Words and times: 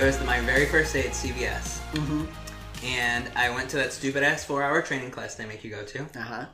It 0.00 0.04
was 0.04 0.18
my 0.24 0.40
very 0.40 0.64
first 0.64 0.94
day 0.94 1.00
at 1.00 1.12
CVS. 1.12 1.80
Mm-hmm. 1.92 2.24
And 2.86 3.30
I 3.36 3.50
went 3.50 3.68
to 3.68 3.76
that 3.76 3.92
stupid 3.92 4.22
ass 4.22 4.42
four 4.42 4.62
hour 4.62 4.80
training 4.80 5.10
class 5.10 5.34
they 5.34 5.44
make 5.44 5.62
you 5.62 5.70
go 5.70 5.84
to. 5.84 6.02
Uh-huh. 6.02 6.46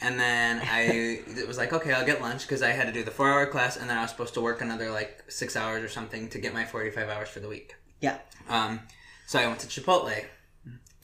And 0.00 0.18
then 0.18 0.62
I 0.64 0.80
it 1.26 1.46
was 1.46 1.58
like, 1.58 1.74
okay, 1.74 1.92
I'll 1.92 2.06
get 2.06 2.22
lunch 2.22 2.42
because 2.46 2.62
I 2.62 2.70
had 2.70 2.86
to 2.86 2.92
do 2.92 3.04
the 3.04 3.10
four 3.10 3.28
hour 3.28 3.44
class 3.44 3.76
and 3.76 3.90
then 3.90 3.98
I 3.98 4.00
was 4.00 4.10
supposed 4.12 4.32
to 4.32 4.40
work 4.40 4.62
another 4.62 4.90
like 4.90 5.24
six 5.28 5.56
hours 5.56 5.84
or 5.84 5.90
something 5.90 6.30
to 6.30 6.38
get 6.38 6.54
my 6.54 6.64
45 6.64 7.10
hours 7.10 7.28
for 7.28 7.40
the 7.40 7.48
week. 7.48 7.74
Yeah. 8.00 8.16
Um, 8.48 8.80
so 9.26 9.38
I 9.38 9.46
went 9.46 9.60
to 9.60 9.66
Chipotle. 9.66 10.24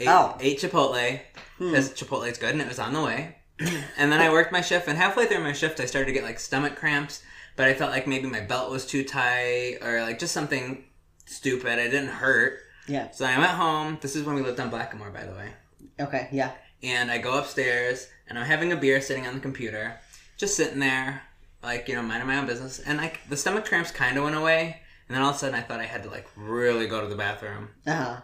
Ate, 0.00 0.08
Oh. 0.08 0.38
ate 0.40 0.60
Chipotle 0.60 1.20
because 1.58 1.90
Chipotle's 1.90 2.38
good 2.38 2.52
and 2.52 2.62
it 2.62 2.68
was 2.68 2.78
on 2.78 2.94
the 2.94 3.02
way. 3.02 3.36
and 3.98 4.10
then 4.10 4.22
I 4.22 4.30
worked 4.30 4.50
my 4.50 4.62
shift 4.62 4.88
and 4.88 4.96
halfway 4.96 5.26
through 5.26 5.44
my 5.44 5.52
shift 5.52 5.78
I 5.78 5.84
started 5.84 6.06
to 6.06 6.12
get 6.14 6.24
like 6.24 6.40
stomach 6.40 6.74
cramps, 6.74 7.22
but 7.54 7.68
I 7.68 7.74
felt 7.74 7.90
like 7.90 8.06
maybe 8.06 8.28
my 8.28 8.40
belt 8.40 8.70
was 8.70 8.86
too 8.86 9.04
tight 9.04 9.80
or 9.82 10.00
like 10.00 10.18
just 10.18 10.32
something 10.32 10.84
stupid. 11.26 11.78
It 11.78 11.90
didn't 11.90 12.08
hurt. 12.08 12.58
Yeah. 12.86 13.10
So 13.10 13.24
I 13.24 13.38
went 13.38 13.52
home. 13.52 13.98
This 14.00 14.16
is 14.16 14.24
when 14.24 14.34
we 14.34 14.42
lived 14.42 14.60
on 14.60 14.70
Blackamore, 14.70 15.12
by 15.12 15.24
the 15.24 15.32
way. 15.32 15.52
Okay. 16.00 16.28
Yeah. 16.32 16.52
And 16.82 17.10
I 17.10 17.18
go 17.18 17.38
upstairs 17.38 18.08
and 18.28 18.38
I'm 18.38 18.44
having 18.44 18.72
a 18.72 18.76
beer 18.76 19.00
sitting 19.00 19.26
on 19.26 19.34
the 19.34 19.40
computer, 19.40 19.98
just 20.36 20.56
sitting 20.56 20.80
there, 20.80 21.22
like, 21.62 21.88
you 21.88 21.94
know, 21.94 22.02
minding 22.02 22.26
my 22.26 22.38
own 22.38 22.46
business. 22.46 22.78
And 22.78 22.98
like 22.98 23.20
the 23.28 23.36
stomach 23.36 23.64
cramps 23.64 23.90
kind 23.90 24.18
of 24.18 24.24
went 24.24 24.36
away. 24.36 24.80
And 25.08 25.14
then 25.14 25.22
all 25.22 25.30
of 25.30 25.36
a 25.36 25.38
sudden 25.38 25.54
I 25.54 25.62
thought 25.62 25.80
I 25.80 25.84
had 25.84 26.02
to 26.02 26.10
like 26.10 26.26
really 26.36 26.86
go 26.86 27.00
to 27.00 27.08
the 27.08 27.16
bathroom. 27.16 27.70
Uh-huh. 27.86 28.20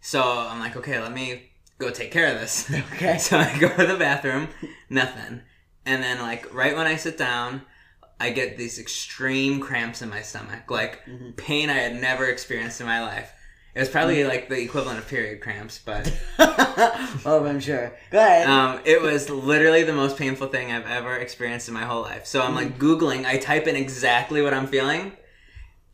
So 0.00 0.22
I'm 0.22 0.60
like, 0.60 0.76
okay, 0.76 1.00
let 1.00 1.12
me 1.12 1.50
go 1.78 1.90
take 1.90 2.10
care 2.10 2.32
of 2.32 2.40
this. 2.40 2.70
Okay. 2.94 3.18
so 3.18 3.38
I 3.38 3.58
go 3.58 3.68
to 3.68 3.86
the 3.86 3.96
bathroom, 3.96 4.48
nothing. 4.88 5.42
And 5.86 6.02
then 6.02 6.20
like 6.20 6.52
right 6.54 6.76
when 6.76 6.86
I 6.86 6.96
sit 6.96 7.18
down, 7.18 7.62
I 8.24 8.30
get 8.30 8.56
these 8.56 8.78
extreme 8.78 9.60
cramps 9.60 10.02
in 10.02 10.08
my 10.08 10.22
stomach, 10.22 10.70
like 10.70 11.04
mm-hmm. 11.06 11.32
pain 11.32 11.68
I 11.68 11.74
had 11.74 12.00
never 12.00 12.26
experienced 12.26 12.80
in 12.80 12.86
my 12.86 13.02
life. 13.02 13.30
It 13.74 13.80
was 13.80 13.88
probably 13.88 14.16
mm-hmm. 14.16 14.28
like 14.28 14.48
the 14.48 14.60
equivalent 14.62 14.98
of 14.98 15.08
period 15.08 15.40
cramps, 15.40 15.80
but 15.84 16.10
oh, 16.38 17.44
I'm 17.46 17.60
sure. 17.60 17.92
Go 18.10 18.18
ahead. 18.18 18.48
um, 18.48 18.80
it 18.84 19.02
was 19.02 19.28
literally 19.28 19.82
the 19.82 19.92
most 19.92 20.16
painful 20.16 20.46
thing 20.46 20.72
I've 20.72 20.86
ever 20.86 21.16
experienced 21.16 21.68
in 21.68 21.74
my 21.74 21.84
whole 21.84 22.02
life. 22.02 22.24
So 22.24 22.40
I'm 22.40 22.54
like 22.54 22.78
mm-hmm. 22.78 23.04
Googling, 23.04 23.26
I 23.26 23.36
type 23.36 23.66
in 23.66 23.76
exactly 23.76 24.40
what 24.42 24.54
I'm 24.54 24.68
feeling 24.68 25.12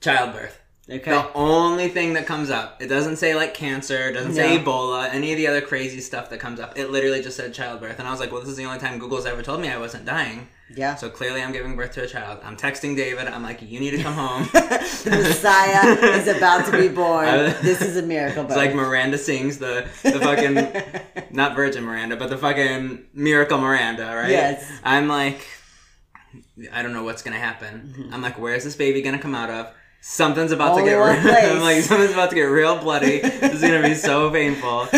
childbirth. 0.00 0.59
Okay. 0.90 1.10
The 1.10 1.32
only 1.34 1.88
thing 1.88 2.14
that 2.14 2.26
comes 2.26 2.50
up. 2.50 2.80
It 2.82 2.88
doesn't 2.88 3.16
say 3.16 3.34
like 3.34 3.54
cancer, 3.54 4.12
doesn't 4.12 4.34
say 4.34 4.56
No. 4.56 4.62
Ebola, 4.62 5.08
any 5.12 5.32
of 5.32 5.36
the 5.38 5.46
other 5.46 5.60
crazy 5.60 6.00
stuff 6.00 6.30
that 6.30 6.38
comes 6.40 6.60
up. 6.60 6.76
It 6.78 6.90
literally 6.90 7.22
just 7.22 7.36
said 7.36 7.54
childbirth. 7.54 7.98
And 7.98 8.06
I 8.08 8.10
was 8.10 8.20
like, 8.20 8.32
well, 8.32 8.40
this 8.40 8.50
is 8.50 8.56
the 8.56 8.64
only 8.64 8.78
time 8.78 8.98
Google's 8.98 9.26
ever 9.26 9.42
told 9.42 9.60
me 9.60 9.68
I 9.70 9.78
wasn't 9.78 10.04
dying. 10.04 10.48
Yeah. 10.74 10.94
So 10.94 11.10
clearly 11.10 11.42
I'm 11.42 11.50
giving 11.52 11.74
birth 11.74 11.92
to 11.92 12.04
a 12.04 12.06
child. 12.06 12.38
I'm 12.44 12.56
texting 12.56 12.94
David. 12.96 13.26
I'm 13.26 13.42
like, 13.42 13.60
you 13.60 13.80
need 13.80 13.90
to 13.90 14.02
come 14.02 14.14
home. 14.14 14.42
the 14.52 15.10
Messiah 15.28 15.88
is 16.16 16.28
about 16.28 16.66
to 16.66 16.78
be 16.78 16.88
born. 16.94 17.26
This 17.62 17.82
is 17.82 17.96
a 17.96 18.02
miracle. 18.02 18.44
It's 18.44 18.54
like 18.56 18.74
Miranda 18.74 19.18
sings 19.18 19.58
the 19.58 19.88
the 20.04 20.20
fucking 20.20 20.54
not 21.34 21.56
Virgin 21.56 21.84
Miranda, 21.84 22.16
but 22.16 22.30
the 22.30 22.38
fucking 22.38 23.06
Miracle 23.14 23.58
Miranda, 23.58 24.14
right? 24.14 24.30
Yes. 24.30 24.70
I'm 24.84 25.08
like, 25.08 25.40
I 26.72 26.82
don't 26.82 26.92
know 26.92 27.02
what's 27.04 27.22
gonna 27.22 27.36
happen. 27.38 27.92
Mm-hmm. 27.96 28.14
I'm 28.14 28.22
like, 28.22 28.38
where's 28.38 28.62
this 28.64 28.76
baby 28.76 29.02
gonna 29.02 29.18
come 29.18 29.34
out 29.34 29.50
of? 29.50 29.74
Something's 30.02 30.50
about 30.52 30.70
Only 30.72 30.84
to 30.84 30.90
get. 30.90 30.96
real. 30.96 31.52
I'm 31.56 31.60
like, 31.62 31.82
something's 31.82 32.12
about 32.12 32.30
to 32.30 32.36
get 32.36 32.42
real 32.44 32.78
bloody. 32.78 33.20
this 33.20 33.54
is 33.54 33.60
gonna 33.60 33.82
be 33.82 33.94
so 33.94 34.30
painful. 34.38 34.88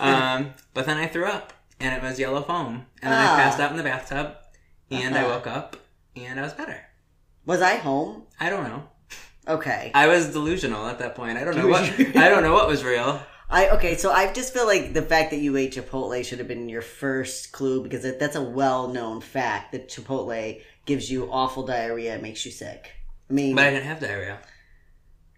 Um, 0.00 0.54
but 0.74 0.86
then 0.86 0.96
I 0.98 1.06
threw 1.06 1.24
up, 1.26 1.52
and 1.80 1.94
it 1.94 2.02
was 2.02 2.18
yellow 2.18 2.42
foam, 2.42 2.86
and 3.02 3.12
then 3.12 3.18
Ah. 3.26 3.34
I 3.36 3.42
passed 3.42 3.58
out 3.60 3.70
in 3.70 3.76
the 3.76 3.82
bathtub, 3.82 4.34
and 4.90 5.14
I 5.16 5.20
Uh-huh. 5.22 5.34
woke 5.34 5.46
up, 5.46 5.76
and 6.16 6.38
I 6.38 6.42
was 6.42 6.52
better. 6.52 6.78
Was 7.46 7.62
I 7.62 7.76
home? 7.76 8.24
I 8.38 8.50
don't 8.50 8.64
know. 8.64 8.84
Okay. 9.46 9.90
I 9.94 10.06
was 10.08 10.28
delusional 10.32 10.86
at 10.86 10.98
that 11.00 11.14
point. 11.14 11.36
I 11.38 11.44
don't 11.44 11.56
know 11.56 11.68
what. 11.68 11.82
I 12.16 12.28
don't 12.28 12.42
know 12.42 12.52
what 12.54 12.68
was 12.68 12.82
real. 12.84 13.20
I 13.50 13.68
okay, 13.70 13.96
so 13.96 14.10
I 14.10 14.32
just 14.32 14.54
feel 14.54 14.66
like 14.66 14.94
the 14.94 15.02
fact 15.02 15.30
that 15.30 15.36
you 15.38 15.56
ate 15.56 15.74
Chipotle 15.74 16.24
should 16.24 16.38
have 16.38 16.48
been 16.48 16.68
your 16.68 16.80
first 16.82 17.52
clue 17.52 17.82
because 17.82 18.02
that's 18.18 18.36
a 18.36 18.42
well-known 18.42 19.20
fact 19.20 19.72
that 19.72 19.88
Chipotle 19.90 20.60
gives 20.86 21.10
you 21.10 21.30
awful 21.30 21.64
diarrhea, 21.66 22.14
it 22.14 22.22
makes 22.22 22.44
you 22.46 22.50
sick. 22.52 22.90
I 23.28 23.32
mean, 23.32 23.54
But 23.56 23.64
I 23.66 23.70
didn't 23.70 23.86
have 23.86 24.00
diarrhea. 24.00 24.38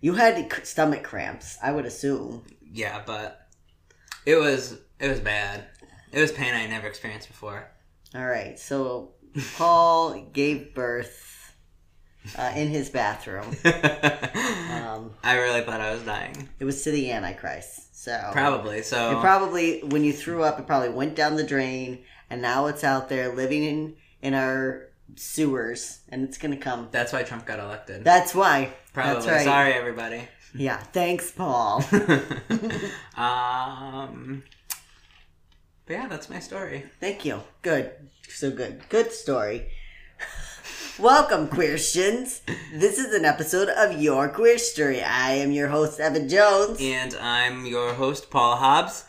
you 0.00 0.14
had 0.14 0.50
stomach 0.66 1.02
cramps, 1.04 1.56
I 1.62 1.72
would 1.72 1.86
assume. 1.86 2.44
Yeah, 2.72 3.02
but 3.06 3.47
it 4.24 4.36
was 4.36 4.78
it 4.98 5.08
was 5.08 5.20
bad. 5.20 5.64
It 6.12 6.20
was 6.20 6.32
pain 6.32 6.54
I 6.54 6.66
never 6.66 6.86
experienced 6.86 7.28
before. 7.28 7.70
All 8.14 8.26
right, 8.26 8.58
so 8.58 9.12
Paul 9.56 10.20
gave 10.32 10.74
birth 10.74 11.54
uh, 12.38 12.52
in 12.56 12.69
his 12.69 12.91
bathroom. 12.91 13.56
Um, 14.76 15.12
I 15.22 15.36
really 15.38 15.62
thought 15.62 15.80
I 15.80 15.92
was 15.92 16.03
dying. 16.03 16.48
it 16.60 16.64
was 16.64 16.82
to 16.84 16.91
the 16.91 17.10
Antichrist. 17.10 17.97
So 18.04 18.28
Probably. 18.32 18.82
So 18.82 19.18
It 19.18 19.20
probably 19.20 19.80
when 19.82 20.04
you 20.04 20.12
threw 20.12 20.42
up, 20.44 20.58
it 20.60 20.66
probably 20.66 20.91
went 20.91 21.16
down 21.16 21.36
the 21.36 21.44
drain, 21.44 22.04
and 22.30 22.41
now 22.42 22.66
it's 22.66 22.84
out 22.84 23.08
there 23.08 23.34
living 23.34 23.64
in 23.64 23.97
in 24.22 24.34
our 24.34 24.88
sewers, 25.15 26.00
and 26.09 26.25
it's 26.25 26.39
gonna 26.39 26.56
come. 26.56 26.89
that's 26.91 27.12
why 27.12 27.22
Trump 27.22 27.47
got 27.47 27.59
elected. 27.59 28.05
That's 28.05 28.34
why. 28.34 28.72
Probably. 28.93 29.15
That's 29.15 29.27
right. 29.27 29.44
Sorry, 29.44 29.72
everybody. 29.72 30.28
Yeah. 30.55 30.78
Thanks, 30.78 31.31
Paul. 31.31 31.84
um. 33.16 34.43
But 35.84 35.93
yeah, 35.93 36.09
that's 36.09 36.31
my 36.31 36.39
story. 36.39 36.84
Thank 36.99 37.27
you. 37.27 37.43
Good. 37.61 37.93
So 38.31 38.50
good. 38.50 38.83
Good 38.89 39.12
story. 39.12 39.69
Welcome, 40.99 41.49
Queerstians. 41.49 42.41
This 42.72 42.99
is 42.99 43.12
an 43.12 43.27
episode 43.27 43.69
of 43.69 44.00
Your 44.00 44.28
Queer 44.31 44.56
Story. 44.56 45.03
I 45.03 45.33
am 45.33 45.53
your 45.53 45.69
host, 45.69 46.00
Evan 46.00 46.27
Jones, 46.28 46.78
And 46.81 47.15
I'm 47.16 47.66
your 47.66 47.93
host, 47.93 48.31
Paul 48.31 48.56
Hobbs. 48.56 49.05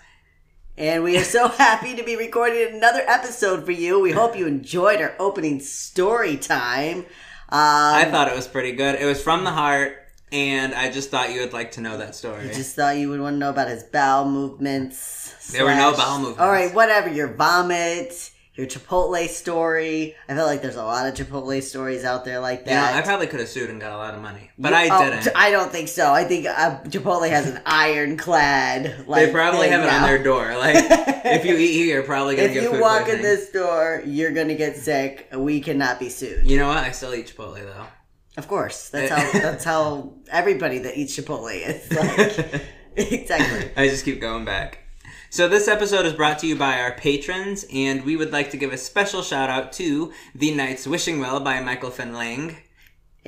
And 0.77 1.03
we 1.03 1.17
are 1.17 1.23
so 1.23 1.47
happy 1.57 1.95
to 1.95 2.03
be 2.03 2.15
recording 2.15 2.75
another 2.75 3.01
episode 3.07 3.65
for 3.65 3.71
you. 3.71 3.99
We 3.99 4.11
hope 4.11 4.37
you 4.37 4.45
enjoyed 4.45 5.01
our 5.01 5.15
opening 5.19 5.59
story 5.59 6.37
time. 6.37 6.99
Um, 6.99 7.05
I 7.49 8.07
thought 8.11 8.27
it 8.27 8.35
was 8.35 8.47
pretty 8.47 8.73
good. 8.73 8.95
It 8.95 9.05
was 9.05 9.21
from 9.21 9.43
the 9.43 9.51
heart, 9.51 9.97
and 10.31 10.75
I 10.75 10.91
just 10.91 11.09
thought 11.09 11.33
you 11.33 11.39
would 11.41 11.53
like 11.53 11.71
to 11.73 11.81
know 11.81 11.97
that 11.97 12.15
story. 12.15 12.49
Just 12.53 12.75
thought 12.75 12.97
you 12.97 13.09
would 13.09 13.19
want 13.19 13.35
to 13.35 13.37
know 13.39 13.49
about 13.49 13.69
his 13.69 13.83
bowel 13.83 14.29
movements. 14.29 15.51
There 15.51 15.63
were 15.65 15.75
no 15.75 15.93
bowel 15.93 16.17
movements. 16.19 16.41
All 16.41 16.51
right, 16.51 16.73
whatever. 16.73 17.09
Your 17.09 17.29
vomit, 17.29 18.31
your 18.57 18.65
Chipotle 18.65 19.27
story. 19.29 20.15
I 20.27 20.33
feel 20.33 20.45
like 20.45 20.63
there's 20.63 20.75
a 20.75 20.83
lot 20.83 21.07
of 21.07 21.13
Chipotle 21.13 21.61
stories 21.61 22.03
out 22.03 22.25
there 22.25 22.39
like 22.39 22.61
you 22.61 22.65
know, 22.65 22.81
that. 22.81 22.95
I 22.95 23.01
probably 23.01 23.27
could 23.27 23.39
have 23.39 23.49
sued 23.49 23.69
and 23.69 23.79
got 23.79 23.91
a 23.91 23.97
lot 23.97 24.15
of 24.15 24.21
money, 24.21 24.49
but 24.57 24.71
You- 24.71 24.77
I 24.77 24.89
oh, 24.91 25.09
didn't. 25.09 25.35
I 25.35 25.51
don't 25.51 25.71
think 25.71 25.87
so. 25.87 26.11
I 26.11 26.23
think 26.23 26.47
uh, 26.47 26.81
Chipotle 26.85 27.29
has 27.29 27.47
an 27.47 27.61
ironclad. 27.65 29.07
Like, 29.07 29.27
they 29.27 29.31
probably 29.31 29.69
have 29.69 29.83
it 29.83 29.89
on 29.89 30.01
their 30.01 30.21
door. 30.21 30.45
Like, 30.57 30.75
if 31.23 31.45
you 31.45 31.55
eat 31.55 31.73
here, 31.73 31.95
you're 31.95 32.03
probably 32.03 32.35
gonna 32.35 32.47
get 32.47 32.55
sick. 32.55 32.63
If 32.63 32.71
get 32.71 32.77
you 32.77 32.81
walk 32.81 33.07
in 33.07 33.21
this 33.21 33.47
store, 33.49 34.01
you're 34.05 34.31
gonna 34.31 34.55
get 34.55 34.75
sick. 34.75 35.27
We 35.33 35.61
cannot 35.61 35.99
be 35.99 36.09
sued. 36.09 36.49
You 36.49 36.57
know 36.57 36.67
what? 36.67 36.77
I 36.77 36.91
still 36.91 37.13
eat 37.13 37.31
Chipotle 37.33 37.63
though. 37.63 37.85
Of 38.37 38.47
course, 38.47 38.89
that's 38.89 39.11
how 39.11 39.39
that's 39.39 39.63
how 39.63 40.13
everybody 40.31 40.79
that 40.79 40.97
eats 40.97 41.15
Chipotle 41.17 41.53
is. 41.53 41.91
Like, 41.91 42.61
exactly. 42.95 43.71
I 43.77 43.87
just 43.87 44.03
keep 44.03 44.19
going 44.19 44.45
back. 44.45 44.86
So 45.29 45.49
this 45.49 45.67
episode 45.67 46.05
is 46.05 46.13
brought 46.13 46.39
to 46.39 46.47
you 46.47 46.55
by 46.55 46.79
our 46.79 46.93
patrons, 46.93 47.65
and 47.73 48.05
we 48.05 48.15
would 48.15 48.31
like 48.31 48.49
to 48.51 48.57
give 48.57 48.71
a 48.71 48.77
special 48.77 49.21
shout 49.21 49.49
out 49.49 49.73
to 49.73 50.13
The 50.33 50.53
Knight's 50.53 50.87
Wishing 50.87 51.19
Well 51.19 51.41
by 51.41 51.59
Michael 51.59 51.91
Finlang, 51.91 52.55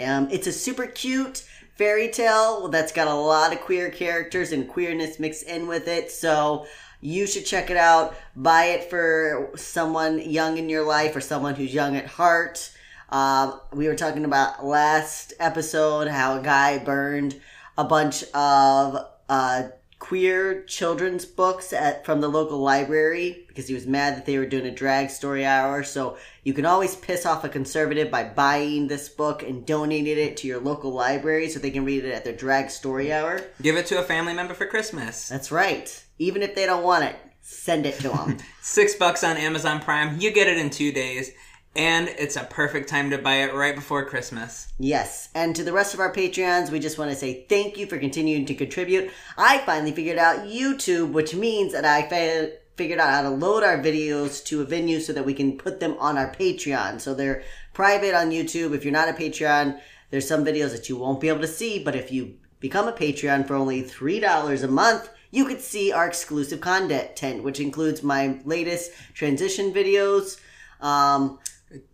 Um, 0.01 0.29
it's 0.31 0.47
a 0.47 0.53
super 0.53 0.87
cute 0.87 1.43
fairy 1.75 2.07
tale 2.07 2.69
that's 2.69 2.93
got 2.93 3.09
a 3.09 3.13
lot 3.13 3.51
of 3.51 3.59
queer 3.59 3.89
characters 3.89 4.53
and 4.53 4.67
queerness 4.67 5.19
mixed 5.19 5.43
in 5.43 5.67
with 5.67 5.89
it. 5.89 6.09
So 6.09 6.65
you 7.01 7.27
should 7.27 7.45
check 7.45 7.69
it 7.69 7.77
out. 7.77 8.15
Buy 8.33 8.65
it 8.65 8.89
for 8.89 9.51
someone 9.57 10.19
young 10.19 10.57
in 10.57 10.69
your 10.69 10.85
life 10.85 11.15
or 11.17 11.21
someone 11.21 11.55
who's 11.55 11.73
young 11.73 11.97
at 11.97 12.05
heart. 12.05 12.71
Um, 13.09 13.59
we 13.73 13.87
were 13.87 13.95
talking 13.95 14.23
about 14.23 14.65
last 14.65 15.33
episode 15.39 16.07
how 16.07 16.39
a 16.39 16.43
guy 16.43 16.77
burned 16.77 17.39
a 17.77 17.83
bunch 17.83 18.23
of 18.33 19.05
uh, 19.27 19.63
queer 19.99 20.63
children's 20.63 21.25
books 21.25 21.73
at 21.73 22.05
from 22.05 22.21
the 22.21 22.27
local 22.27 22.57
library 22.57 23.43
because 23.47 23.67
he 23.67 23.73
was 23.73 23.85
mad 23.85 24.15
that 24.15 24.25
they 24.25 24.37
were 24.37 24.45
doing 24.45 24.65
a 24.65 24.71
drag 24.71 25.09
story 25.09 25.45
hour. 25.45 25.83
So 25.83 26.17
you 26.43 26.53
can 26.53 26.65
always 26.65 26.95
piss 26.95 27.25
off 27.25 27.43
a 27.43 27.49
conservative 27.49 28.09
by 28.09 28.23
buying 28.23 28.87
this 28.87 29.09
book 29.09 29.43
and 29.43 29.65
donating 29.65 30.17
it 30.17 30.37
to 30.37 30.47
your 30.47 30.61
local 30.61 30.91
library 30.91 31.49
so 31.49 31.59
they 31.59 31.69
can 31.69 31.85
read 31.85 32.05
it 32.05 32.13
at 32.13 32.23
their 32.23 32.35
drag 32.35 32.69
story 32.69 33.11
hour. 33.13 33.41
Give 33.61 33.75
it 33.75 33.85
to 33.87 33.99
a 33.99 34.03
family 34.03 34.33
member 34.33 34.53
for 34.53 34.65
Christmas. 34.65 35.27
That's 35.27 35.51
right. 35.51 36.03
Even 36.17 36.41
if 36.41 36.55
they 36.55 36.65
don't 36.65 36.83
want 36.83 37.03
it, 37.03 37.15
send 37.41 37.85
it 37.85 37.99
to 37.99 38.09
them. 38.09 38.37
Six 38.61 38.95
bucks 38.95 39.23
on 39.23 39.37
Amazon 39.37 39.81
Prime. 39.81 40.19
You 40.19 40.31
get 40.31 40.47
it 40.47 40.57
in 40.57 40.69
two 40.69 40.91
days. 40.91 41.31
And 41.75 42.07
it's 42.07 42.35
a 42.35 42.43
perfect 42.43 42.89
time 42.89 43.11
to 43.11 43.17
buy 43.17 43.35
it 43.35 43.53
right 43.53 43.75
before 43.75 44.05
Christmas. 44.05 44.73
Yes. 44.79 45.29
And 45.35 45.55
to 45.55 45.63
the 45.63 45.71
rest 45.71 45.93
of 45.93 45.99
our 45.99 46.11
Patreons, 46.11 46.71
we 46.71 46.79
just 46.79 46.97
want 46.97 47.11
to 47.11 47.17
say 47.17 47.45
thank 47.47 47.77
you 47.77 47.85
for 47.85 47.99
continuing 47.99 48.45
to 48.47 48.55
contribute. 48.55 49.11
I 49.37 49.59
finally 49.59 49.91
figured 49.91 50.17
out 50.17 50.47
YouTube, 50.47 51.11
which 51.11 51.35
means 51.35 51.73
that 51.73 51.85
I 51.85 52.09
fa- 52.09 52.53
figured 52.75 52.99
out 52.99 53.11
how 53.11 53.21
to 53.21 53.29
load 53.29 53.63
our 53.63 53.77
videos 53.77 54.43
to 54.45 54.61
a 54.61 54.65
venue 54.65 54.99
so 54.99 55.13
that 55.13 55.25
we 55.25 55.33
can 55.33 55.57
put 55.57 55.79
them 55.79 55.95
on 55.99 56.17
our 56.17 56.33
Patreon. 56.33 56.99
So 56.99 57.13
they're 57.13 57.43
private 57.73 58.15
on 58.15 58.31
YouTube. 58.31 58.73
If 58.73 58.83
you're 58.83 58.91
not 58.91 59.09
a 59.09 59.13
Patreon, 59.13 59.79
there's 60.09 60.27
some 60.27 60.43
videos 60.43 60.71
that 60.71 60.89
you 60.89 60.97
won't 60.97 61.21
be 61.21 61.29
able 61.29 61.41
to 61.41 61.47
see, 61.47 61.83
but 61.83 61.95
if 61.95 62.11
you 62.11 62.35
become 62.59 62.87
a 62.87 62.93
Patreon 62.93 63.47
for 63.47 63.55
only 63.55 63.83
$3 63.83 64.63
a 64.63 64.67
month, 64.67 65.09
you 65.31 65.45
could 65.45 65.61
see 65.61 65.91
our 65.91 66.07
exclusive 66.07 66.61
content, 66.61 67.43
which 67.43 67.59
includes 67.59 68.01
my 68.01 68.39
latest 68.45 68.91
transition 69.13 69.71
videos, 69.71 70.39
um, 70.81 71.39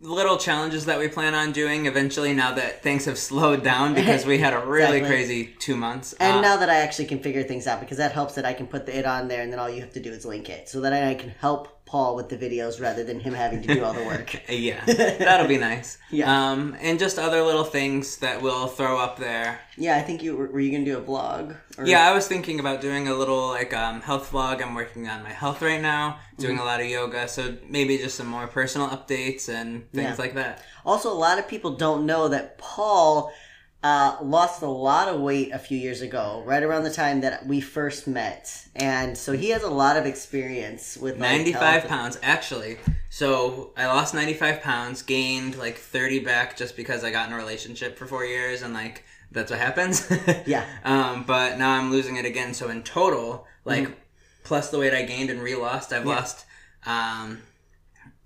little 0.00 0.38
challenges 0.38 0.86
that 0.86 0.98
we 0.98 1.08
plan 1.08 1.34
on 1.34 1.52
doing 1.52 1.86
eventually 1.86 2.32
now 2.32 2.52
that 2.54 2.82
things 2.82 3.04
have 3.04 3.18
slowed 3.18 3.62
down 3.62 3.94
because 3.94 4.24
we 4.24 4.38
had 4.38 4.54
a 4.54 4.58
really 4.66 4.98
Exactly. 4.98 5.08
crazy 5.08 5.54
two 5.58 5.76
months. 5.76 6.14
And 6.14 6.38
Uh, 6.38 6.40
now 6.40 6.56
that 6.56 6.70
I 6.70 6.76
actually 6.76 7.06
can 7.06 7.18
figure 7.20 7.42
things 7.42 7.66
out, 7.66 7.80
because 7.80 7.98
that 7.98 8.12
helps 8.12 8.34
that 8.36 8.46
I 8.46 8.54
can 8.54 8.66
put 8.66 8.86
the 8.86 8.96
it 8.98 9.04
on 9.04 9.28
there, 9.28 9.42
and 9.42 9.52
then 9.52 9.58
all 9.58 9.68
you 9.68 9.82
have 9.82 9.92
to 9.92 10.00
do 10.00 10.10
is 10.12 10.24
link 10.24 10.48
it, 10.48 10.68
so 10.68 10.80
that 10.80 10.92
I 10.92 11.14
can 11.14 11.30
help 11.30 11.75
Paul 11.86 12.16
with 12.16 12.28
the 12.28 12.36
videos 12.36 12.80
rather 12.80 13.04
than 13.04 13.20
him 13.20 13.32
having 13.32 13.62
to 13.62 13.74
do 13.74 13.84
all 13.84 13.92
the 13.94 14.04
work. 14.04 14.34
yeah, 14.50 14.84
that'll 14.84 15.46
be 15.48 15.56
nice. 15.58 15.98
Yeah. 16.10 16.50
Um, 16.50 16.76
and 16.80 16.98
just 16.98 17.18
other 17.18 17.42
little 17.42 17.64
things 17.64 18.18
that 18.18 18.40
we'll 18.42 18.66
throw 18.68 18.98
up 18.98 19.18
there. 19.18 19.60
yeah, 19.76 19.96
I 19.96 20.02
think 20.02 20.22
you 20.22 20.36
were, 20.36 20.58
you 20.60 20.70
gonna 20.72 20.84
do 20.84 20.98
a 20.98 21.00
vlog? 21.02 21.56
Or, 21.78 21.84
Yeah, 21.86 22.08
I 22.08 22.12
was 22.14 22.26
thinking 22.28 22.60
about 22.60 22.80
doing 22.80 23.08
a 23.08 23.14
little 23.14 23.48
like 23.48 23.72
um, 23.74 24.00
health 24.02 24.30
vlog. 24.32 24.62
I'm 24.62 24.74
working 24.74 25.08
on 25.08 25.22
my 25.24 25.30
health 25.32 25.62
right 25.62 25.80
now, 25.82 26.18
doing 26.38 26.54
Mm-hmm. 26.56 26.62
a 26.62 26.64
lot 26.66 26.80
of 26.80 26.86
yoga, 26.86 27.28
so 27.28 27.56
maybe 27.68 27.98
just 27.98 28.16
some 28.16 28.26
more 28.28 28.46
personal 28.46 28.88
updates 28.88 29.48
and 29.48 29.90
things 29.92 30.10
Yeah. 30.10 30.14
like 30.18 30.34
that. 30.34 30.62
Also, 30.84 31.12
a 31.12 31.14
lot 31.26 31.38
of 31.38 31.48
people 31.48 31.72
don't 31.76 32.06
know 32.06 32.28
that 32.28 32.56
Paul 32.58 33.32
uh, 33.86 34.16
lost 34.22 34.62
a 34.62 34.66
lot 34.88 35.06
of 35.12 35.20
weight 35.28 35.50
a 35.52 35.58
few 35.68 35.78
years 35.86 36.00
ago, 36.08 36.42
right 36.52 36.62
around 36.62 36.84
the 36.84 36.96
time 37.04 37.18
that 37.26 37.46
we 37.50 37.58
first 37.60 38.06
met, 38.06 38.44
and 38.74 39.16
so 39.24 39.30
he 39.42 39.48
has 39.50 39.62
a 39.62 39.70
lot 39.84 39.96
of 40.00 40.04
experience 40.06 40.96
with 40.96 41.14
like, 41.20 41.30
95 41.30 41.60
health. 41.62 41.88
pounds 41.88 42.18
actually 42.22 42.74
so 43.08 43.28
i 43.76 43.86
lost 43.86 44.12
95 44.14 44.60
pounds 44.60 45.02
gained 45.02 45.52
like 45.64 45.76
30 45.78 46.18
back 46.30 46.56
just 46.56 46.76
because 46.76 47.00
i 47.04 47.10
got 47.10 47.24
in 47.28 47.32
a 47.32 47.36
relationship 47.36 47.96
for 47.98 48.06
four 48.06 48.24
years 48.24 48.62
and 48.62 48.74
like 48.74 49.04
that's 49.30 49.50
what 49.52 49.60
happens 49.60 49.94
Yeah. 50.54 50.64
um 50.84 51.24
but 51.32 51.56
now 51.58 51.70
i'm 51.78 51.90
losing 51.96 52.16
it 52.16 52.26
again 52.32 52.52
so 52.52 52.68
in 52.68 52.82
total 52.82 53.46
like 53.64 53.84
Mm-hmm. 53.84 53.92
plus 54.44 54.70
the 54.70 54.78
weight 54.78 54.92
i 54.92 55.02
gained 55.12 55.30
and 55.30 55.40
re-lost 55.48 55.92
i've 55.94 56.04
Yeah. 56.06 56.16
lost 56.16 56.44
um 56.84 57.28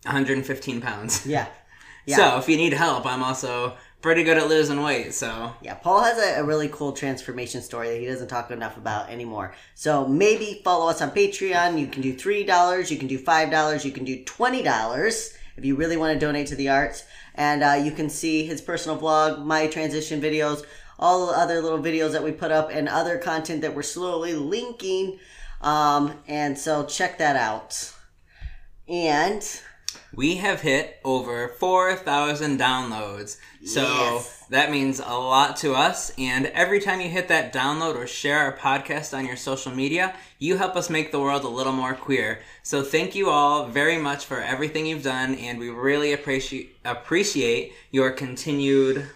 115 0.04 0.80
pounds 0.80 1.26
Yeah, 1.26 1.46
yeah. 2.06 2.16
so 2.16 2.38
if 2.38 2.48
you 2.48 2.56
need 2.56 2.72
help 2.72 3.06
i'm 3.06 3.22
also 3.22 3.76
pretty 4.02 4.24
good 4.24 4.38
at 4.38 4.48
losing 4.48 4.82
weight 4.82 5.12
so 5.14 5.52
Yeah, 5.62 5.74
Paul 5.74 6.02
has 6.02 6.18
a, 6.18 6.40
a 6.40 6.44
really 6.44 6.68
cool 6.68 6.92
transformation 6.92 7.62
story 7.62 7.90
that 7.90 8.00
he 8.00 8.06
doesn't 8.06 8.28
talk 8.28 8.50
enough 8.50 8.76
about 8.76 9.10
anymore. 9.10 9.54
So 9.74 10.06
maybe 10.06 10.62
follow 10.64 10.88
us 10.88 11.02
on 11.02 11.10
Patreon. 11.10 11.78
You 11.78 11.86
can 11.86 12.02
do 12.02 12.14
$3, 12.14 12.90
you 12.90 12.96
can 12.96 13.08
do 13.08 13.18
$5, 13.18 13.84
you 13.84 13.92
can 13.92 14.04
do 14.04 14.24
$20 14.24 15.36
if 15.56 15.64
you 15.64 15.76
really 15.76 15.96
want 15.96 16.14
to 16.14 16.18
donate 16.18 16.46
to 16.48 16.56
the 16.56 16.68
arts. 16.68 17.04
And 17.34 17.62
uh, 17.62 17.80
you 17.82 17.92
can 17.92 18.10
see 18.10 18.44
his 18.44 18.60
personal 18.60 18.98
vlog, 18.98 19.44
my 19.44 19.66
transition 19.66 20.20
videos, 20.20 20.64
all 20.98 21.26
the 21.26 21.32
other 21.32 21.60
little 21.60 21.78
videos 21.78 22.12
that 22.12 22.22
we 22.22 22.32
put 22.32 22.50
up, 22.50 22.70
and 22.72 22.88
other 22.88 23.18
content 23.18 23.62
that 23.62 23.74
we're 23.74 23.82
slowly 23.82 24.34
linking. 24.34 25.18
Um, 25.60 26.14
and 26.26 26.58
so 26.58 26.84
check 26.84 27.18
that 27.18 27.36
out. 27.36 27.92
And 28.88 29.42
We 30.14 30.36
have 30.36 30.60
hit 30.62 30.98
over 31.04 31.48
4,000 31.48 32.58
downloads. 32.58 33.36
So 33.64 33.82
Yes. 33.82 34.44
that 34.50 34.70
means 34.70 34.98
a 34.98 35.14
lot 35.14 35.56
to 35.58 35.74
us. 35.74 36.12
And 36.18 36.46
every 36.46 36.80
time 36.80 37.00
you 37.00 37.08
hit 37.08 37.28
that 37.28 37.52
download 37.52 37.94
or 37.94 38.06
share 38.06 38.38
our 38.38 38.56
podcast 38.56 39.16
on 39.16 39.24
your 39.26 39.36
social 39.36 39.72
media, 39.72 40.14
you 40.38 40.56
help 40.56 40.74
us 40.76 40.90
make 40.90 41.12
the 41.12 41.20
world 41.20 41.44
a 41.44 41.48
little 41.48 41.72
more 41.72 41.94
queer. 41.94 42.40
So 42.62 42.82
thank 42.82 43.14
you 43.14 43.30
all 43.30 43.66
very 43.66 43.98
much 43.98 44.24
for 44.24 44.40
everything 44.40 44.86
you've 44.86 45.02
done. 45.04 45.34
And 45.36 45.58
we 45.60 45.68
really 45.68 46.12
appreciate, 46.12 46.76
appreciate 46.84 47.72
your 47.90 48.10
continued 48.10 49.06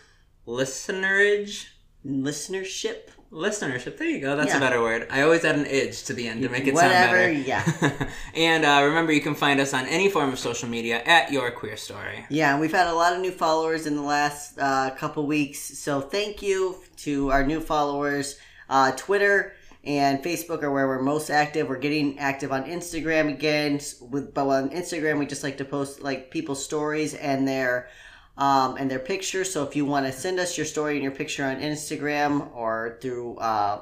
listenerage. 0.47 1.69
listenership. 2.07 3.09
Listenership. 3.35 3.99
There 3.99 4.09
you 4.09 4.21
go. 4.21 4.37
That's 4.37 4.51
Yeah. 4.51 4.59
a 4.59 4.61
better 4.61 4.81
word. 4.81 5.09
I 5.11 5.23
always 5.23 5.45
add 5.45 5.57
an 5.57 5.67
edge 5.67 6.05
to 6.05 6.13
the 6.13 6.29
end 6.29 6.43
to 6.43 6.49
make 6.49 6.67
it 6.69 6.75
Whatever, 6.75 6.95
sound 6.95 7.11
better. 7.13 7.33
yeah. 7.33 8.09
and 8.35 8.65
uh, 8.65 8.83
remember, 8.85 9.11
you 9.13 9.21
can 9.21 9.35
find 9.35 9.59
us 9.61 9.75
on 9.75 9.87
any 9.87 10.09
form 10.09 10.33
of 10.33 10.39
social 10.39 10.69
media 10.69 11.03
at 11.05 11.33
Your 11.33 11.51
Queer 11.51 11.77
Story. 11.77 12.25
Yeah, 12.31 12.61
we've 12.61 12.71
had 12.73 12.87
a 12.87 12.95
lot 12.95 13.13
of 13.13 13.21
new 13.21 13.33
followers 13.33 13.87
in 13.87 13.97
the 13.97 14.03
last 14.03 14.57
uh, 14.59 14.91
couple 14.97 15.27
weeks. 15.27 15.59
So 15.59 16.01
thank 16.01 16.43
you 16.43 16.77
to 16.99 17.31
our 17.33 17.45
new 17.45 17.61
followers. 17.61 18.39
Uh, 18.71 18.93
Twitter 18.93 19.55
and 19.83 20.23
Facebook 20.23 20.63
are 20.63 20.71
where 20.71 20.87
we're 20.87 21.03
most 21.03 21.29
active. 21.29 21.69
We're 21.69 21.79
getting 21.79 22.19
active 22.21 22.53
on 22.53 22.65
Instagram 22.65 23.29
again. 23.29 23.81
With 24.01 24.33
but 24.33 24.47
on 24.47 24.71
Instagram, 24.71 25.19
we 25.19 25.27
just 25.27 25.43
like 25.43 25.59
to 25.59 25.65
post 25.65 26.03
like 26.03 26.31
people's 26.31 26.65
stories 26.65 27.15
and 27.15 27.47
their 27.49 27.89
um, 28.37 28.77
and 28.77 28.91
their 28.91 28.99
pictures. 28.99 29.53
So 29.53 29.63
if 29.65 29.77
you 29.77 29.85
want 29.85 30.07
to 30.07 30.13
send 30.13 30.39
us 30.41 30.57
your 30.57 30.67
story 30.67 30.95
and 30.95 31.03
your 31.03 31.13
picture 31.13 31.45
on 31.45 31.61
Instagram 31.61 32.55
or 32.55 32.99
through 33.01 33.37
uh, 33.37 33.81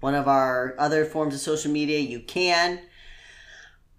one 0.00 0.14
of 0.14 0.28
our 0.28 0.74
other 0.78 1.04
forms 1.04 1.34
of 1.34 1.40
social 1.40 1.70
media, 1.72 1.98
you 1.98 2.20
can. 2.20 2.80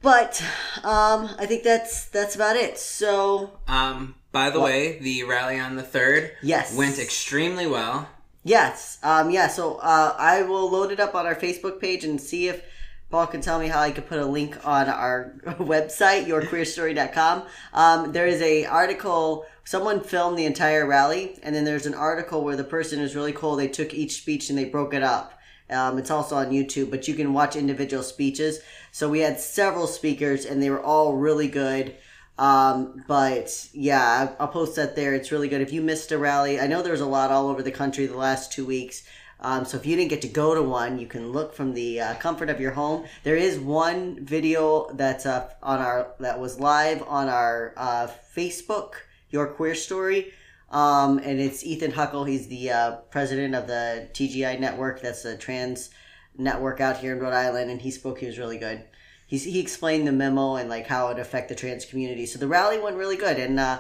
But 0.01 0.41
um, 0.83 1.29
I 1.38 1.45
think 1.45 1.63
that's 1.63 2.05
that's 2.05 2.36
about 2.36 2.55
it. 2.55 2.79
So 2.79 3.60
Um, 3.67 4.15
by 4.31 4.50
the 4.50 4.60
What? 4.60 4.65
way, 4.71 4.98
the 5.00 5.24
rally 5.24 5.60
on 5.60 5.75
the 5.75 5.83
third 5.83 6.31
Yes. 6.41 6.75
went 6.75 6.98
extremely 6.98 7.67
well. 7.67 8.10
Yes. 8.43 8.98
Um, 9.03 9.29
yeah. 9.29 9.48
So 9.48 9.75
uh, 9.75 10.15
I 10.17 10.41
will 10.41 10.71
load 10.71 10.91
it 10.91 11.00
up 11.00 11.13
on 11.13 11.27
our 11.27 11.36
Facebook 11.36 11.79
page 11.79 12.03
and 12.03 12.19
see 12.19 12.48
if 12.48 12.63
Paul 13.12 13.27
can 13.27 13.41
tell 13.41 13.60
me 13.60 13.67
how 13.67 13.79
I 13.81 13.91
could 13.91 14.07
put 14.07 14.17
a 14.17 14.25
link 14.25 14.57
on 14.65 14.89
our 14.89 15.33
website, 15.60 16.25
yourqueerstory.com. 16.25 17.43
Um, 17.74 18.12
there 18.12 18.25
is 18.25 18.41
a 18.41 18.65
article. 18.65 19.45
Someone 19.63 20.01
filmed 20.01 20.38
the 20.38 20.46
entire 20.46 20.86
rally, 20.86 21.39
and 21.44 21.56
then 21.56 21.65
there's 21.65 21.86
an 21.86 21.94
article 21.94 22.44
where 22.44 22.56
the 22.56 22.63
person 22.63 23.00
is 23.00 23.15
really 23.15 23.34
cool. 23.34 23.56
They 23.56 23.68
took 23.68 23.94
each 23.94 24.22
speech 24.22 24.50
and 24.50 24.58
they 24.58 24.65
broke 24.65 24.94
it 24.94 25.03
up. 25.03 25.39
Um, 25.70 25.98
it's 25.98 26.12
also 26.12 26.36
on 26.36 26.51
YouTube, 26.51 26.91
but 26.91 27.08
you 27.08 27.13
can 27.13 27.34
watch 27.34 27.56
individual 27.56 28.03
speeches. 28.03 28.60
So 28.91 29.10
we 29.10 29.20
had 29.20 29.39
several 29.39 29.88
speakers, 29.88 30.46
and 30.46 30.62
they 30.62 30.70
were 30.70 30.84
all 30.84 31.15
really 31.15 31.48
good. 31.48 31.96
Um, 32.38 33.03
but 33.08 33.70
yeah, 33.72 34.34
I'll 34.39 34.48
post 34.48 34.75
that 34.75 34.96
there. 34.96 35.13
It's 35.13 35.32
really 35.32 35.48
good. 35.48 35.62
If 35.62 35.72
you 35.72 35.82
missed 35.82 36.12
a 36.12 36.18
rally, 36.18 36.60
I 36.60 36.68
know 36.68 36.82
there's 36.82 37.01
a 37.01 37.06
lot 37.06 37.32
all 37.32 37.48
over 37.48 37.62
the 37.62 37.72
country 37.72 38.06
the 38.08 38.18
last 38.18 38.51
two 38.51 38.65
weeks. 38.65 39.03
Um, 39.39 39.65
so 39.65 39.77
if 39.77 39.86
you 39.86 39.96
didn't 39.96 40.10
get 40.10 40.22
to 40.22 40.27
go 40.27 40.53
to 40.53 40.62
one, 40.62 41.00
you 41.00 41.08
can 41.08 41.32
look 41.32 41.53
from 41.53 41.74
the 41.74 42.00
uh, 42.00 42.15
comfort 42.15 42.50
of 42.50 42.60
your 42.60 42.72
home. 42.72 43.06
There 43.24 43.36
is 43.36 43.58
one 43.58 44.24
video 44.24 44.91
that's 44.94 45.25
uh, 45.25 45.50
on 45.63 45.80
our 45.80 46.13
that 46.20 46.39
was 46.39 46.60
live 46.60 47.03
on 47.08 47.27
our 47.27 47.74
uh, 47.75 48.08
Facebook, 48.36 48.94
Your 49.31 49.47
Queer 49.47 49.75
Story, 49.75 50.33
um, 50.69 51.17
and 51.19 51.39
it's 51.39 51.63
Ethan 51.63 51.91
Huckle. 51.91 52.25
He's 52.25 52.47
the 52.47 52.69
uh, 52.69 52.91
president 53.09 53.55
of 53.55 53.67
the 53.67 54.09
TGI 54.13 54.59
network. 54.59 55.01
That's 55.01 55.25
a 55.25 55.38
trans 55.38 55.89
network 56.38 56.79
out 56.79 56.97
here 56.97 57.13
in 57.13 57.19
Rhode 57.19 57.33
Island, 57.33 57.71
and 57.71 57.81
he 57.81 57.91
spoke. 57.91 58.19
He 58.19 58.27
was 58.27 58.38
really 58.38 58.57
good. 58.57 58.83
He's, 59.27 59.43
he 59.43 59.59
explained 59.59 60.07
the 60.07 60.11
memo 60.11 60.55
and 60.55 60.69
like 60.69 60.88
how 60.88 61.07
it 61.07 61.19
affect 61.19 61.50
the 61.50 61.55
trans 61.55 61.85
community. 61.85 62.25
So 62.25 62.38
the 62.38 62.47
rally 62.47 62.79
went 62.79 62.97
really 62.97 63.17
good, 63.17 63.38
and 63.38 63.59
uh, 63.59 63.79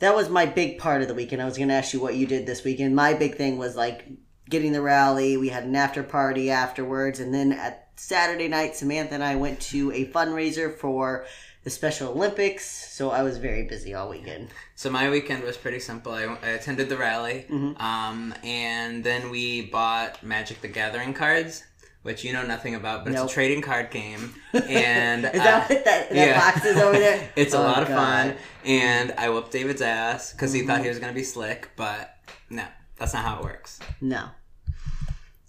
that 0.00 0.14
was 0.14 0.28
my 0.28 0.46
big 0.46 0.78
part 0.78 1.02
of 1.02 1.08
the 1.08 1.14
weekend. 1.14 1.40
I 1.40 1.46
was 1.46 1.56
going 1.56 1.68
to 1.68 1.74
ask 1.74 1.92
you 1.92 2.00
what 2.00 2.16
you 2.16 2.26
did 2.26 2.46
this 2.46 2.64
weekend. 2.64 2.96
My 2.96 3.14
big 3.14 3.36
thing 3.36 3.58
was 3.58 3.76
like 3.76 4.06
getting 4.48 4.72
the 4.72 4.82
rally. 4.82 5.36
We 5.36 5.48
had 5.48 5.64
an 5.64 5.76
after 5.76 6.02
party 6.02 6.50
afterwards, 6.50 7.20
and 7.20 7.32
then 7.32 7.52
at 7.52 7.88
Saturday 7.96 8.48
night, 8.48 8.74
Samantha 8.74 9.14
and 9.14 9.22
I 9.22 9.36
went 9.36 9.60
to 9.60 9.92
a 9.92 10.06
fundraiser 10.06 10.74
for 10.76 11.26
the 11.62 11.70
Special 11.70 12.08
Olympics, 12.12 12.64
so 12.94 13.10
I 13.10 13.22
was 13.22 13.36
very 13.38 13.64
busy 13.64 13.92
all 13.94 14.08
weekend. 14.08 14.48
So 14.76 14.88
my 14.90 15.10
weekend 15.10 15.42
was 15.42 15.56
pretty 15.56 15.80
simple. 15.80 16.12
I, 16.12 16.24
I 16.42 16.48
attended 16.50 16.88
the 16.88 16.96
rally, 16.96 17.46
Mm-hmm. 17.50 17.80
um, 17.82 18.34
and 18.42 19.04
then 19.04 19.30
we 19.30 19.62
bought 19.62 20.22
Magic 20.22 20.60
the 20.62 20.68
Gathering 20.68 21.12
cards, 21.12 21.62
which 22.02 22.24
you 22.24 22.32
know 22.32 22.46
nothing 22.46 22.74
about, 22.76 23.04
but 23.04 23.12
Nope. 23.12 23.24
it's 23.24 23.32
a 23.32 23.34
trading 23.34 23.60
card 23.62 23.90
game. 23.90 24.34
And 24.54 25.26
Is 25.26 25.32
that 25.32 25.64
uh, 25.70 25.74
what 25.74 25.84
that, 25.84 26.08
that 26.08 26.14
yeah. 26.16 26.40
box 26.52 26.64
is 26.64 26.76
over 26.78 26.98
there? 26.98 27.28
it's 27.36 27.52
a 27.52 27.58
Oh, 27.58 27.62
lot 27.62 27.82
of 27.82 27.88
fun, 27.88 28.36
and 28.64 29.12
I 29.18 29.28
whooped 29.28 29.52
David's 29.52 29.82
ass 29.82 30.32
because 30.32 30.52
he 30.54 30.60
Mm-hmm. 30.60 30.68
thought 30.68 30.82
he 30.82 30.88
was 30.88 30.98
gonna 30.98 31.12
be 31.12 31.22
slick, 31.24 31.68
but 31.76 32.16
no, 32.48 32.64
that's 32.96 33.12
not 33.12 33.22
how 33.24 33.38
it 33.38 33.44
works. 33.44 33.80
No. 34.00 34.28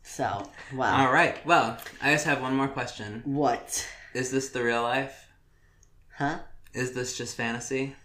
So, 0.04 0.50
wow. 0.74 1.06
All 1.08 1.14
right, 1.14 1.44
well, 1.46 1.78
I 2.02 2.12
just 2.12 2.26
have 2.26 2.42
one 2.42 2.54
more 2.56 2.68
question. 2.68 3.22
What? 3.24 3.88
Is 4.14 4.30
this 4.30 4.50
the 4.50 4.62
real 4.62 4.82
life? 4.84 5.21
Huh? 6.18 6.40
Is 6.74 6.94
this 6.94 7.18
just 7.18 7.36
fantasy? 7.36 7.96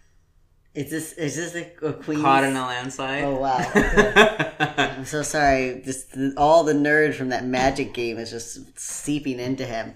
Is 0.73 0.91
this 0.91 1.13
is 1.13 1.35
this 1.35 1.55
a, 1.55 1.87
a 1.87 1.93
queen? 1.93 2.21
Caught 2.21 2.43
in 2.43 2.55
a 2.55 2.65
landslide? 2.65 3.23
Oh 3.23 3.37
wow. 3.39 3.65
Okay. 3.75 4.51
I'm 4.77 5.05
so 5.05 5.23
sorry. 5.23 5.81
Just 5.83 6.15
all 6.37 6.63
the 6.63 6.73
nerd 6.73 7.15
from 7.15 7.29
that 7.29 7.45
magic 7.45 7.93
game 7.93 8.17
is 8.17 8.29
just 8.29 8.79
seeping 8.79 9.39
into 9.39 9.65
him. 9.65 9.95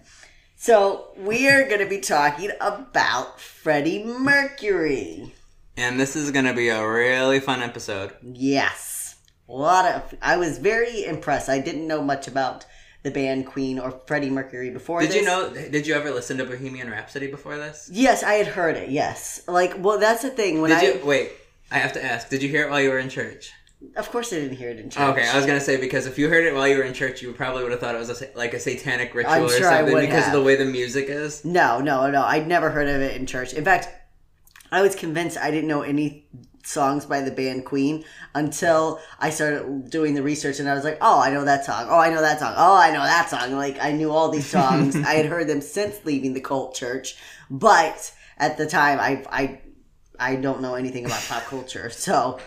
So 0.56 1.08
we 1.18 1.48
are 1.50 1.68
going 1.68 1.80
to 1.80 1.89
be 1.89 2.00
talking 2.00 2.51
about 2.62 3.39
Freddie 3.39 4.03
Mercury. 4.03 5.34
and 5.75 6.00
this 6.00 6.15
is 6.15 6.30
gonna 6.32 6.53
be 6.53 6.70
a 6.70 6.88
really 6.88 7.39
fun 7.39 7.62
episode. 7.62 8.13
Yes, 8.22 9.15
a 9.50 9.53
lot 9.53 9.86
of. 9.86 10.15
I 10.22 10.38
was 10.38 10.58
very 10.60 11.06
impressed. 11.06 11.50
I 11.50 11.60
didn't 11.60 11.88
know 11.88 12.01
much 12.03 12.27
about 12.27 12.65
the 13.03 13.12
band 13.12 13.48
Queen 13.48 13.79
or 13.79 13.91
Freddie 14.05 14.29
Mercury 14.29 14.70
before. 14.70 15.01
Did 15.01 15.13
you 15.13 15.24
know? 15.24 15.50
Did 15.53 15.88
you 15.88 15.96
ever 15.96 16.12
listen 16.12 16.38
to 16.38 16.46
Bohemian 16.46 16.89
Rhapsody 16.89 17.27
before 17.27 17.58
this? 17.58 17.89
Yes, 17.91 18.24
I 18.24 18.34
had 18.34 18.48
heard 18.48 18.77
it. 18.77 18.89
Yes, 18.89 19.41
like 19.48 19.74
well, 19.77 20.00
that's 20.00 20.22
the 20.22 20.29
thing. 20.29 20.62
When 20.62 20.70
Did 20.70 20.79
I, 20.79 20.84
you 20.84 21.05
wait? 21.05 21.31
I 21.72 21.77
have 21.79 21.93
to 21.93 22.03
ask. 22.03 22.29
Did 22.29 22.43
you 22.43 22.50
hear 22.50 22.67
it 22.67 22.70
while 22.70 22.81
you 22.81 22.89
were 22.89 23.00
in 23.00 23.10
church? 23.10 23.51
of 23.96 24.12
course, 24.12 24.31
I 24.31 24.38
didn't 24.38 24.58
hear 24.58 24.70
it 24.70 24.79
in 24.79 24.89
church. 24.89 25.01
Okay, 25.01 25.27
I 25.27 25.36
was 25.36 25.46
gonna 25.46 25.60
say 25.60 25.77
because 25.77 26.05
if 26.05 26.17
you 26.20 26.29
heard 26.29 26.46
it 26.46 26.53
while 26.53 26.67
you 26.67 26.77
were 26.77 26.84
in 26.84 26.93
church, 26.93 27.22
you 27.22 27.34
probably 27.34 27.63
would 27.63 27.72
have 27.72 27.81
thought 27.81 27.96
it 27.96 27.98
was 27.98 28.22
a, 28.22 28.27
like 28.36 28.53
a 28.53 28.60
satanic 28.60 29.13
ritual 29.15 29.34
I'm 29.34 29.43
or 29.43 29.50
sure 29.50 29.67
I 29.67 29.77
something 29.79 29.96
because 29.96 30.25
have. 30.25 30.34
of 30.34 30.39
the 30.39 30.46
way 30.46 30.55
the 30.55 30.65
music 30.65 31.05
is. 31.10 31.43
No, 31.43 31.79
no, 31.79 32.10
no. 32.12 32.22
I'd 32.22 32.48
never 32.48 32.70
heard 32.70 32.88
of 32.88 33.01
it 33.01 33.15
in 33.15 33.25
church. 33.25 33.53
In 33.53 33.65
fact, 33.65 33.89
I 34.72 34.81
was 34.81 34.96
convinced 34.96 35.38
I 35.38 35.50
didn't 35.50 35.67
know 35.67 35.81
any 35.81 36.27
songs 36.63 37.06
by 37.06 37.22
the 37.22 37.32
band 37.32 37.65
Queen 37.65 38.03
until 38.36 39.00
I 39.20 39.30
started 39.30 39.89
doing 39.89 40.13
the 40.13 40.24
research 40.24 40.60
and 40.60 40.70
I 40.70 40.74
was 40.74 40.84
like, 40.84 40.98
oh, 41.01 41.20
I 41.20 41.32
know 41.32 41.46
that 41.46 41.65
song. 41.65 41.88
Oh, 41.89 42.00
I 42.00 42.10
know 42.10 42.22
that 42.22 42.39
song. 42.39 42.53
Oh, 42.58 42.75
I 42.75 42.91
know 42.91 43.03
that 43.03 43.30
song. 43.30 43.53
Like, 43.53 43.82
I 43.82 43.91
knew 43.91 44.12
all 44.12 44.30
these 44.30 44.48
songs. 44.48 44.96
I 45.06 45.13
had 45.15 45.25
heard 45.25 45.48
them 45.48 45.62
since 45.62 46.03
leaving 46.06 46.34
the 46.34 46.41
cult 46.41 46.75
church, 46.75 47.18
but 47.50 48.13
at 48.38 48.58
the 48.58 48.65
time, 48.65 49.00
I, 49.00 49.24
I, 49.30 49.62
I 50.20 50.36
don't 50.36 50.62
know 50.62 50.75
anything 50.75 51.06
about 51.06 51.24
pop 51.27 51.44
culture. 51.44 51.89
So, 52.01 52.39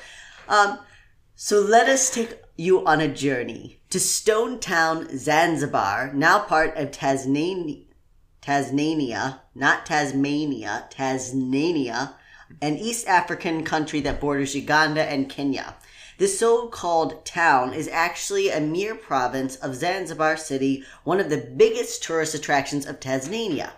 um, 0.49 0.79
so 1.35 1.61
let 1.61 1.89
us 1.89 2.11
take 2.11 2.39
you 2.57 2.87
on 2.87 3.01
a 3.01 3.09
journey 3.09 3.81
to 3.91 3.99
Stone 3.99 4.61
Town, 4.61 5.09
Zanzibar, 5.17 6.13
now 6.13 6.41
part 6.41 6.77
of 6.77 6.91
Tasmania. 6.91 7.85
Tanzania, 8.45 9.41
not 9.55 9.87
Tasmania, 9.87 10.87
Tanzania, 10.91 12.15
an 12.61 12.77
East 12.79 13.07
African 13.07 13.65
country 13.65 14.01
that 14.01 14.21
borders 14.21 14.55
Uganda 14.55 15.03
and 15.03 15.29
Kenya. 15.29 15.77
This 16.17 16.39
so 16.39 16.69
called 16.69 17.25
town 17.27 17.75
is 17.75 17.89
actually 17.89 18.49
a 18.49 18.61
mere 18.61 18.95
province 18.95 19.57
of 19.57 19.75
Zanzibar 19.75 20.37
City, 20.37 20.85
one 21.03 21.19
of 21.19 21.29
the 21.29 21.53
biggest 21.57 22.03
tourist 22.03 22.35
attractions 22.35 22.87
of 22.87 23.01
Tanzania. 23.01 23.73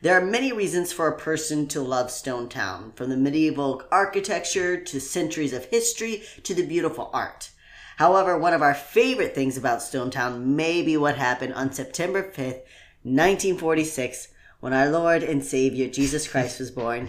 There 0.00 0.16
are 0.16 0.24
many 0.24 0.52
reasons 0.52 0.92
for 0.92 1.08
a 1.08 1.18
person 1.18 1.66
to 1.68 1.80
love 1.80 2.10
Stone 2.10 2.50
Town, 2.50 2.92
from 2.94 3.10
the 3.10 3.16
medieval 3.16 3.82
architecture 3.90 4.78
to 4.78 5.00
centuries 5.00 5.52
of 5.52 5.64
history 5.64 6.22
to 6.42 6.54
the 6.54 6.66
beautiful 6.66 7.10
art. 7.12 7.50
However, 7.96 8.36
one 8.36 8.52
of 8.52 8.62
our 8.62 8.74
favorite 8.74 9.34
things 9.34 9.56
about 9.56 9.82
Stone 9.82 10.10
Town 10.10 10.54
may 10.54 10.82
be 10.82 10.96
what 10.96 11.16
happened 11.16 11.54
on 11.54 11.72
September 11.72 12.22
5th, 12.22 12.62
1946, 13.02 14.28
when 14.60 14.72
our 14.72 14.90
Lord 14.90 15.22
and 15.22 15.44
Savior 15.44 15.88
Jesus 15.88 16.28
Christ 16.28 16.60
was 16.60 16.70
born, 16.70 17.08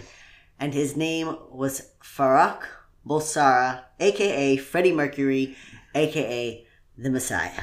and 0.58 0.72
his 0.74 0.96
name 0.96 1.36
was 1.50 1.90
Farrokh 2.02 2.62
Bulsara, 3.06 3.82
aka 4.00 4.56
Freddie 4.56 4.92
Mercury, 4.92 5.56
aka 5.94 6.66
the 6.98 7.10
Messiah. 7.10 7.62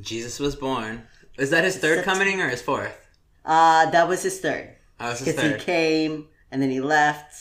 Jesus 0.00 0.38
was 0.38 0.56
born. 0.56 1.02
Is 1.38 1.50
that 1.50 1.64
his 1.64 1.76
third 1.78 2.04
coming 2.04 2.40
or 2.40 2.48
his 2.48 2.62
fourth? 2.62 2.96
Uh, 3.44 3.90
that 3.90 4.08
was 4.08 4.22
his 4.22 4.40
third. 4.40 4.74
Oh, 5.00 5.16
Because 5.18 5.40
he 5.40 5.54
came, 5.54 6.28
and 6.50 6.60
then 6.60 6.70
he 6.70 6.80
left, 6.80 7.34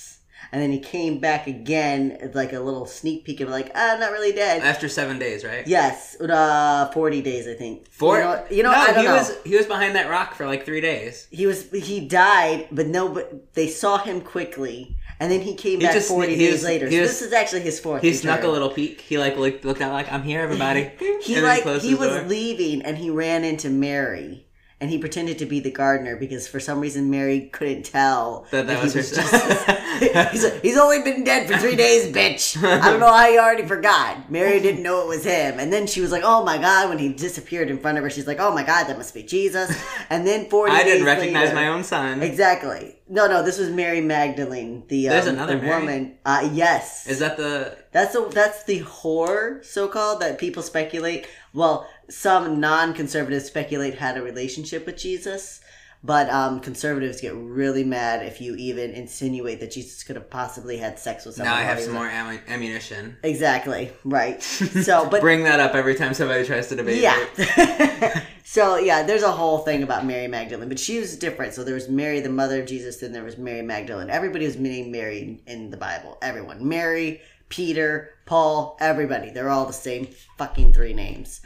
and 0.51 0.61
then 0.61 0.71
he 0.71 0.79
came 0.79 1.19
back 1.19 1.47
again, 1.47 2.31
like 2.33 2.53
a 2.53 2.59
little 2.59 2.85
sneak 2.85 3.25
peek 3.25 3.41
of 3.41 3.49
like, 3.49 3.71
ah, 3.75 3.93
I'm 3.93 3.99
not 3.99 4.11
really 4.11 4.31
dead. 4.31 4.61
After 4.63 4.87
seven 4.89 5.19
days, 5.19 5.43
right? 5.43 5.67
yes, 5.67 6.19
uh, 6.21 6.89
40 6.93 7.21
days, 7.21 7.47
I 7.47 7.53
think. 7.53 7.87
Four. 7.89 8.17
You 8.17 8.23
know, 8.23 8.45
you 8.51 8.63
know 8.63 8.71
no, 8.71 8.77
I 8.77 8.85
don't 8.87 8.97
he 8.99 9.03
know. 9.03 9.15
was 9.15 9.37
he 9.45 9.55
was 9.55 9.65
behind 9.65 9.95
that 9.95 10.09
rock 10.09 10.35
for 10.35 10.45
like 10.45 10.65
three 10.65 10.81
days. 10.81 11.27
he 11.31 11.45
was, 11.45 11.69
he 11.71 12.07
died, 12.07 12.67
but 12.71 12.87
no, 12.87 13.09
but 13.09 13.53
they 13.53 13.67
saw 13.67 13.97
him 13.97 14.21
quickly, 14.21 14.95
and 15.19 15.31
then 15.31 15.41
he 15.41 15.55
came 15.55 15.79
He 15.79 15.85
back 15.85 15.95
just- 15.95 16.07
40 16.09 16.35
days 16.37 16.53
was- 16.53 16.63
later. 16.63 16.89
So 16.91 16.99
was- 16.99 17.09
this 17.09 17.21
is 17.21 17.33
actually 17.33 17.61
his 17.61 17.79
fourth. 17.79 18.01
He 18.01 18.13
snuck 18.13 18.43
a 18.43 18.47
little 18.47 18.69
peek. 18.69 19.01
He 19.01 19.17
like 19.17 19.37
looked 19.37 19.65
looked 19.65 19.81
out 19.81 19.91
like 19.93 20.11
I'm 20.11 20.23
here, 20.23 20.41
everybody. 20.41 20.91
He 21.21 21.35
And 21.35 21.43
like 21.43 21.63
he 21.81 21.93
was 21.95 22.09
door. 22.09 22.23
leaving, 22.23 22.81
and 22.83 22.97
he 22.97 23.09
ran 23.09 23.43
into 23.43 23.69
Mary. 23.69 24.46
And 24.79 24.91
he 24.91 24.99
pretended 24.99 25.39
to 25.39 25.47
be 25.47 25.59
the 25.59 25.71
gardener 25.71 26.15
because 26.15 26.47
for 26.47 26.59
some 26.59 26.79
reason 26.79 27.09
Mary 27.09 27.49
couldn't 27.51 27.81
tell 27.83 28.45
That 28.51 28.67
that 28.67 28.77
he 28.77 28.83
was 28.83 28.93
her 28.93 29.01
just- 29.01 30.31
he's, 30.31 30.61
he's 30.61 30.77
only 30.77 31.01
been 31.01 31.23
dead 31.23 31.47
for 31.47 31.57
three 31.57 31.75
days, 31.75 32.13
bitch. 32.13 32.55
I 32.63 32.91
don't 32.91 32.99
know 32.99 33.11
how 33.11 33.25
you 33.27 33.39
already 33.39 33.65
forgot. 33.65 34.29
Mary 34.31 34.59
didn't 34.59 34.83
know 34.83 35.01
it 35.01 35.07
was 35.07 35.23
him. 35.23 35.59
And 35.59 35.73
then 35.73 35.87
she 35.87 35.99
was 35.99 36.11
like, 36.11 36.21
oh 36.23 36.43
my 36.45 36.59
God, 36.59 36.89
when 36.89 36.99
he 36.99 37.09
disappeared 37.11 37.71
in 37.71 37.79
front 37.79 37.97
of 37.97 38.03
her, 38.03 38.09
she's 38.11 38.27
like, 38.27 38.39
oh 38.39 38.53
my 38.53 38.61
God, 38.61 38.83
that 38.87 38.97
must 38.99 39.15
be 39.15 39.23
Jesus. 39.23 39.75
And 40.11 40.27
then 40.27 40.47
40 40.47 40.71
I 40.71 40.83
didn't 40.83 41.07
recognize 41.07 41.45
later- 41.45 41.55
my 41.55 41.67
own 41.69 41.83
son. 41.83 42.21
Exactly. 42.21 42.93
No, 43.09 43.25
no, 43.27 43.41
this 43.41 43.57
was 43.57 43.69
Mary 43.69 44.01
Magdalene. 44.01 44.83
The, 44.89 45.07
um, 45.07 45.13
There's 45.13 45.27
another 45.27 45.55
the 45.57 45.63
Mary? 45.63 45.79
woman. 45.79 46.17
Uh, 46.25 46.49
yes. 46.53 47.07
Is 47.07 47.19
that 47.19 47.37
the 47.37 47.75
That's 47.93 48.13
a, 48.15 48.27
that's 48.31 48.63
the 48.65 48.81
whore, 48.81 49.65
so 49.65 49.87
called, 49.87 50.21
that 50.21 50.37
people 50.37 50.61
speculate. 50.61 51.25
Well, 51.53 51.87
some 52.09 52.59
non-conservatives 52.59 53.45
speculate 53.45 53.95
had 53.95 54.17
a 54.17 54.21
relationship 54.21 54.85
with 54.85 54.97
Jesus, 54.97 55.61
but 56.03 56.29
um, 56.29 56.59
conservatives 56.59 57.19
get 57.19 57.33
really 57.33 57.83
mad 57.83 58.23
if 58.25 58.39
you 58.39 58.55
even 58.55 58.91
insinuate 58.91 59.59
that 59.59 59.71
Jesus 59.71 60.03
could 60.03 60.15
have 60.15 60.29
possibly 60.29 60.77
had 60.77 60.99
sex 60.99 61.25
with 61.25 61.35
someone. 61.35 61.53
now 61.53 61.59
I 61.59 61.63
have 61.63 61.79
some 61.79 61.93
more 61.93 62.07
ammu- 62.07 62.39
ammunition. 62.47 63.17
Exactly 63.23 63.91
right. 64.05 64.41
So, 64.87 65.09
but 65.09 65.21
Bring 65.21 65.43
that 65.43 65.59
up 65.59 65.73
every 65.73 65.95
time 65.95 66.13
somebody 66.13 66.45
tries 66.45 66.67
to 66.67 66.75
debate 66.75 66.99
it. 66.99 67.01
yeah. 67.01 68.23
so 68.43 68.77
yeah, 68.77 69.03
there's 69.03 69.23
a 69.23 69.31
whole 69.31 69.59
thing 69.59 69.81
about 69.83 70.05
Mary 70.05 70.27
Magdalene, 70.27 70.69
but 70.69 70.79
she 70.79 70.99
was 70.99 71.17
different. 71.17 71.53
So 71.55 71.63
there 71.63 71.73
was 71.75 71.89
Mary, 71.89 72.19
the 72.19 72.29
mother 72.29 72.61
of 72.61 72.67
Jesus, 72.67 72.97
then 72.97 73.11
there 73.11 73.23
was 73.23 73.37
Mary 73.37 73.63
Magdalene. 73.63 74.09
Everybody 74.09 74.45
was 74.45 74.55
named 74.57 74.91
Mary 74.91 75.41
in 75.47 75.71
the 75.71 75.77
Bible. 75.77 76.17
Everyone, 76.21 76.67
Mary, 76.69 77.21
Peter, 77.49 78.11
Paul, 78.25 78.77
everybody. 78.79 79.31
They're 79.31 79.49
all 79.49 79.65
the 79.65 79.73
same 79.73 80.07
fucking 80.37 80.73
three 80.73 80.93
names. 80.93 81.41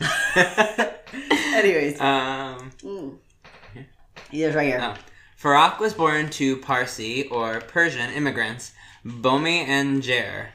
Anyways, 1.54 2.00
Um, 2.00 2.72
he's 4.30 4.54
right 4.54 4.66
here. 4.66 4.80
oh. 4.82 4.94
Farrokh 5.40 5.78
was 5.78 5.94
born 5.94 6.30
to 6.30 6.56
Parsi 6.56 7.28
or 7.28 7.60
Persian 7.60 8.10
immigrants, 8.10 8.72
Bomi 9.04 9.66
and 9.66 10.02
Jer. 10.02 10.50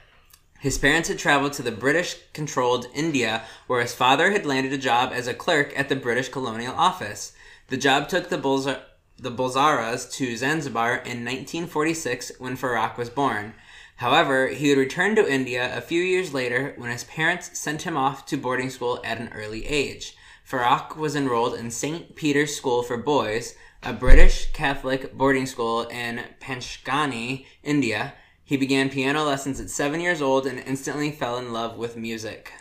His 0.60 0.78
parents 0.78 1.10
had 1.10 1.20
traveled 1.20 1.54
to 1.54 1.62
the 1.62 1.72
British 1.72 2.18
controlled 2.34 2.88
India, 2.94 3.44
where 3.68 3.82
his 3.82 3.94
father 3.94 4.32
had 4.32 4.46
landed 4.46 4.72
a 4.74 4.78
job 4.78 5.12
as 5.14 5.28
a 5.28 5.34
clerk 5.34 5.78
at 5.78 5.90
the 5.90 5.96
British 5.96 6.30
Colonial 6.30 6.74
Office. 6.76 7.34
The 7.68 7.78
job 7.78 8.08
took 8.10 8.30
the, 8.30 8.38
Bulza- 8.38 8.82
the 9.18 9.32
Bulsaras 9.32 10.10
to 10.14 10.36
Zanzibar 10.38 10.96
in 10.96 11.26
1946 11.26 12.34
when 12.40 12.56
Farrokh 12.58 12.98
was 12.98 13.10
born. 13.10 13.54
However, 13.98 14.48
he 14.48 14.70
would 14.70 14.78
return 14.78 15.16
to 15.16 15.32
India 15.32 15.76
a 15.76 15.82
few 15.82 16.02
years 16.02 16.34
later 16.34 16.74
when 16.78 16.90
his 16.90 17.04
parents 17.04 17.58
sent 17.58 17.84
him 17.84 17.96
off 17.96 18.26
to 18.28 18.38
boarding 18.38 18.70
school 18.70 19.00
at 19.04 19.20
an 19.20 19.32
early 19.34 19.66
age. 19.66 20.16
Farrokh 20.48 20.98
was 20.98 21.16
enrolled 21.16 21.56
in 21.56 21.72
St. 21.72 22.16
Peter's 22.16 22.56
School 22.56 22.84
for 22.84 22.98
Boys, 22.98 23.56
a 23.82 23.94
British 23.94 24.52
Catholic 24.52 25.14
boarding 25.14 25.46
school 25.46 25.84
in 25.84 26.22
Panchgani, 26.40 27.46
India. 27.64 28.14
He 28.44 28.58
began 28.58 28.90
piano 28.90 29.24
lessons 29.24 29.60
at 29.60 29.70
seven 29.70 30.02
years 30.02 30.22
old 30.22 30.46
and 30.46 30.60
instantly 30.60 31.12
fell 31.12 31.38
in 31.38 31.54
love 31.54 31.78
with 31.78 31.96
music. 31.96 32.52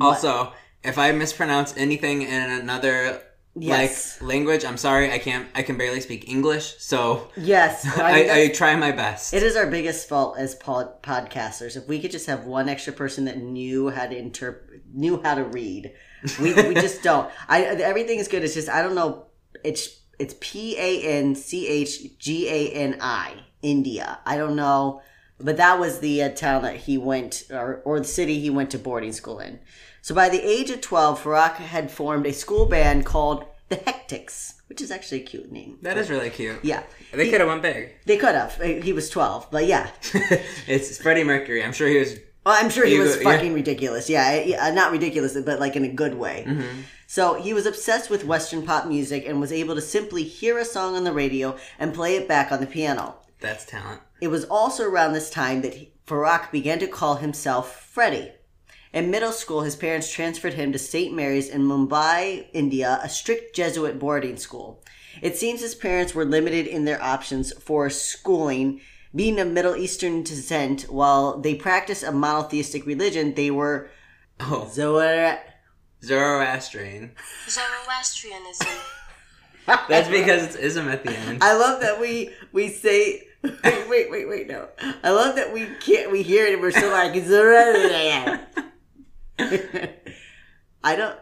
Also, 0.00 0.52
if 0.84 0.98
I 0.98 1.10
mispronounce 1.12 1.76
anything 1.76 2.22
in 2.22 2.50
another 2.50 3.22
Yes. 3.60 4.20
like 4.20 4.28
language, 4.28 4.64
I'm 4.64 4.76
sorry. 4.76 5.12
I 5.12 5.18
can't. 5.18 5.48
I 5.54 5.62
can 5.62 5.76
barely 5.76 6.00
speak 6.00 6.28
English, 6.28 6.76
so 6.78 7.28
Yes, 7.36 7.86
I 7.98 8.12
mean, 8.14 8.30
I, 8.30 8.42
I 8.42 8.48
try 8.48 8.74
my 8.76 8.92
best. 8.92 9.34
it 9.34 9.42
is 9.42 9.56
our 9.56 9.66
biggest 9.66 10.08
fault 10.08 10.38
as 10.38 10.54
pod- 10.54 11.02
podcasters. 11.02 11.76
If 11.76 11.88
we 11.88 12.00
could 12.00 12.10
just 12.10 12.26
have 12.26 12.44
one 12.44 12.68
extra 12.68 12.92
person 12.92 13.24
that 13.26 13.38
knew 13.38 13.90
how 13.90 14.06
to 14.06 14.16
interpret, 14.16 14.82
knew 14.92 15.20
how 15.22 15.34
to 15.34 15.44
read, 15.44 15.92
we, 16.40 16.54
we 16.54 16.74
just 16.86 17.02
don't. 17.02 17.30
I 17.48 17.62
everything 17.64 18.18
is 18.18 18.28
good. 18.28 18.42
It's 18.44 18.54
just 18.54 18.68
I 18.68 18.82
don't 18.82 18.94
know. 18.94 19.26
It's 19.64 20.00
it's 20.18 20.34
P 20.40 20.76
A 20.78 21.02
N 21.18 21.34
C 21.34 21.66
H 21.68 22.18
G 22.18 22.48
A 22.48 22.70
N 22.72 22.98
I, 23.00 23.34
India. 23.62 24.18
I 24.26 24.36
don't 24.36 24.56
know, 24.56 25.00
but 25.40 25.56
that 25.56 25.78
was 25.78 26.00
the 26.00 26.22
uh, 26.22 26.28
town 26.30 26.62
that 26.62 26.76
he 26.76 26.98
went, 26.98 27.44
or, 27.50 27.80
or 27.84 27.98
the 27.98 28.06
city 28.06 28.40
he 28.40 28.50
went 28.50 28.70
to 28.72 28.78
boarding 28.78 29.12
school 29.12 29.38
in. 29.38 29.60
So 30.02 30.14
by 30.14 30.28
the 30.28 30.40
age 30.40 30.70
of 30.70 30.80
12, 30.80 31.22
Farrokh 31.22 31.54
had 31.56 31.90
formed 31.90 32.26
a 32.26 32.32
school 32.32 32.66
band 32.66 33.04
called 33.04 33.44
the 33.68 33.76
Hectics, 33.76 34.54
which 34.68 34.80
is 34.80 34.90
actually 34.90 35.22
a 35.22 35.24
cute 35.24 35.52
name. 35.52 35.78
That 35.82 35.98
is 35.98 36.10
really 36.10 36.30
cute. 36.30 36.64
Yeah. 36.64 36.82
They 37.12 37.30
could 37.30 37.40
have 37.40 37.48
went 37.48 37.62
big. 37.62 37.94
They 38.06 38.16
could 38.16 38.34
have. 38.34 38.54
He 38.82 38.92
was 38.92 39.10
12, 39.10 39.48
but 39.50 39.66
yeah. 39.66 39.90
it's 40.66 40.98
Freddie 40.98 41.24
Mercury. 41.24 41.62
I'm 41.62 41.72
sure 41.72 41.88
he 41.88 41.98
was. 41.98 42.16
Well, 42.44 42.56
I'm 42.58 42.70
sure 42.70 42.86
he 42.86 42.98
was 42.98 43.16
go- 43.16 43.22
yeah. 43.22 43.36
fucking 43.36 43.52
ridiculous. 43.52 44.08
Yeah, 44.08 44.40
yeah, 44.40 44.70
not 44.70 44.92
ridiculous, 44.92 45.36
but 45.40 45.60
like 45.60 45.76
in 45.76 45.84
a 45.84 45.92
good 45.92 46.14
way. 46.14 46.44
Mm-hmm. 46.46 46.80
So 47.06 47.34
he 47.34 47.52
was 47.52 47.66
obsessed 47.66 48.10
with 48.10 48.24
Western 48.24 48.64
pop 48.64 48.86
music 48.86 49.26
and 49.26 49.40
was 49.40 49.52
able 49.52 49.74
to 49.74 49.80
simply 49.80 50.22
hear 50.22 50.58
a 50.58 50.64
song 50.64 50.94
on 50.94 51.04
the 51.04 51.12
radio 51.12 51.56
and 51.78 51.94
play 51.94 52.16
it 52.16 52.28
back 52.28 52.52
on 52.52 52.60
the 52.60 52.66
piano. 52.66 53.16
That's 53.40 53.64
talent. 53.64 54.00
It 54.20 54.28
was 54.28 54.44
also 54.44 54.84
around 54.88 55.12
this 55.12 55.30
time 55.30 55.62
that 55.62 55.74
he, 55.74 55.92
Farrokh 56.06 56.50
began 56.50 56.78
to 56.80 56.86
call 56.86 57.16
himself 57.16 57.80
Freddie. 57.80 58.32
In 58.92 59.10
middle 59.10 59.32
school, 59.32 59.62
his 59.62 59.76
parents 59.76 60.10
transferred 60.10 60.54
him 60.54 60.72
to 60.72 60.78
St. 60.78 61.14
Mary's 61.14 61.48
in 61.48 61.62
Mumbai, 61.62 62.46
India, 62.52 62.98
a 63.02 63.08
strict 63.08 63.54
Jesuit 63.54 63.98
boarding 63.98 64.38
school. 64.38 64.82
It 65.20 65.36
seems 65.36 65.60
his 65.60 65.74
parents 65.74 66.14
were 66.14 66.24
limited 66.24 66.66
in 66.66 66.84
their 66.84 67.02
options 67.02 67.52
for 67.52 67.90
schooling. 67.90 68.80
Being 69.14 69.38
of 69.40 69.48
Middle 69.48 69.76
Eastern 69.76 70.22
descent, 70.22 70.82
while 70.82 71.38
they 71.38 71.54
practiced 71.54 72.02
a 72.02 72.12
monotheistic 72.12 72.86
religion, 72.86 73.34
they 73.34 73.50
were 73.50 73.90
Oh, 74.40 74.68
Zoar. 74.72 75.38
Zoroastrian. 76.02 77.12
Zoroastrianism. 77.48 78.68
That's 79.66 80.08
because 80.08 80.44
it's 80.44 80.56
ism 80.56 80.88
at 80.88 81.04
the 81.04 81.12
end. 81.12 81.42
I 81.42 81.56
love 81.56 81.80
that 81.82 82.00
we 82.00 82.30
we 82.52 82.68
say 82.68 83.27
wait 83.42 83.88
wait 83.88 84.10
wait 84.10 84.28
wait 84.28 84.48
no. 84.48 84.68
I 85.02 85.10
love 85.10 85.36
that 85.36 85.52
we 85.52 85.66
can't 85.80 86.10
we 86.10 86.22
hear 86.22 86.46
it 86.46 86.54
and 86.54 86.62
we're 86.62 86.70
still 86.70 86.90
like 86.90 87.14
Zoar. 87.24 88.40
I 90.84 90.96
don't. 90.96 91.18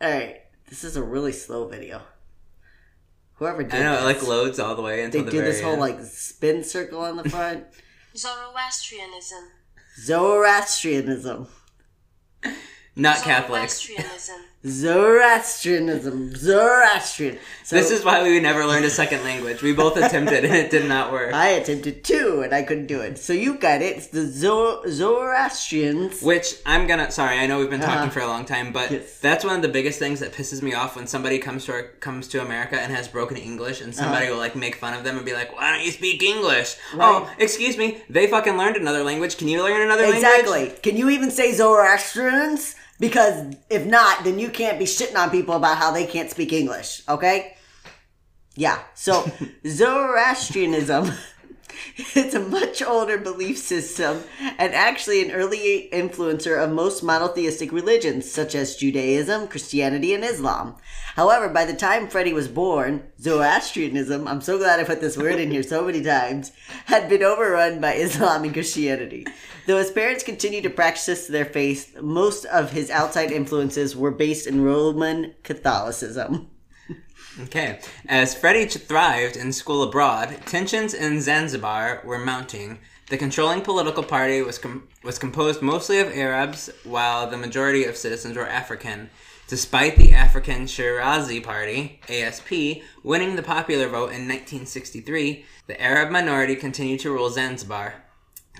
All 0.00 0.10
right, 0.10 0.40
this 0.68 0.82
is 0.84 0.96
a 0.96 1.02
really 1.02 1.32
slow 1.32 1.68
video. 1.68 2.02
Whoever 3.34 3.62
did 3.62 3.74
I 3.74 3.82
know 3.82 3.92
it 3.94 3.96
this, 3.96 4.22
like 4.22 4.28
loads 4.28 4.58
all 4.58 4.74
the 4.74 4.82
way 4.82 5.02
until 5.02 5.20
they 5.20 5.24
the 5.26 5.30
do 5.30 5.38
very 5.38 5.50
this 5.50 5.62
whole 5.62 5.72
end. 5.72 5.80
like 5.80 6.00
spin 6.02 6.64
circle 6.64 7.00
on 7.00 7.16
the 7.16 7.28
front. 7.28 7.64
Zoroastrianism. 8.16 9.48
Zoroastrianism, 9.98 11.46
not 12.96 13.18
Catholic. 13.18 13.70
Zoroastrianism. 13.70 14.36
Zoroastrianism, 14.66 16.34
Zoroastrian. 16.36 17.38
So 17.64 17.76
This 17.76 17.90
is 17.90 18.04
why 18.04 18.22
we 18.22 18.38
never 18.40 18.66
learned 18.66 18.84
a 18.84 18.90
second 18.90 19.22
language. 19.24 19.62
We 19.62 19.72
both 19.72 19.96
attempted 19.96 20.44
and 20.44 20.54
it 20.54 20.70
did 20.70 20.86
not 20.86 21.12
work. 21.12 21.32
I 21.32 21.48
attempted 21.50 22.04
two 22.04 22.42
and 22.44 22.52
I 22.54 22.62
couldn't 22.62 22.86
do 22.86 23.00
it. 23.00 23.18
So 23.18 23.32
you 23.32 23.54
got 23.54 23.80
it. 23.80 23.96
It's 23.96 24.08
the 24.08 24.26
Zor- 24.26 24.82
Zoroastrians. 24.88 26.20
Which 26.22 26.56
I'm 26.66 26.86
gonna. 26.86 27.10
Sorry, 27.10 27.38
I 27.38 27.46
know 27.46 27.58
we've 27.58 27.70
been 27.70 27.80
talking 27.80 27.94
Uh-huh. 28.02 28.10
for 28.10 28.20
a 28.20 28.26
long 28.26 28.44
time, 28.44 28.70
but 28.72 28.90
Yes. 28.90 29.18
that's 29.20 29.44
one 29.44 29.56
of 29.56 29.62
the 29.62 29.68
biggest 29.68 29.98
things 29.98 30.20
that 30.20 30.32
pisses 30.32 30.60
me 30.62 30.74
off 30.74 30.94
when 30.96 31.06
somebody 31.06 31.38
comes 31.38 31.64
to 31.66 31.72
our, 31.72 31.82
comes 32.00 32.28
to 32.28 32.42
America 32.42 32.78
and 32.78 32.92
has 32.94 33.08
broken 33.08 33.36
English, 33.38 33.80
and 33.80 33.94
somebody 33.94 34.26
Uh-huh. 34.26 34.34
will 34.34 34.40
like 34.40 34.56
make 34.56 34.76
fun 34.76 34.92
of 34.94 35.04
them 35.04 35.16
and 35.16 35.24
be 35.24 35.32
like, 35.32 35.54
"Why 35.56 35.72
don't 35.72 35.84
you 35.84 35.90
speak 35.92 36.22
English?" 36.22 36.76
Right. 36.94 37.06
Oh, 37.08 37.30
excuse 37.38 37.76
me, 37.78 38.02
they 38.10 38.26
fucking 38.26 38.56
learned 38.58 38.76
another 38.76 39.04
language. 39.04 39.36
Can 39.38 39.48
you 39.48 39.62
learn 39.62 39.80
another 39.80 40.02
language? 40.02 40.22
Exactly. 40.24 40.72
Can 40.82 40.96
you 40.96 41.08
even 41.10 41.30
say 41.30 41.52
Zoroastrians? 41.52 42.74
Because 43.00 43.56
if 43.70 43.86
not, 43.86 44.24
then 44.24 44.38
you 44.38 44.50
can't 44.50 44.78
be 44.78 44.84
shitting 44.84 45.16
on 45.16 45.30
people 45.30 45.56
about 45.56 45.78
how 45.78 45.90
they 45.90 46.06
can't 46.06 46.30
speak 46.30 46.52
English. 46.52 47.02
Okay? 47.08 47.56
Yeah. 48.54 48.78
So 48.94 49.28
Zoroastrianism. 49.66 51.10
It's 52.14 52.34
a 52.34 52.40
much 52.40 52.82
older 52.82 53.18
belief 53.18 53.58
system 53.58 54.24
and 54.58 54.74
actually 54.74 55.22
an 55.22 55.30
early 55.30 55.88
influencer 55.92 56.62
of 56.62 56.72
most 56.72 57.02
monotheistic 57.02 57.72
religions, 57.72 58.30
such 58.30 58.54
as 58.54 58.76
Judaism, 58.76 59.48
Christianity, 59.48 60.14
and 60.14 60.24
Islam. 60.24 60.76
However, 61.16 61.48
by 61.48 61.64
the 61.64 61.74
time 61.74 62.08
Freddie 62.08 62.32
was 62.32 62.48
born, 62.48 63.04
Zoroastrianism, 63.20 64.26
I'm 64.26 64.40
so 64.40 64.58
glad 64.58 64.80
I 64.80 64.84
put 64.84 65.00
this 65.00 65.16
word 65.16 65.38
in 65.40 65.50
here 65.50 65.62
so 65.62 65.84
many 65.84 66.02
times, 66.02 66.52
had 66.86 67.08
been 67.08 67.22
overrun 67.22 67.80
by 67.80 67.94
Islam 67.94 68.44
and 68.44 68.52
Christianity. 68.52 69.26
Though 69.66 69.78
his 69.78 69.90
parents 69.90 70.24
continued 70.24 70.64
to 70.64 70.70
practice 70.70 71.26
their 71.26 71.44
faith, 71.44 72.00
most 72.00 72.44
of 72.46 72.72
his 72.72 72.90
outside 72.90 73.30
influences 73.30 73.96
were 73.96 74.10
based 74.10 74.46
in 74.46 74.64
Roman 74.64 75.34
Catholicism. 75.42 76.50
Okay. 77.38 77.78
As 78.08 78.34
Freddie 78.34 78.66
thrived 78.66 79.36
in 79.36 79.52
school 79.52 79.82
abroad, 79.82 80.36
tensions 80.46 80.94
in 80.94 81.20
Zanzibar 81.20 82.02
were 82.04 82.18
mounting. 82.18 82.78
The 83.08 83.16
controlling 83.16 83.62
political 83.62 84.02
party 84.02 84.42
was 84.42 84.58
com- 84.58 84.88
was 85.04 85.18
composed 85.18 85.62
mostly 85.62 86.00
of 86.00 86.12
Arabs, 86.12 86.70
while 86.84 87.28
the 87.28 87.36
majority 87.36 87.84
of 87.84 87.96
citizens 87.96 88.36
were 88.36 88.48
African. 88.48 89.10
Despite 89.46 89.96
the 89.96 90.12
African 90.12 90.66
Shirazi 90.66 91.42
Party 91.42 92.00
(ASP) 92.08 92.82
winning 93.02 93.36
the 93.36 93.42
popular 93.42 93.88
vote 93.88 94.12
in 94.12 94.28
1963, 94.28 95.44
the 95.66 95.80
Arab 95.80 96.10
minority 96.10 96.56
continued 96.56 97.00
to 97.00 97.10
rule 97.10 97.30
Zanzibar. 97.30 97.94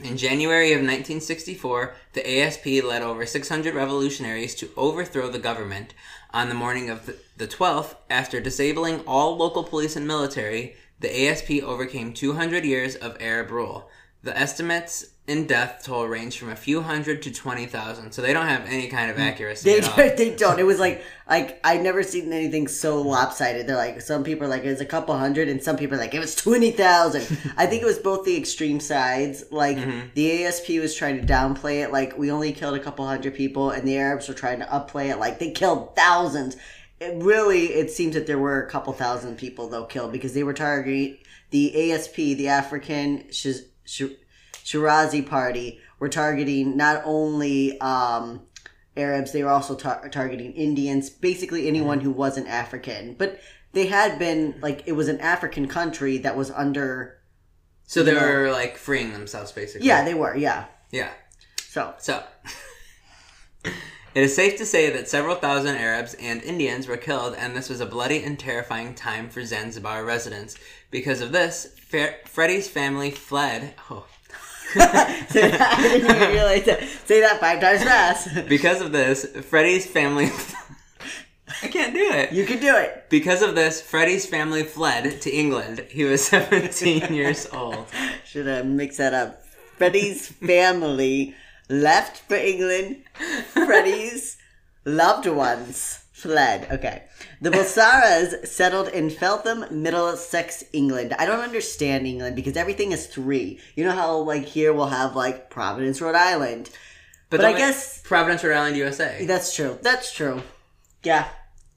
In 0.02 0.16
January 0.16 0.72
of 0.72 0.78
1964, 0.78 1.94
the 2.14 2.40
ASP 2.40 2.66
led 2.82 3.02
over 3.02 3.26
600 3.26 3.74
revolutionaries 3.74 4.54
to 4.54 4.70
overthrow 4.76 5.28
the 5.28 5.38
government. 5.38 5.94
On 6.32 6.48
the 6.48 6.54
morning 6.54 6.90
of 6.90 7.06
the- 7.06 7.16
the 7.36 7.48
12th, 7.48 7.96
after 8.08 8.40
disabling 8.40 9.00
all 9.00 9.36
local 9.36 9.64
police 9.64 9.96
and 9.96 10.06
military, 10.06 10.76
the 11.00 11.28
ASP 11.28 11.62
overcame 11.62 12.12
200 12.12 12.64
years 12.64 12.94
of 12.94 13.16
Arab 13.20 13.50
rule. 13.50 13.90
The 14.22 14.36
estimates 14.38 15.06
in 15.30 15.46
death 15.46 15.84
toll 15.84 16.08
range 16.08 16.36
from 16.36 16.48
a 16.48 16.56
few 16.56 16.82
hundred 16.82 17.22
to 17.22 17.30
20,000, 17.30 18.10
so 18.10 18.20
they 18.20 18.32
don't 18.32 18.48
have 18.48 18.66
any 18.66 18.88
kind 18.88 19.12
of 19.12 19.18
accuracy 19.18 19.80
They, 19.80 20.14
they 20.16 20.34
don't. 20.34 20.58
It 20.58 20.64
was 20.64 20.80
like 20.80 21.04
like 21.28 21.60
I'd 21.62 21.82
never 21.82 22.02
seen 22.02 22.32
anything 22.32 22.66
so 22.66 23.00
lopsided. 23.00 23.68
They're 23.68 23.76
like 23.76 24.00
some 24.00 24.24
people 24.24 24.46
are 24.46 24.50
like 24.50 24.64
it 24.64 24.70
was 24.70 24.80
a 24.80 24.86
couple 24.86 25.16
hundred, 25.16 25.48
and 25.48 25.62
some 25.62 25.76
people 25.76 25.96
are 25.96 26.00
like 26.00 26.14
it 26.14 26.18
was 26.18 26.34
twenty 26.34 26.72
thousand. 26.72 27.22
I 27.56 27.66
think 27.66 27.80
it 27.80 27.86
was 27.86 28.00
both 28.00 28.24
the 28.24 28.36
extreme 28.36 28.80
sides. 28.80 29.44
Like 29.52 29.76
mm-hmm. 29.76 30.08
the 30.14 30.44
ASP 30.44 30.70
was 30.80 30.96
trying 30.96 31.24
to 31.24 31.32
downplay 31.32 31.84
it, 31.84 31.92
like 31.92 32.18
we 32.18 32.32
only 32.32 32.52
killed 32.52 32.74
a 32.74 32.80
couple 32.80 33.06
hundred 33.06 33.34
people, 33.34 33.70
and 33.70 33.86
the 33.86 33.96
Arabs 33.98 34.26
were 34.26 34.34
trying 34.34 34.58
to 34.58 34.66
upplay 34.66 35.10
it, 35.10 35.18
like 35.20 35.38
they 35.38 35.52
killed 35.52 35.94
thousands. 35.94 36.56
It 36.98 37.22
really, 37.22 37.66
it 37.66 37.92
seems 37.92 38.14
that 38.14 38.26
there 38.26 38.38
were 38.38 38.66
a 38.66 38.68
couple 38.68 38.92
thousand 38.92 39.38
people 39.38 39.68
though 39.68 39.84
killed 39.84 40.10
because 40.10 40.34
they 40.34 40.42
were 40.42 40.54
targeting 40.54 41.18
the 41.50 41.92
ASP, 41.92 42.16
the 42.16 42.48
African 42.48 43.30
Shiz, 43.30 43.66
Shir- 43.84 44.16
Shirazi 44.70 45.26
Party, 45.26 45.80
were 45.98 46.08
targeting 46.08 46.76
not 46.76 47.02
only 47.04 47.78
um, 47.80 48.42
Arabs, 48.96 49.32
they 49.32 49.42
were 49.42 49.50
also 49.50 49.74
tar- 49.74 50.08
targeting 50.10 50.52
Indians, 50.52 51.10
basically 51.10 51.66
anyone 51.68 52.00
who 52.00 52.10
wasn't 52.10 52.48
African. 52.48 53.14
But 53.14 53.40
they 53.72 53.86
had 53.86 54.18
been 54.18 54.54
like 54.60 54.82
it 54.86 54.92
was 54.92 55.08
an 55.08 55.20
African 55.20 55.66
country 55.68 56.18
that 56.18 56.36
was 56.36 56.50
under. 56.50 57.18
So 57.86 58.02
they 58.02 58.14
No. 58.14 58.20
were 58.20 58.50
like 58.52 58.76
freeing 58.76 59.12
themselves, 59.12 59.52
basically. 59.52 59.86
Yeah, 59.88 60.04
they 60.04 60.14
were. 60.14 60.36
Yeah. 60.36 60.66
Yeah. 60.90 61.10
So 61.68 61.94
So, 61.98 62.22
it 63.64 64.22
is 64.22 64.34
safe 64.34 64.56
to 64.58 64.66
say 64.66 64.90
that 64.90 65.08
several 65.08 65.36
thousand 65.36 65.76
Arabs 65.76 66.14
and 66.14 66.42
Indians 66.42 66.86
were 66.88 66.96
killed, 66.96 67.34
and 67.36 67.54
this 67.56 67.68
was 67.68 67.80
a 67.80 67.86
bloody 67.86 68.22
and 68.22 68.38
terrifying 68.38 68.94
time 68.94 69.28
for 69.28 69.44
Zanzibar 69.44 70.04
residents. 70.04 70.56
Because 70.90 71.20
of 71.20 71.30
this, 71.32 71.66
Fe- 71.78 72.16
Freddie's 72.26 72.68
family 72.68 73.10
fled. 73.10 73.74
Oh. 73.90 74.06
I 74.76 75.26
didn't 75.82 76.10
even 76.10 76.30
realize 76.30 76.64
that. 76.64 76.82
Say 77.06 77.20
that 77.20 77.40
five 77.40 77.60
times 77.60 77.82
fast. 77.82 78.48
Because 78.48 78.80
of 78.80 78.92
this, 78.92 79.24
Freddie's 79.48 79.86
family. 79.86 80.30
I 81.62 81.68
can't 81.68 81.92
do 81.92 82.10
it. 82.12 82.32
You 82.32 82.46
can 82.46 82.60
do 82.60 82.74
it. 82.76 83.06
Because 83.10 83.42
of 83.42 83.54
this, 83.54 83.82
Freddie's 83.82 84.24
family 84.24 84.62
fled 84.62 85.20
to 85.22 85.30
England. 85.30 85.84
He 85.90 86.04
was 86.04 86.24
17 86.28 87.12
years 87.14 87.46
old. 87.52 87.86
Should 88.24 88.48
I 88.48 88.62
mix 88.62 88.96
that 88.98 89.14
up? 89.14 89.42
Freddie's 89.76 90.28
family 90.28 91.34
left 91.68 92.18
for 92.28 92.36
England. 92.36 93.04
Freddie's 93.52 94.36
loved 94.84 95.26
ones 95.26 96.04
fled. 96.12 96.68
Okay. 96.70 97.04
The 97.42 97.50
Bulsaras 97.50 98.46
settled 98.46 98.88
in 98.88 99.08
Feltham, 99.08 99.64
Middlesex, 99.70 100.62
England. 100.74 101.14
I 101.18 101.24
don't 101.24 101.40
understand 101.40 102.06
England 102.06 102.36
because 102.36 102.54
everything 102.56 102.92
is 102.92 103.06
three. 103.06 103.58
You 103.74 103.84
know 103.84 103.92
how, 103.92 104.18
like, 104.18 104.44
here 104.44 104.72
we'll 104.74 104.86
have, 104.86 105.16
like, 105.16 105.48
Providence, 105.48 106.02
Rhode 106.02 106.16
Island. 106.16 106.68
But 107.30 107.42
I 107.44 107.52
guess- 107.54 108.02
Providence, 108.04 108.44
Rhode 108.44 108.56
Island, 108.56 108.76
USA. 108.76 109.24
That's 109.24 109.54
true. 109.54 109.78
That's 109.80 110.12
true. 110.12 110.42
Yeah. 111.02 111.28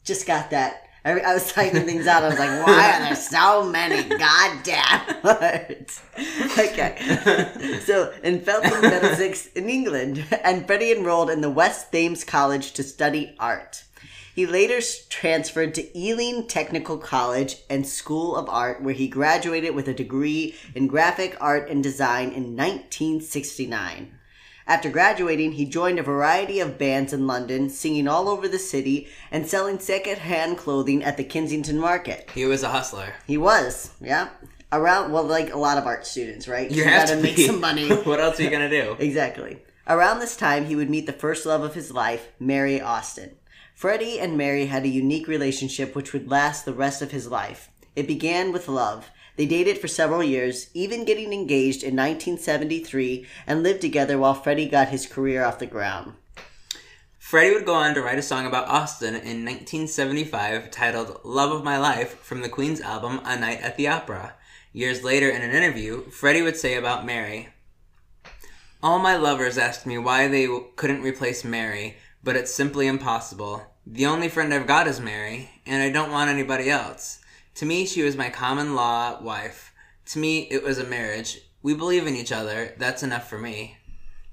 Just 0.04 0.28
got 0.28 0.49
that. 0.49 0.82
I, 1.06 1.19
I 1.19 1.34
was 1.34 1.52
typing 1.52 1.86
things 1.86 2.08
out. 2.08 2.23
I 2.23 2.30
was 2.30 2.39
like, 2.39 2.65
why 2.67 2.93
are 2.95 2.99
there 3.04 3.15
so 3.15 3.63
many 3.69 4.04
goddamn 4.04 5.17
words? 5.23 6.02
Okay. 6.60 7.80
So, 7.86 8.13
in 8.23 8.41
Feltham, 8.41 8.82
Middlesex, 8.82 9.47
in 9.47 9.69
England, 9.69 10.23
and 10.43 10.65
Freddie 10.67 10.91
enrolled 10.91 11.30
in 11.30 11.41
the 11.41 11.49
West 11.49 11.91
Thames 11.91 12.23
College 12.23 12.73
to 12.73 12.84
study 12.84 13.36
art. 13.39 13.84
He 14.34 14.48
later 14.48 14.80
transferred 15.10 15.76
to 15.76 15.96
Ealing 15.98 16.48
Technical 16.48 16.98
College 16.98 17.58
and 17.69 17.86
School 17.86 18.36
of 18.36 18.50
Art, 18.50 18.82
where 18.82 18.96
he 18.96 19.08
graduated 19.08 19.76
with 19.76 19.88
a 19.88 19.93
degree 19.93 20.56
in 20.74 20.88
graphic 20.88 21.38
art 21.39 21.69
and 21.69 21.84
design 21.84 22.30
in 22.30 22.56
1969. 22.56 24.17
After 24.65 24.89
graduating, 24.89 25.52
he 25.52 25.65
joined 25.65 26.00
a 26.00 26.04
variety 26.04 26.60
of 26.60 26.80
bands 26.80 27.13
in 27.13 27.28
London, 27.28 27.69
singing 27.69 28.08
all 28.08 28.28
over 28.28 28.48
the 28.48 28.58
city 28.58 29.08
and 29.30 29.48
selling 29.48 29.78
second-hand 29.78 30.58
clothing 30.58 31.04
at 31.04 31.17
the 31.17 31.24
Kensington 31.24 31.78
Market. 31.78 32.30
He 32.34 32.46
was 32.46 32.63
a 32.63 32.69
hustler. 32.69 33.13
He 33.28 33.38
was, 33.38 33.91
yeah, 34.02 34.30
around 34.72 35.12
well, 35.12 35.26
like 35.26 35.54
a 35.54 35.58
lot 35.60 35.78
of 35.78 35.86
art 35.86 36.08
students, 36.08 36.48
right? 36.48 36.72
You 36.72 36.86
have 36.86 37.08
gotta 37.08 37.17
to 37.17 37.22
make 37.22 37.36
be. 37.36 37.46
some 37.46 37.60
money. 37.60 37.89
what 38.04 38.19
else 38.19 38.39
are 38.39 38.43
you 38.43 38.50
gonna 38.50 38.69
do? 38.69 38.96
Exactly. 39.00 39.60
Around 39.86 40.19
this 40.19 40.38
time, 40.38 40.65
he 40.65 40.78
would 40.78 40.89
meet 40.89 41.06
the 41.06 41.13
first 41.13 41.46
love 41.46 41.62
of 41.62 41.76
his 41.76 41.91
life, 41.91 42.30
Mary 42.39 42.82
Austin. 42.82 43.36
Freddie 43.74 44.20
and 44.20 44.38
Mary 44.38 44.68
had 44.68 44.84
a 44.84 44.88
unique 44.88 45.28
relationship 45.28 45.96
which 45.96 46.14
would 46.14 46.30
last 46.30 46.64
the 46.64 46.74
rest 46.74 47.02
of 47.02 47.12
his 47.12 47.28
life. 47.28 47.70
It 47.96 48.08
began 48.08 48.52
with 48.52 48.68
love. 48.68 49.10
They 49.36 49.46
dated 49.46 49.80
for 49.80 49.88
several 49.88 50.24
years, 50.24 50.70
even 50.74 51.06
getting 51.06 51.34
engaged 51.34 51.82
in 51.82 51.96
1973, 51.96 53.26
and 53.48 53.64
lived 53.64 53.82
together 53.82 54.18
while 54.18 54.36
Freddie 54.36 54.70
got 54.70 54.90
his 54.90 55.08
career 55.08 55.44
off 55.44 55.60
the 55.60 55.66
ground. 55.66 56.14
Freddie 57.18 57.56
would 57.56 57.66
go 57.66 57.74
on 57.74 57.96
to 57.96 58.02
write 58.02 58.20
a 58.20 58.22
song 58.22 58.46
about 58.46 58.68
Austin 58.68 59.16
in 59.16 59.44
1975 59.44 60.70
titled 60.70 61.20
Love 61.24 61.52
of 61.52 61.64
My 61.64 61.80
Life 61.80 62.20
from 62.20 62.42
the 62.42 62.50
Queen's 62.50 62.80
album 62.80 63.22
A 63.26 63.40
Night 63.40 63.60
at 63.62 63.76
the 63.76 63.88
Opera. 63.88 64.36
Years 64.72 65.04
later, 65.04 65.30
in 65.30 65.42
an 65.42 65.50
interview, 65.50 66.04
Freddie 66.12 66.44
would 66.44 66.58
say 66.58 66.76
about 66.76 67.06
Mary 67.06 67.50
All 68.84 69.00
my 69.00 69.16
lovers 69.16 69.58
asked 69.58 69.88
me 69.88 69.98
why 69.98 70.28
they 70.28 70.48
couldn't 70.76 71.02
replace 71.02 71.44
Mary, 71.44 71.98
but 72.24 72.36
it's 72.36 72.54
simply 72.54 72.88
impossible. 72.88 73.64
The 73.86 74.06
only 74.06 74.30
friend 74.30 74.54
I've 74.54 74.68
got 74.68 74.88
is 74.88 75.00
Mary, 75.00 75.50
and 75.66 75.82
I 75.84 75.90
don't 75.90 76.12
want 76.12 76.30
anybody 76.30 76.70
else. 76.70 77.20
To 77.56 77.66
me, 77.66 77.86
she 77.86 78.02
was 78.04 78.16
my 78.16 78.30
common 78.30 78.76
law 78.76 79.22
wife. 79.22 79.74
To 80.08 80.20
me, 80.20 80.48
it 80.50 80.64
was 80.64 80.78
a 80.78 80.84
marriage. 80.86 81.42
We 81.62 81.74
believe 81.74 82.08
in 82.08 82.16
each 82.16 82.32
other. 82.32 82.74
That's 82.78 83.04
enough 83.04 83.30
for 83.30 83.38
me. 83.38 83.78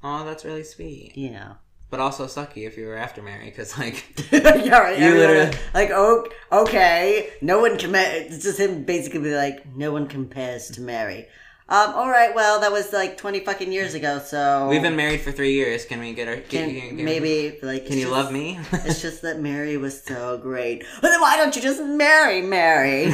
Oh, 0.03 0.25
that's 0.25 0.45
really 0.45 0.63
sweet. 0.65 1.13
Yeah. 1.17 1.55
But 1.91 2.01
also 2.01 2.27
sucky 2.27 2.67
if 2.67 2.79
you 2.79 2.87
were 2.87 2.97
after 2.97 3.21
Mary, 3.21 3.47
because 3.47 3.77
like 3.77 4.05
yeah, 4.33 4.79
right. 4.79 4.99
You 4.99 5.05
everyone- 5.07 5.29
literally- 5.29 5.59
like, 5.75 5.91
oh, 5.93 6.27
okay. 6.53 7.31
No 7.43 7.59
one 7.61 7.77
can. 7.77 7.95
It's 7.95 8.43
just 8.45 8.59
him 8.61 8.85
basically 8.85 9.21
be 9.21 9.35
like, 9.35 9.67
no 9.77 9.91
one 9.93 10.07
compares 10.07 10.69
to 10.71 10.81
Mary. 10.81 11.27
Um. 11.71 11.95
All 11.95 12.11
right. 12.11 12.35
Well, 12.35 12.61
that 12.61 12.73
was 12.73 12.93
like 12.93 13.17
twenty 13.17 13.41
fucking 13.41 13.71
years 13.73 13.95
ago. 13.95 14.19
So 14.19 14.69
we've 14.69 14.83
been 14.83 14.97
married 14.97 15.21
for 15.21 15.31
three 15.31 15.55
years. 15.55 15.85
Can 15.85 16.01
we 16.01 16.13
get 16.15 16.27
our? 16.27 16.37
Can, 16.39 16.97
maybe 16.97 17.59
like. 17.63 17.87
Can 17.87 17.97
you 17.97 18.07
just- 18.07 18.13
love 18.13 18.33
me? 18.33 18.59
it's 18.73 19.01
just 19.01 19.23
that 19.23 19.39
Mary 19.41 19.77
was 19.77 20.03
so 20.03 20.37
great. 20.43 20.85
But 21.01 21.11
then 21.11 21.21
why 21.21 21.37
don't 21.37 21.55
you 21.55 21.63
just 21.63 21.81
marry 21.83 22.43
Mary? 22.43 23.13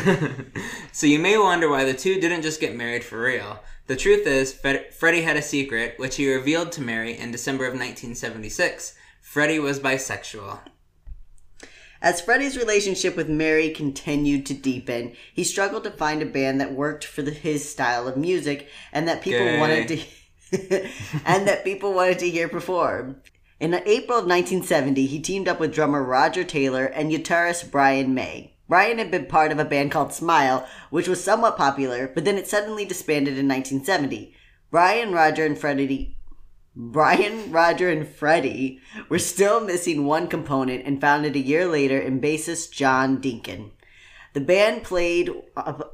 so 0.92 1.06
you 1.06 1.18
may 1.18 1.36
wonder 1.36 1.68
why 1.68 1.84
the 1.84 1.92
two 1.94 2.18
didn't 2.20 2.42
just 2.42 2.58
get 2.60 2.74
married 2.74 3.04
for 3.04 3.20
real. 3.20 3.60
The 3.88 3.96
truth 3.96 4.26
is, 4.26 4.52
Fred- 4.52 4.92
Freddie 4.94 5.22
had 5.22 5.36
a 5.36 5.42
secret, 5.42 5.94
which 5.98 6.16
he 6.16 6.32
revealed 6.32 6.72
to 6.72 6.80
Mary 6.82 7.16
in 7.16 7.30
December 7.30 7.64
of 7.66 7.74
1976. 7.74 8.94
Freddie 9.20 9.58
was 9.60 9.78
bisexual. 9.78 10.58
As 12.06 12.20
Freddie's 12.20 12.56
relationship 12.56 13.16
with 13.16 13.28
Mary 13.28 13.70
continued 13.70 14.46
to 14.46 14.54
deepen, 14.54 15.16
he 15.34 15.42
struggled 15.42 15.82
to 15.82 15.90
find 15.90 16.22
a 16.22 16.24
band 16.24 16.60
that 16.60 16.72
worked 16.72 17.04
for 17.04 17.22
the, 17.22 17.32
his 17.32 17.68
style 17.68 18.06
of 18.06 18.16
music 18.16 18.68
and 18.92 19.08
that 19.08 19.22
people 19.22 19.40
Gay. 19.40 19.58
wanted 19.58 19.88
to 19.88 20.88
and 21.26 21.48
that 21.48 21.64
people 21.64 21.92
wanted 21.92 22.20
to 22.20 22.30
hear 22.30 22.46
perform. 22.46 23.16
In 23.58 23.74
April 23.74 24.20
of 24.20 24.24
1970, 24.24 25.04
he 25.04 25.18
teamed 25.18 25.48
up 25.48 25.58
with 25.58 25.74
drummer 25.74 26.00
Roger 26.00 26.44
Taylor 26.44 26.84
and 26.84 27.10
guitarist 27.10 27.72
Brian 27.72 28.14
May. 28.14 28.54
Brian 28.68 28.98
had 28.98 29.10
been 29.10 29.26
part 29.26 29.50
of 29.50 29.58
a 29.58 29.64
band 29.64 29.90
called 29.90 30.12
Smile, 30.12 30.64
which 30.90 31.08
was 31.08 31.24
somewhat 31.24 31.56
popular, 31.56 32.06
but 32.06 32.24
then 32.24 32.38
it 32.38 32.46
suddenly 32.46 32.84
disbanded 32.84 33.36
in 33.36 33.48
1970. 33.48 34.32
Brian, 34.70 35.10
Roger, 35.10 35.44
and 35.44 35.58
Freddie 35.58 36.15
Brian, 36.78 37.50
Roger, 37.50 37.88
and 37.88 38.06
Freddie 38.06 38.80
were 39.08 39.18
still 39.18 39.62
missing 39.62 40.04
one 40.04 40.28
component 40.28 40.84
and 40.84 41.00
found 41.00 41.24
it 41.24 41.34
a 41.34 41.40
year 41.40 41.66
later 41.66 41.98
in 41.98 42.20
bassist 42.20 42.70
John 42.70 43.18
Deacon. 43.18 43.72
The 44.34 44.42
band 44.42 44.82
played. 44.84 45.30
Uh, 45.56 45.84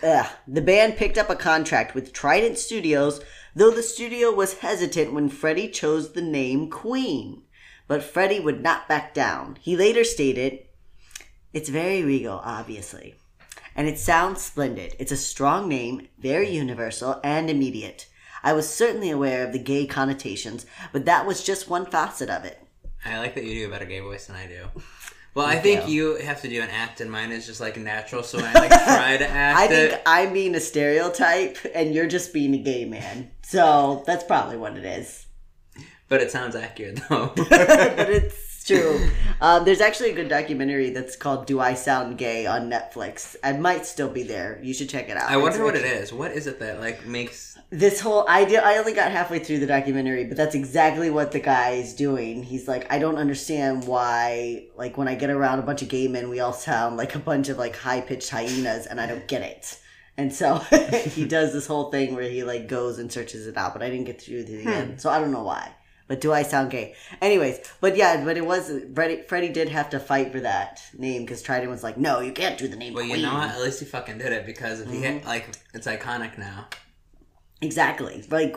ugh, 0.00 0.26
the 0.46 0.62
band 0.62 0.96
picked 0.96 1.18
up 1.18 1.28
a 1.28 1.34
contract 1.34 1.92
with 1.92 2.12
Trident 2.12 2.56
Studios, 2.56 3.20
though 3.56 3.72
the 3.72 3.82
studio 3.82 4.32
was 4.32 4.58
hesitant 4.58 5.12
when 5.12 5.28
Freddie 5.28 5.68
chose 5.70 6.12
the 6.12 6.22
name 6.22 6.70
Queen. 6.70 7.42
But 7.88 8.04
Freddie 8.04 8.38
would 8.38 8.62
not 8.62 8.86
back 8.86 9.14
down. 9.14 9.58
He 9.60 9.76
later 9.76 10.04
stated, 10.04 10.60
It's 11.52 11.68
very 11.68 12.04
regal, 12.04 12.40
obviously. 12.44 13.16
And 13.74 13.88
it 13.88 13.98
sounds 13.98 14.42
splendid. 14.42 14.94
It's 15.00 15.10
a 15.10 15.16
strong 15.16 15.68
name, 15.68 16.06
very 16.16 16.50
universal 16.50 17.20
and 17.24 17.50
immediate. 17.50 18.06
I 18.48 18.54
was 18.54 18.66
certainly 18.66 19.10
aware 19.10 19.44
of 19.46 19.52
the 19.52 19.58
gay 19.58 19.84
connotations, 19.84 20.64
but 20.90 21.04
that 21.04 21.26
was 21.26 21.44
just 21.44 21.68
one 21.68 21.84
facet 21.84 22.30
of 22.30 22.46
it. 22.46 22.58
I 23.04 23.18
like 23.18 23.34
that 23.34 23.44
you 23.44 23.52
do 23.52 23.66
a 23.66 23.70
better 23.70 23.84
gay 23.84 24.00
voice 24.00 24.24
than 24.24 24.36
I 24.36 24.46
do. 24.46 24.68
Well, 25.34 25.44
I 25.44 25.56
think 25.56 25.86
you 25.86 26.16
have 26.16 26.40
to 26.40 26.48
do 26.48 26.62
an 26.62 26.70
act, 26.70 27.02
and 27.02 27.10
mine 27.12 27.30
is 27.30 27.44
just 27.44 27.60
like 27.60 27.76
natural. 27.76 28.22
So 28.22 28.38
I 28.38 28.50
like 28.54 28.70
try 28.70 29.18
to 29.18 29.28
act 29.28 29.58
I 29.60 29.66
think 29.66 29.92
it. 29.92 30.02
I'm 30.06 30.32
being 30.32 30.54
a 30.54 30.60
stereotype, 30.60 31.58
and 31.74 31.94
you're 31.94 32.06
just 32.06 32.32
being 32.32 32.54
a 32.54 32.58
gay 32.58 32.86
man. 32.86 33.32
So 33.42 34.02
that's 34.06 34.24
probably 34.24 34.56
what 34.56 34.78
it 34.78 34.86
is. 34.86 35.26
But 36.08 36.22
it 36.22 36.30
sounds 36.30 36.56
accurate 36.56 37.00
though. 37.10 37.32
but 37.36 38.08
it's 38.08 38.64
true. 38.64 39.08
Um, 39.42 39.64
there's 39.66 39.82
actually 39.82 40.10
a 40.10 40.14
good 40.14 40.28
documentary 40.28 40.90
that's 40.90 41.16
called 41.16 41.46
"Do 41.46 41.60
I 41.60 41.74
Sound 41.74 42.16
Gay" 42.16 42.46
on 42.46 42.70
Netflix. 42.70 43.36
It 43.44 43.60
might 43.60 43.84
still 43.84 44.08
be 44.08 44.22
there. 44.22 44.58
You 44.62 44.72
should 44.72 44.88
check 44.88 45.10
it 45.10 45.18
out. 45.18 45.30
I 45.30 45.36
wonder 45.36 45.58
It's 45.58 45.64
what 45.64 45.76
it 45.76 45.84
is. 45.84 46.12
What 46.12 46.32
is 46.32 46.46
it 46.46 46.58
that 46.60 46.80
like 46.80 47.06
makes? 47.06 47.47
This 47.70 48.00
whole 48.00 48.26
idea 48.28 48.62
i 48.62 48.78
only 48.78 48.94
got 48.94 49.10
halfway 49.10 49.38
through 49.38 49.58
the 49.58 49.66
documentary 49.66 50.24
but 50.24 50.36
that's 50.36 50.54
exactly 50.54 51.10
what 51.10 51.32
the 51.32 51.40
guy 51.40 51.72
is 51.72 51.92
doing 51.94 52.42
he's 52.42 52.66
like 52.66 52.90
i 52.90 52.98
don't 52.98 53.16
understand 53.16 53.86
why 53.86 54.64
like 54.76 54.96
when 54.96 55.06
i 55.06 55.14
get 55.14 55.28
around 55.28 55.58
a 55.58 55.62
bunch 55.62 55.82
of 55.82 55.88
gay 55.88 56.08
men 56.08 56.30
we 56.30 56.40
all 56.40 56.52
sound 56.54 56.96
like 56.96 57.14
a 57.14 57.18
bunch 57.18 57.48
of 57.50 57.58
like 57.58 57.76
high-pitched 57.76 58.30
hyenas 58.30 58.86
and 58.86 58.98
i 59.00 59.06
don't 59.06 59.28
get 59.28 59.42
it 59.42 59.78
and 60.16 60.32
so 60.32 60.54
he 61.10 61.26
does 61.26 61.52
this 61.52 61.66
whole 61.66 61.90
thing 61.90 62.14
where 62.14 62.28
he 62.28 62.42
like 62.42 62.68
goes 62.68 62.98
and 62.98 63.12
searches 63.12 63.46
it 63.46 63.56
out 63.58 63.74
but 63.74 63.82
i 63.82 63.90
didn't 63.90 64.06
get 64.06 64.18
through 64.20 64.42
to 64.44 64.52
the 64.52 64.64
end 64.66 64.98
so 64.98 65.10
i 65.10 65.18
don't 65.20 65.30
know 65.32 65.42
why 65.42 65.70
but 66.06 66.22
do 66.22 66.32
I 66.32 66.42
sound 66.42 66.70
gay? 66.70 66.94
Anyways, 67.20 67.60
but 67.82 67.94
yeah, 67.94 68.24
but 68.24 68.38
it 68.38 68.46
was 68.46 68.72
Freddie. 68.94 69.20
Freddie 69.28 69.50
did 69.50 69.68
have 69.68 69.90
to 69.90 70.00
fight 70.00 70.32
for 70.32 70.40
that 70.40 70.80
name 70.96 71.20
because 71.20 71.42
Trident 71.42 71.70
was 71.70 71.82
like, 71.82 71.98
"No, 71.98 72.20
you 72.20 72.32
can't 72.32 72.56
do 72.56 72.66
the 72.66 72.76
name." 72.76 72.94
Well, 72.94 73.04
you 73.04 73.18
know 73.18 73.34
what? 73.34 73.50
At 73.50 73.60
least 73.60 73.80
he 73.80 73.84
fucking 73.84 74.16
did 74.16 74.32
it 74.32 74.46
because 74.46 74.80
if 74.80 74.88
he 74.90 75.00
hit 75.00 75.16
Mm-hmm. 75.18 75.28
like 75.28 75.54
it's 75.74 75.86
iconic 75.86 76.38
now. 76.38 76.68
Exactly. 77.60 78.24
Like, 78.30 78.56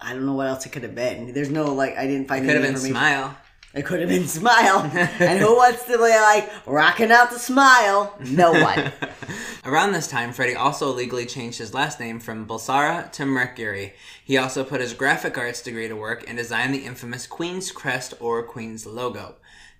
I 0.00 0.14
don't 0.14 0.26
know 0.26 0.34
what 0.34 0.46
else 0.46 0.64
it 0.66 0.70
could 0.70 0.82
have 0.82 0.94
been. 0.94 1.32
There's 1.32 1.50
no 1.50 1.72
like, 1.74 1.96
I 1.96 2.06
didn't 2.06 2.28
find 2.28 2.44
It 2.44 2.48
Could 2.48 2.62
have 2.62 2.74
been 2.74 2.80
smile. 2.90 3.36
It 3.74 3.84
could 3.84 4.00
have 4.00 4.08
been 4.08 4.26
Smile. 4.26 4.80
and 5.20 5.38
who 5.38 5.54
wants 5.54 5.84
to 5.84 5.92
be 5.92 5.98
like 5.98 6.50
rocking 6.66 7.12
out 7.12 7.30
the 7.30 7.38
Smile? 7.38 8.16
No 8.30 8.50
one. 8.52 8.90
Around 9.64 9.92
this 9.92 10.08
time, 10.08 10.32
Freddie 10.32 10.54
also 10.56 10.90
legally 10.90 11.26
changed 11.26 11.58
his 11.58 11.74
last 11.74 12.00
name 12.00 12.18
from 12.18 12.46
Bulsara 12.46 13.12
to 13.12 13.26
Mercury. 13.26 13.92
He 14.24 14.38
also 14.38 14.64
put 14.64 14.80
his 14.80 14.94
graphic 14.94 15.36
arts 15.36 15.60
degree 15.60 15.86
to 15.86 15.94
work 15.94 16.24
and 16.26 16.38
designed 16.38 16.74
the 16.74 16.86
infamous 16.86 17.26
Queen's 17.26 17.70
crest 17.70 18.14
or 18.20 18.42
Queen's 18.42 18.86
logo. 18.86 19.36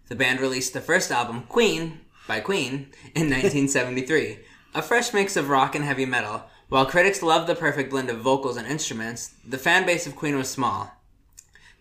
The 0.09 0.17
band 0.17 0.41
released 0.41 0.75
the 0.75 0.83
first 0.83 1.11
album, 1.11 1.45
Queen, 1.49 2.01
by 2.27 2.41
Queen, 2.41 2.91
in 3.14 3.23
1973, 3.31 4.41
a 4.75 4.83
fresh 4.83 5.14
mix 5.14 5.35
of 5.35 5.49
rock 5.49 5.75
and 5.75 5.85
heavy 5.85 6.05
metal. 6.05 6.45
While 6.68 6.87
critics 6.87 7.22
loved 7.22 7.46
the 7.48 7.54
perfect 7.54 7.90
blend 7.90 8.11
of 8.11 8.18
vocals 8.18 8.57
and 8.57 8.66
instruments, 8.66 9.33
the 9.46 9.59
fan 9.59 9.87
base 9.87 10.07
of 10.07 10.16
Queen 10.16 10.37
was 10.37 10.48
small. 10.50 10.92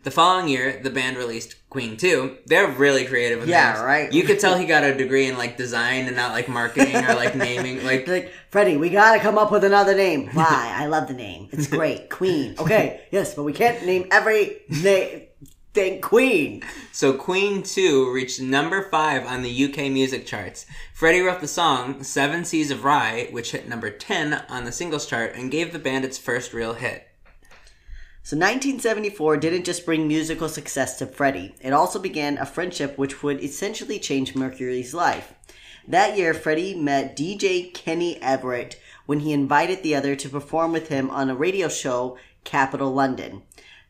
The 0.04 0.12
following 0.12 0.48
year, 0.48 0.80
the 0.82 0.90
band 0.90 1.18
released 1.18 1.56
Queen 1.70 1.98
2. 1.98 2.38
They're 2.46 2.68
really 2.72 3.04
creative 3.04 3.40
with 3.42 3.50
Yeah, 3.50 3.74
names. 3.74 3.84
right. 3.84 4.14
You 4.14 4.24
could 4.24 4.40
tell 4.40 4.58
he 4.58 4.66
got 4.66 4.86
a 4.86 4.96
degree 4.96 5.28
in 5.28 5.38
like 5.38 5.58
design 5.58 6.06
and 6.08 6.16
not 6.16 6.32
like 6.32 6.48
marketing 6.48 6.96
or 6.96 7.14
like 7.16 7.36
naming. 7.36 7.84
Like 7.84 8.08
like, 8.08 8.32
Freddie, 8.50 8.78
we 8.78 8.90
gotta 8.90 9.20
come 9.20 9.38
up 9.38 9.52
with 9.52 9.66
another 9.66 9.94
name. 9.94 10.28
Why? 10.32 10.74
I 10.78 10.86
love 10.86 11.10
the 11.10 11.14
name. 11.14 11.50
It's 11.52 11.68
great. 11.68 12.10
Queen. 12.10 12.56
Okay, 12.58 13.02
yes, 13.12 13.34
but 13.34 13.44
we 13.44 13.52
can't 13.52 13.86
name 13.86 14.08
every 14.12 14.62
name 14.70 15.24
thing 15.78 16.02
Queen. 16.02 16.64
So 16.92 17.14
Queen 17.14 17.62
2 17.62 18.12
reached 18.12 18.42
number 18.42 18.90
5 18.90 19.28
on 19.28 19.44
the 19.44 19.66
UK 19.66 19.92
music 19.92 20.26
charts. 20.26 20.66
Freddie 20.92 21.22
wrote 21.22 21.40
the 21.40 21.48
song 21.48 22.02
Seven 22.02 22.46
Seas 22.46 22.72
of 22.72 22.80
Rhye, 22.80 23.32
which 23.32 23.52
hit 23.52 23.70
number 23.70 23.92
10 23.92 24.46
on 24.50 24.64
the 24.64 24.72
singles 24.72 25.06
chart 25.06 25.36
and 25.36 25.52
gave 25.52 25.72
the 25.72 25.78
band 25.78 26.04
its 26.04 26.18
first 26.18 26.52
real 26.52 26.74
hit. 26.74 27.08
So 28.24 28.36
1974 28.36 29.38
didn't 29.38 29.66
just 29.66 29.86
bring 29.86 30.08
musical 30.08 30.50
success 30.50 30.98
to 30.98 31.06
Freddie. 31.06 31.54
It 31.62 31.74
also 31.74 32.00
began 32.00 32.40
a 32.40 32.48
friendship 32.48 32.98
which 32.98 33.22
would 33.22 33.44
essentially 33.44 34.00
change 34.00 34.34
Mercury's 34.34 34.96
life. 34.96 35.36
That 35.88 36.18
year, 36.18 36.34
Freddie 36.34 36.74
met 36.74 37.16
DJ 37.16 37.72
Kenny 37.72 38.20
Everett 38.20 38.82
when 39.06 39.20
he 39.20 39.32
invited 39.32 39.84
the 39.84 39.94
other 39.94 40.16
to 40.16 40.28
perform 40.28 40.72
with 40.72 40.88
him 40.88 41.12
on 41.12 41.30
a 41.30 41.36
radio 41.36 41.68
show, 41.70 42.18
Capital 42.44 42.92
London. 42.92 43.44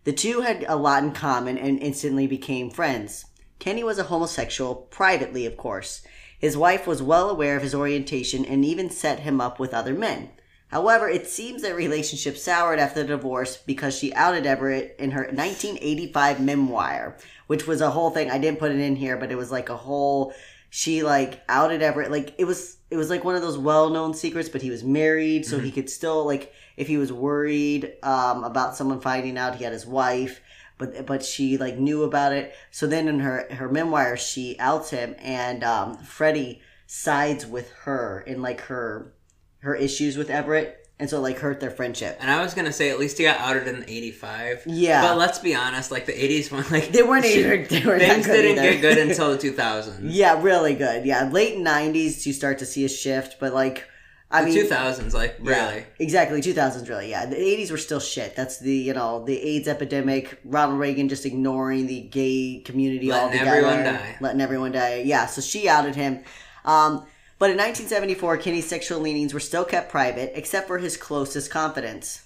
The 0.07 0.13
two 0.13 0.39
had 0.39 0.63
a 0.69 0.77
lot 0.77 1.03
in 1.03 1.11
common 1.11 1.57
and 1.57 1.83
instantly 1.83 2.27
became 2.27 2.69
friends. 2.69 3.25
Kenny 3.59 3.83
was 3.83 3.99
a 3.99 4.03
homosexual, 4.03 4.73
privately, 4.73 5.45
of 5.45 5.57
course. 5.57 6.01
His 6.39 6.55
wife 6.55 6.87
was 6.87 7.03
well 7.03 7.29
aware 7.29 7.57
of 7.57 7.61
his 7.61 7.75
orientation 7.75 8.45
and 8.45 8.63
even 8.63 8.89
set 8.89 9.19
him 9.19 9.41
up 9.41 9.59
with 9.59 9.73
other 9.73 9.93
men. 9.93 10.29
However, 10.69 11.09
it 11.09 11.27
seems 11.27 11.61
their 11.61 11.75
relationship 11.75 12.37
soured 12.37 12.79
after 12.79 13.01
the 13.01 13.09
divorce 13.09 13.57
because 13.57 13.97
she 13.97 14.13
outed 14.13 14.45
Everett 14.45 14.95
in 14.97 15.11
her 15.11 15.23
1985 15.23 16.39
memoir, 16.39 17.17
which 17.47 17.67
was 17.67 17.81
a 17.81 17.91
whole 17.91 18.11
thing. 18.11 18.31
I 18.31 18.37
didn't 18.37 18.59
put 18.59 18.71
it 18.71 18.79
in 18.79 18.95
here, 18.95 19.17
but 19.17 19.29
it 19.29 19.37
was 19.37 19.51
like 19.51 19.67
a 19.67 19.75
whole. 19.75 20.33
She 20.69 21.03
like 21.03 21.41
outed 21.49 21.81
Everett. 21.81 22.11
Like 22.11 22.33
it 22.37 22.45
was, 22.45 22.77
it 22.89 22.95
was 22.95 23.09
like 23.09 23.25
one 23.25 23.35
of 23.35 23.41
those 23.41 23.57
well-known 23.57 24.13
secrets. 24.13 24.47
But 24.47 24.61
he 24.61 24.69
was 24.69 24.85
married, 24.85 25.45
so 25.45 25.57
mm-hmm. 25.57 25.65
he 25.65 25.71
could 25.73 25.89
still 25.89 26.25
like 26.25 26.53
if 26.77 26.87
he 26.87 26.97
was 26.97 27.11
worried 27.11 27.93
um, 28.03 28.43
about 28.45 28.75
someone 28.77 29.01
finding 29.01 29.37
out 29.37 29.55
he 29.55 29.63
had 29.65 29.73
his 29.73 29.85
wife. 29.85 30.39
But 30.77 31.05
but 31.07 31.25
she 31.25 31.57
like 31.57 31.77
knew 31.79 32.03
about 32.03 32.33
it. 32.33 32.53
So 32.71 32.85
then 32.87 33.07
in 33.07 33.19
her 33.19 33.47
her 33.51 33.67
memoir, 33.67 34.15
she 34.15 34.55
outs 34.59 34.91
him, 34.91 35.15
and 35.17 35.63
um, 35.63 35.97
Freddie 35.97 36.61
sides 36.85 37.45
with 37.45 37.71
her 37.83 38.23
in 38.27 38.41
like 38.41 38.61
her 38.61 39.11
her 39.59 39.73
issues 39.73 40.17
with 40.17 40.29
Everett, 40.29 40.87
and 40.99 41.09
so 41.09 41.19
like 41.19 41.39
hurt 41.39 41.59
their 41.59 41.71
friendship. 41.71 42.17
And 42.21 42.29
I 42.29 42.43
was 42.43 42.53
gonna 42.53 42.71
say 42.71 42.91
at 42.91 42.99
least 42.99 43.17
he 43.17 43.23
got 43.23 43.39
outed 43.39 43.67
in 43.67 43.85
'85. 43.87 44.65
Yeah. 44.67 45.01
But 45.01 45.17
let's 45.17 45.39
be 45.39 45.55
honest, 45.55 45.89
like 45.89 46.05
the 46.05 46.13
'80s 46.13 46.51
one, 46.51 46.63
like 46.69 46.91
They 46.91 47.01
weren't 47.01 47.25
either. 47.25 47.65
They 47.69 47.83
were 47.83 47.97
things 47.97 48.27
good 48.27 48.33
didn't 48.43 48.63
either. 48.63 48.73
get 48.73 48.81
good 48.81 48.97
until 48.99 49.31
the 49.35 49.37
2000s. 49.49 49.97
Yeah, 50.03 50.39
really 50.43 50.75
good. 50.75 51.07
Yeah, 51.07 51.27
late 51.31 51.57
'90s 51.57 52.23
you 52.27 52.33
start 52.33 52.59
to 52.59 52.67
see 52.67 52.85
a 52.85 52.89
shift, 52.89 53.37
but 53.39 53.51
like, 53.51 53.87
I 54.29 54.43
The 54.43 54.49
mean, 54.51 54.65
2000s, 54.65 55.13
like 55.13 55.37
yeah, 55.41 55.71
really. 55.71 55.85
exactly. 55.99 56.41
2000s, 56.41 56.89
really. 56.89 57.09
Yeah, 57.09 57.25
the 57.25 57.37
'80s 57.37 57.71
were 57.71 57.77
still 57.77 58.01
shit. 58.01 58.35
That's 58.35 58.59
the 58.59 58.73
you 58.75 58.93
know 58.93 59.23
the 59.23 59.39
AIDS 59.41 59.67
epidemic. 59.69 60.37
Ronald 60.43 60.79
Reagan 60.79 61.07
just 61.07 61.25
ignoring 61.25 61.87
the 61.87 62.01
gay 62.01 62.61
community 62.65 63.09
all 63.11 63.27
Letting 63.27 63.39
altogether, 63.47 63.67
everyone 63.67 63.93
die. 63.93 64.17
letting 64.19 64.41
everyone 64.41 64.71
die. 64.73 65.03
Yeah, 65.05 65.27
so 65.27 65.39
she 65.41 65.69
outed 65.69 65.95
him. 65.95 66.23
Um, 66.65 67.05
but 67.39 67.51
in 67.51 67.57
1974, 67.57 68.37
Kenny's 68.37 68.67
sexual 68.67 68.99
leanings 68.99 69.33
were 69.33 69.39
still 69.39 69.63
kept 69.63 69.89
private, 69.91 70.31
except 70.35 70.67
for 70.67 70.79
his 70.79 70.97
closest 70.97 71.49
confidants. 71.49 72.23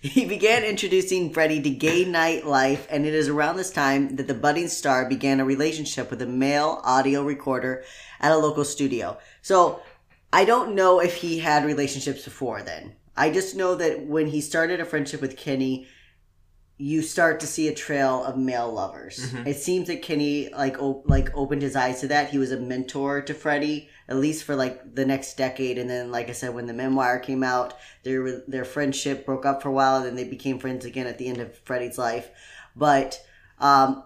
He 0.00 0.24
began 0.26 0.62
introducing 0.64 1.32
Freddie 1.32 1.60
to 1.62 1.70
gay 1.70 2.04
nightlife, 2.04 2.86
and 2.88 3.04
it 3.04 3.14
is 3.14 3.28
around 3.28 3.56
this 3.56 3.70
time 3.72 4.14
that 4.16 4.26
the 4.28 4.34
budding 4.34 4.68
star 4.68 5.08
began 5.08 5.40
a 5.40 5.44
relationship 5.44 6.08
with 6.10 6.22
a 6.22 6.26
male 6.26 6.80
audio 6.84 7.22
recorder 7.24 7.84
at 8.20 8.30
a 8.32 8.36
local 8.38 8.64
studio. 8.64 9.18
So 9.42 9.82
I 10.32 10.44
don't 10.44 10.74
know 10.74 11.00
if 11.00 11.16
he 11.16 11.38
had 11.38 11.64
relationships 11.64 12.24
before 12.24 12.62
then. 12.62 12.96
I 13.16 13.30
just 13.30 13.56
know 13.56 13.74
that 13.74 14.06
when 14.06 14.28
he 14.28 14.40
started 14.40 14.80
a 14.80 14.84
friendship 14.84 15.20
with 15.20 15.36
Kenny, 15.36 15.88
you 16.76 17.02
start 17.02 17.40
to 17.40 17.46
see 17.46 17.66
a 17.66 17.74
trail 17.74 18.22
of 18.22 18.36
male 18.36 18.72
lovers. 18.72 19.18
Mm-hmm. 19.18 19.48
It 19.48 19.56
seems 19.56 19.88
that 19.88 20.02
Kenny 20.02 20.48
like 20.50 20.80
op- 20.80 21.08
like 21.10 21.30
opened 21.34 21.62
his 21.62 21.74
eyes 21.74 22.00
to 22.00 22.08
that. 22.08 22.30
He 22.30 22.38
was 22.38 22.52
a 22.52 22.60
mentor 22.60 23.20
to 23.22 23.34
Freddie 23.34 23.88
at 24.08 24.16
least 24.16 24.44
for 24.44 24.54
like 24.54 24.94
the 24.94 25.04
next 25.04 25.36
decade, 25.36 25.76
and 25.76 25.90
then 25.90 26.10
like 26.12 26.28
I 26.28 26.32
said, 26.32 26.54
when 26.54 26.66
the 26.66 26.72
memoir 26.72 27.18
came 27.18 27.42
out, 27.42 27.74
their 28.04 28.42
their 28.46 28.64
friendship 28.64 29.26
broke 29.26 29.44
up 29.44 29.60
for 29.60 29.68
a 29.68 29.72
while, 29.72 29.96
and 29.96 30.06
then 30.06 30.14
they 30.14 30.24
became 30.24 30.60
friends 30.60 30.84
again 30.84 31.08
at 31.08 31.18
the 31.18 31.28
end 31.28 31.38
of 31.38 31.58
Freddie's 31.58 31.98
life. 31.98 32.30
But 32.76 33.20
um, 33.58 34.04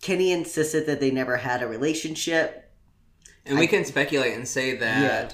Kenny 0.00 0.32
insisted 0.32 0.86
that 0.86 1.00
they 1.00 1.10
never 1.10 1.36
had 1.36 1.62
a 1.62 1.68
relationship. 1.68 2.63
And 3.46 3.58
we 3.58 3.66
can 3.66 3.84
speculate 3.84 4.34
and 4.34 4.46
say 4.48 4.76
that 4.76 5.02
Yeah. 5.02 5.30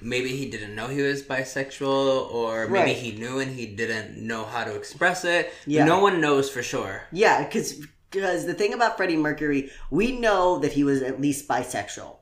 maybe 0.00 0.30
he 0.36 0.50
didn't 0.50 0.74
know 0.74 0.88
he 0.88 1.00
was 1.02 1.22
bisexual, 1.22 2.30
or 2.32 2.66
maybe 2.68 2.78
Right. 2.90 2.96
he 2.96 3.12
knew 3.12 3.38
and 3.38 3.52
he 3.54 3.66
didn't 3.66 4.16
know 4.18 4.44
how 4.44 4.64
to 4.64 4.74
express 4.74 5.24
it. 5.24 5.52
Yeah. 5.66 5.84
No 5.84 6.00
one 6.00 6.20
knows 6.20 6.50
for 6.50 6.62
sure. 6.62 7.02
Yeah, 7.12 7.44
because 7.44 7.74
because 8.10 8.44
the 8.44 8.54
thing 8.54 8.74
about 8.74 8.96
Freddie 8.96 9.16
Mercury, 9.16 9.70
we 9.88 10.18
know 10.18 10.58
that 10.58 10.72
he 10.72 10.82
was 10.82 11.00
at 11.00 11.20
least 11.20 11.46
bisexual. 11.46 12.16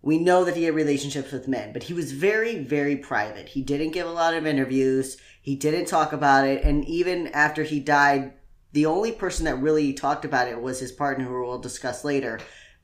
We 0.00 0.18
know 0.18 0.44
that 0.46 0.56
he 0.56 0.64
had 0.64 0.74
relationships 0.74 1.30
with 1.30 1.46
men, 1.46 1.74
but 1.74 1.82
he 1.82 1.92
was 1.92 2.12
very, 2.12 2.56
very 2.64 2.96
private. 2.96 3.50
He 3.50 3.60
didn't 3.60 3.90
give 3.90 4.06
a 4.06 4.12
lot 4.12 4.32
of 4.32 4.46
interviews. 4.46 5.18
He 5.42 5.56
didn't 5.56 5.84
talk 5.88 6.14
about 6.14 6.46
it, 6.48 6.64
and 6.64 6.86
even 6.86 7.26
after 7.28 7.64
he 7.64 7.80
died, 7.80 8.32
the 8.72 8.86
only 8.86 9.12
person 9.12 9.44
that 9.44 9.56
really 9.60 9.92
talked 9.92 10.24
about 10.24 10.48
it 10.48 10.62
was 10.62 10.80
his 10.80 10.90
partner, 10.92 11.26
who 11.26 11.42
we'll 11.42 11.58
discuss 11.58 12.02
later. 12.02 12.40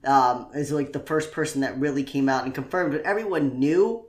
Um, 0.07 0.49
is 0.55 0.71
like 0.71 0.93
the 0.93 1.01
first 1.01 1.33
person 1.33 1.63
that 1.63 1.79
really 1.79 2.05
came 2.05 2.29
out 2.29 2.45
and 2.45 2.55
confirmed, 2.55 2.93
but 2.93 3.03
everyone 3.03 3.59
knew. 3.59 4.07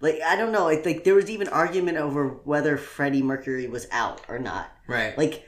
Like 0.00 0.20
I 0.24 0.36
don't 0.36 0.52
know, 0.52 0.64
like, 0.64 0.84
like 0.86 1.02
there 1.04 1.14
was 1.14 1.28
even 1.28 1.48
argument 1.48 1.98
over 1.98 2.28
whether 2.44 2.76
Freddie 2.76 3.22
Mercury 3.22 3.66
was 3.66 3.88
out 3.90 4.20
or 4.28 4.38
not 4.38 4.70
Right. 4.86 5.18
like 5.18 5.44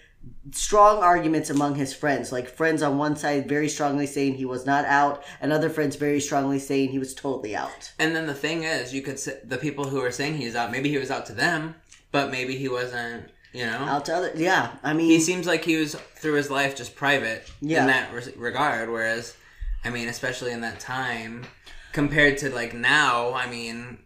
strong 0.53 1.03
arguments 1.03 1.51
among 1.51 1.77
his 1.77 1.95
friends 1.95 2.31
like 2.33 2.49
friends 2.49 2.83
on 2.83 2.99
one 2.99 3.17
side 3.17 3.49
very 3.49 3.69
strongly 3.69 4.07
saying 4.07 4.35
he 4.35 4.45
was 4.45 4.67
not 4.67 4.85
out 4.85 5.23
and 5.41 5.53
other 5.53 5.71
friends 5.71 5.97
very 5.97 6.21
strongly 6.21 6.59
saying 6.59 6.91
he 6.91 6.99
was 6.99 7.15
totally 7.15 7.55
out 7.57 7.93
And 7.99 8.15
then 8.15 8.27
the 8.27 8.35
thing 8.35 8.65
is, 8.65 8.93
you 8.93 9.03
could 9.03 9.19
say 9.19 9.39
the 9.45 9.57
people 9.57 9.85
who 9.87 10.01
are 10.03 10.11
saying 10.11 10.37
he's 10.37 10.57
out, 10.57 10.71
maybe 10.73 10.91
he 10.91 10.99
was 10.99 11.11
out 11.11 11.27
to 11.27 11.33
them, 11.33 11.77
but 12.13 12.31
maybe 12.31 12.57
he 12.57 12.69
wasn't, 12.69 13.31
you 13.53 13.65
know? 13.67 13.79
out 13.79 14.05
to 14.07 14.15
other 14.17 14.33
yeah 14.35 14.73
i 14.83 14.93
mean 14.93 15.07
He 15.07 15.21
seems 15.21 15.47
like 15.47 15.65
he 15.65 15.77
was, 15.77 15.95
through 16.17 16.35
his 16.35 16.51
life, 16.51 16.77
just 16.77 16.97
private 16.97 17.49
Yeah. 17.61 17.83
in 17.83 17.87
that 17.87 18.13
res- 18.13 18.37
regard, 18.37 18.91
whereas, 18.91 19.35
I 19.85 19.91
mean, 19.91 20.09
especially 20.09 20.53
in 20.53 20.61
that 20.61 20.81
time, 20.81 21.45
compared 21.93 22.39
to, 22.39 22.51
like, 22.51 22.75
now, 22.75 23.33
I 23.33 23.49
mean, 23.49 23.99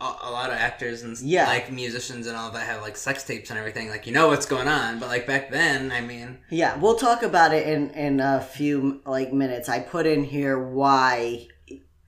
a, 0.00 0.04
a 0.04 0.30
lot 0.30 0.50
of 0.50 0.56
actors 0.56 1.02
and, 1.02 1.18
Yeah. 1.18 1.46
like, 1.48 1.70
musicians 1.72 2.26
and 2.26 2.36
all 2.36 2.50
that 2.52 2.66
have, 2.66 2.80
like, 2.82 2.96
sex 2.96 3.24
tapes 3.24 3.50
and 3.50 3.58
everything, 3.58 3.88
like, 3.88 4.06
you 4.06 4.12
know 4.12 4.28
what's 4.28 4.46
going 4.46 4.68
on, 4.68 4.98
but, 4.98 5.08
like, 5.08 5.26
back 5.26 5.50
then, 5.50 5.90
I 5.90 6.00
mean, 6.00 6.38
yeah 6.50 6.76
we'll 6.78 6.96
talk 6.96 7.22
about 7.22 7.52
it 7.52 7.66
in 7.66 7.90
in 7.90 8.20
a 8.20 8.40
few 8.40 9.00
like 9.04 9.32
minutes 9.32 9.68
i 9.68 9.80
put 9.80 10.06
in 10.06 10.22
here 10.24 10.56
why 10.58 11.48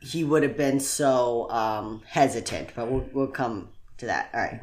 he 0.00 0.22
would 0.22 0.42
have 0.44 0.56
been 0.56 0.78
so 0.78 1.50
um 1.50 2.02
hesitant 2.06 2.68
but 2.76 2.88
we'll, 2.90 3.04
we'll 3.12 3.26
come 3.26 3.68
to 3.96 4.06
that 4.06 4.30
all 4.32 4.40
right 4.40 4.60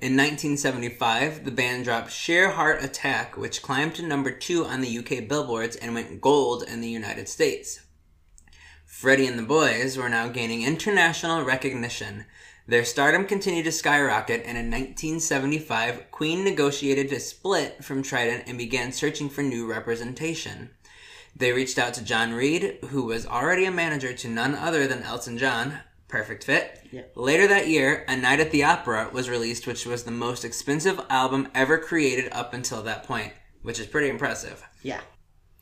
In 0.00 0.16
1975, 0.16 1.44
the 1.44 1.50
band 1.50 1.84
dropped 1.84 2.10
Sheer 2.12 2.50
Heart 2.52 2.82
Attack, 2.84 3.36
which 3.36 3.62
climbed 3.62 3.96
to 3.96 4.02
number 4.02 4.30
two 4.30 4.64
on 4.64 4.80
the 4.80 4.98
UK 4.98 5.28
billboards 5.28 5.76
and 5.76 5.92
went 5.94 6.20
gold 6.20 6.62
in 6.62 6.80
the 6.80 6.88
United 6.88 7.28
States. 7.28 7.80
Freddie 8.98 9.28
and 9.28 9.38
the 9.38 9.44
boys 9.44 9.96
were 9.96 10.08
now 10.08 10.26
gaining 10.26 10.64
international 10.64 11.44
recognition. 11.44 12.24
Their 12.66 12.84
stardom 12.84 13.26
continued 13.26 13.66
to 13.66 13.70
skyrocket, 13.70 14.40
and 14.44 14.58
in 14.58 14.72
1975, 14.72 16.10
Queen 16.10 16.42
negotiated 16.42 17.12
a 17.12 17.20
split 17.20 17.84
from 17.84 18.02
Trident 18.02 18.48
and 18.48 18.58
began 18.58 18.90
searching 18.90 19.30
for 19.30 19.42
new 19.42 19.70
representation. 19.70 20.70
They 21.36 21.52
reached 21.52 21.78
out 21.78 21.94
to 21.94 22.02
John 22.02 22.32
Reid, 22.32 22.78
who 22.86 23.04
was 23.04 23.24
already 23.24 23.66
a 23.66 23.70
manager 23.70 24.12
to 24.14 24.28
none 24.28 24.56
other 24.56 24.88
than 24.88 25.04
Elton 25.04 25.38
John. 25.38 25.78
Perfect 26.08 26.42
fit. 26.42 26.80
Yeah. 26.90 27.02
Later 27.14 27.46
that 27.46 27.68
year, 27.68 28.04
A 28.08 28.16
Night 28.16 28.40
at 28.40 28.50
the 28.50 28.64
Opera 28.64 29.10
was 29.12 29.30
released, 29.30 29.68
which 29.68 29.86
was 29.86 30.02
the 30.02 30.10
most 30.10 30.44
expensive 30.44 31.00
album 31.08 31.46
ever 31.54 31.78
created 31.78 32.32
up 32.32 32.52
until 32.52 32.82
that 32.82 33.04
point, 33.04 33.32
which 33.62 33.78
is 33.78 33.86
pretty 33.86 34.08
impressive. 34.08 34.66
yeah 34.82 35.02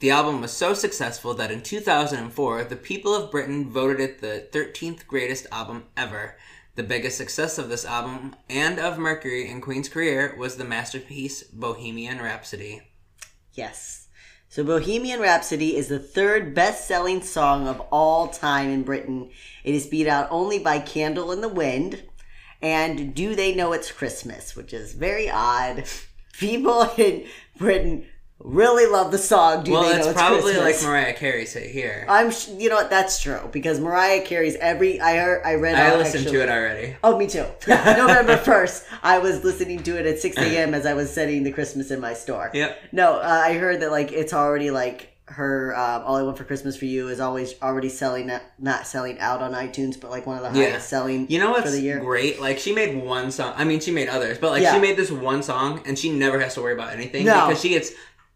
The 0.00 0.10
album 0.10 0.42
was 0.42 0.52
so 0.52 0.74
successful 0.74 1.32
that 1.34 1.50
in 1.50 1.62
2004, 1.62 2.64
the 2.64 2.76
people 2.76 3.14
of 3.14 3.30
Britain 3.30 3.70
voted 3.70 3.98
it 3.98 4.20
the 4.20 4.46
13th 4.52 5.06
greatest 5.06 5.46
album 5.50 5.84
ever. 5.96 6.36
The 6.74 6.82
biggest 6.82 7.16
success 7.16 7.56
of 7.56 7.70
this 7.70 7.86
album 7.86 8.36
and 8.50 8.78
of 8.78 8.98
Mercury 8.98 9.48
in 9.48 9.62
Queen's 9.62 9.88
career 9.88 10.36
was 10.38 10.56
the 10.56 10.66
masterpiece 10.66 11.44
Bohemian 11.44 12.18
Rhapsody. 12.18 12.82
Yes. 13.54 14.08
So 14.50 14.62
Bohemian 14.62 15.18
Rhapsody 15.18 15.76
is 15.76 15.88
the 15.88 15.98
third 15.98 16.54
best 16.54 16.86
selling 16.86 17.22
song 17.22 17.66
of 17.66 17.80
all 17.90 18.28
time 18.28 18.68
in 18.68 18.82
Britain. 18.82 19.30
It 19.64 19.74
is 19.74 19.86
beat 19.86 20.06
out 20.06 20.28
only 20.30 20.58
by 20.58 20.78
Candle 20.78 21.32
in 21.32 21.40
the 21.40 21.48
Wind 21.48 22.02
and 22.60 23.14
Do 23.14 23.34
They 23.34 23.54
Know 23.54 23.72
It's 23.72 23.90
Christmas, 23.90 24.54
which 24.54 24.74
is 24.74 24.92
very 24.92 25.30
odd. 25.30 25.84
People 26.38 26.82
in 26.98 27.26
Britain 27.56 28.06
really 28.38 28.86
love 28.90 29.10
the 29.10 29.18
song 29.18 29.64
Do 29.64 29.72
well, 29.72 29.82
They 29.82 29.90
Know 29.92 29.96
it's 29.98 30.06
It's 30.08 30.14
probably 30.16 30.52
Christmas. 30.54 30.82
like 30.82 30.88
Mariah 30.90 31.14
Carey's 31.14 31.52
hit 31.52 31.70
here. 31.70 32.04
I'm, 32.08 32.30
sh- 32.30 32.48
you 32.48 32.68
know 32.68 32.76
what? 32.76 32.90
That's 32.90 33.20
true 33.22 33.48
because 33.52 33.80
Mariah 33.80 34.22
Carey's 34.22 34.56
every. 34.56 35.00
I 35.00 35.16
heard. 35.16 35.42
I 35.44 35.54
read. 35.54 35.74
I 35.74 35.96
listened 35.96 36.26
actually- 36.26 36.38
to 36.38 36.42
it 36.44 36.48
already. 36.48 36.96
Oh, 37.02 37.18
me 37.18 37.26
too. 37.26 37.44
November 37.66 38.36
1st, 38.36 38.84
I 39.02 39.18
was 39.18 39.42
listening 39.44 39.82
to 39.84 39.98
it 39.98 40.06
at 40.06 40.18
6 40.18 40.36
a.m. 40.38 40.74
as 40.74 40.86
I 40.86 40.94
was 40.94 41.12
setting 41.12 41.42
the 41.44 41.52
Christmas 41.52 41.90
in 41.90 42.00
my 42.00 42.14
store. 42.14 42.50
Yep. 42.52 42.78
No, 42.92 43.14
uh, 43.16 43.42
I 43.44 43.54
heard 43.54 43.80
that, 43.80 43.90
like, 43.90 44.12
it's 44.12 44.32
already, 44.32 44.70
like, 44.70 45.12
her 45.28 45.74
um, 45.76 46.02
All 46.04 46.14
I 46.16 46.22
Want 46.22 46.38
for 46.38 46.44
Christmas 46.44 46.76
for 46.76 46.84
You 46.84 47.08
is 47.08 47.18
always 47.18 47.60
already 47.60 47.88
selling, 47.88 48.30
not 48.60 48.86
selling 48.86 49.18
out 49.18 49.42
on 49.42 49.54
iTunes, 49.54 50.00
but, 50.00 50.10
like, 50.10 50.24
one 50.24 50.36
of 50.38 50.52
the 50.52 50.56
Yeah. 50.60 50.70
highest 50.70 50.88
selling 50.88 51.26
You 51.28 51.40
know 51.40 51.50
what's 51.50 51.64
for 51.64 51.70
the 51.70 51.80
year. 51.80 51.98
great? 51.98 52.40
Like 52.40 52.60
she 52.60 52.72
made 52.72 53.02
one 53.02 53.32
song. 53.32 53.52
I 53.56 53.64
mean, 53.64 53.80
she 53.80 53.90
made 53.90 54.08
others, 54.08 54.38
but 54.38 54.50
like 54.52 54.62
Yeah. 54.62 54.74
she 54.74 54.80
made 54.80 54.96
this 54.96 55.10
one 55.10 55.42
song, 55.42 55.82
and 55.84 55.98
she 55.98 56.10
never 56.10 56.38
has 56.38 56.54
to 56.54 56.62
worry 56.62 56.74
about 56.74 56.92
anything 56.92 57.24
No. 57.26 57.48
because 57.48 57.60
she 57.60 57.70
gets 57.70 57.90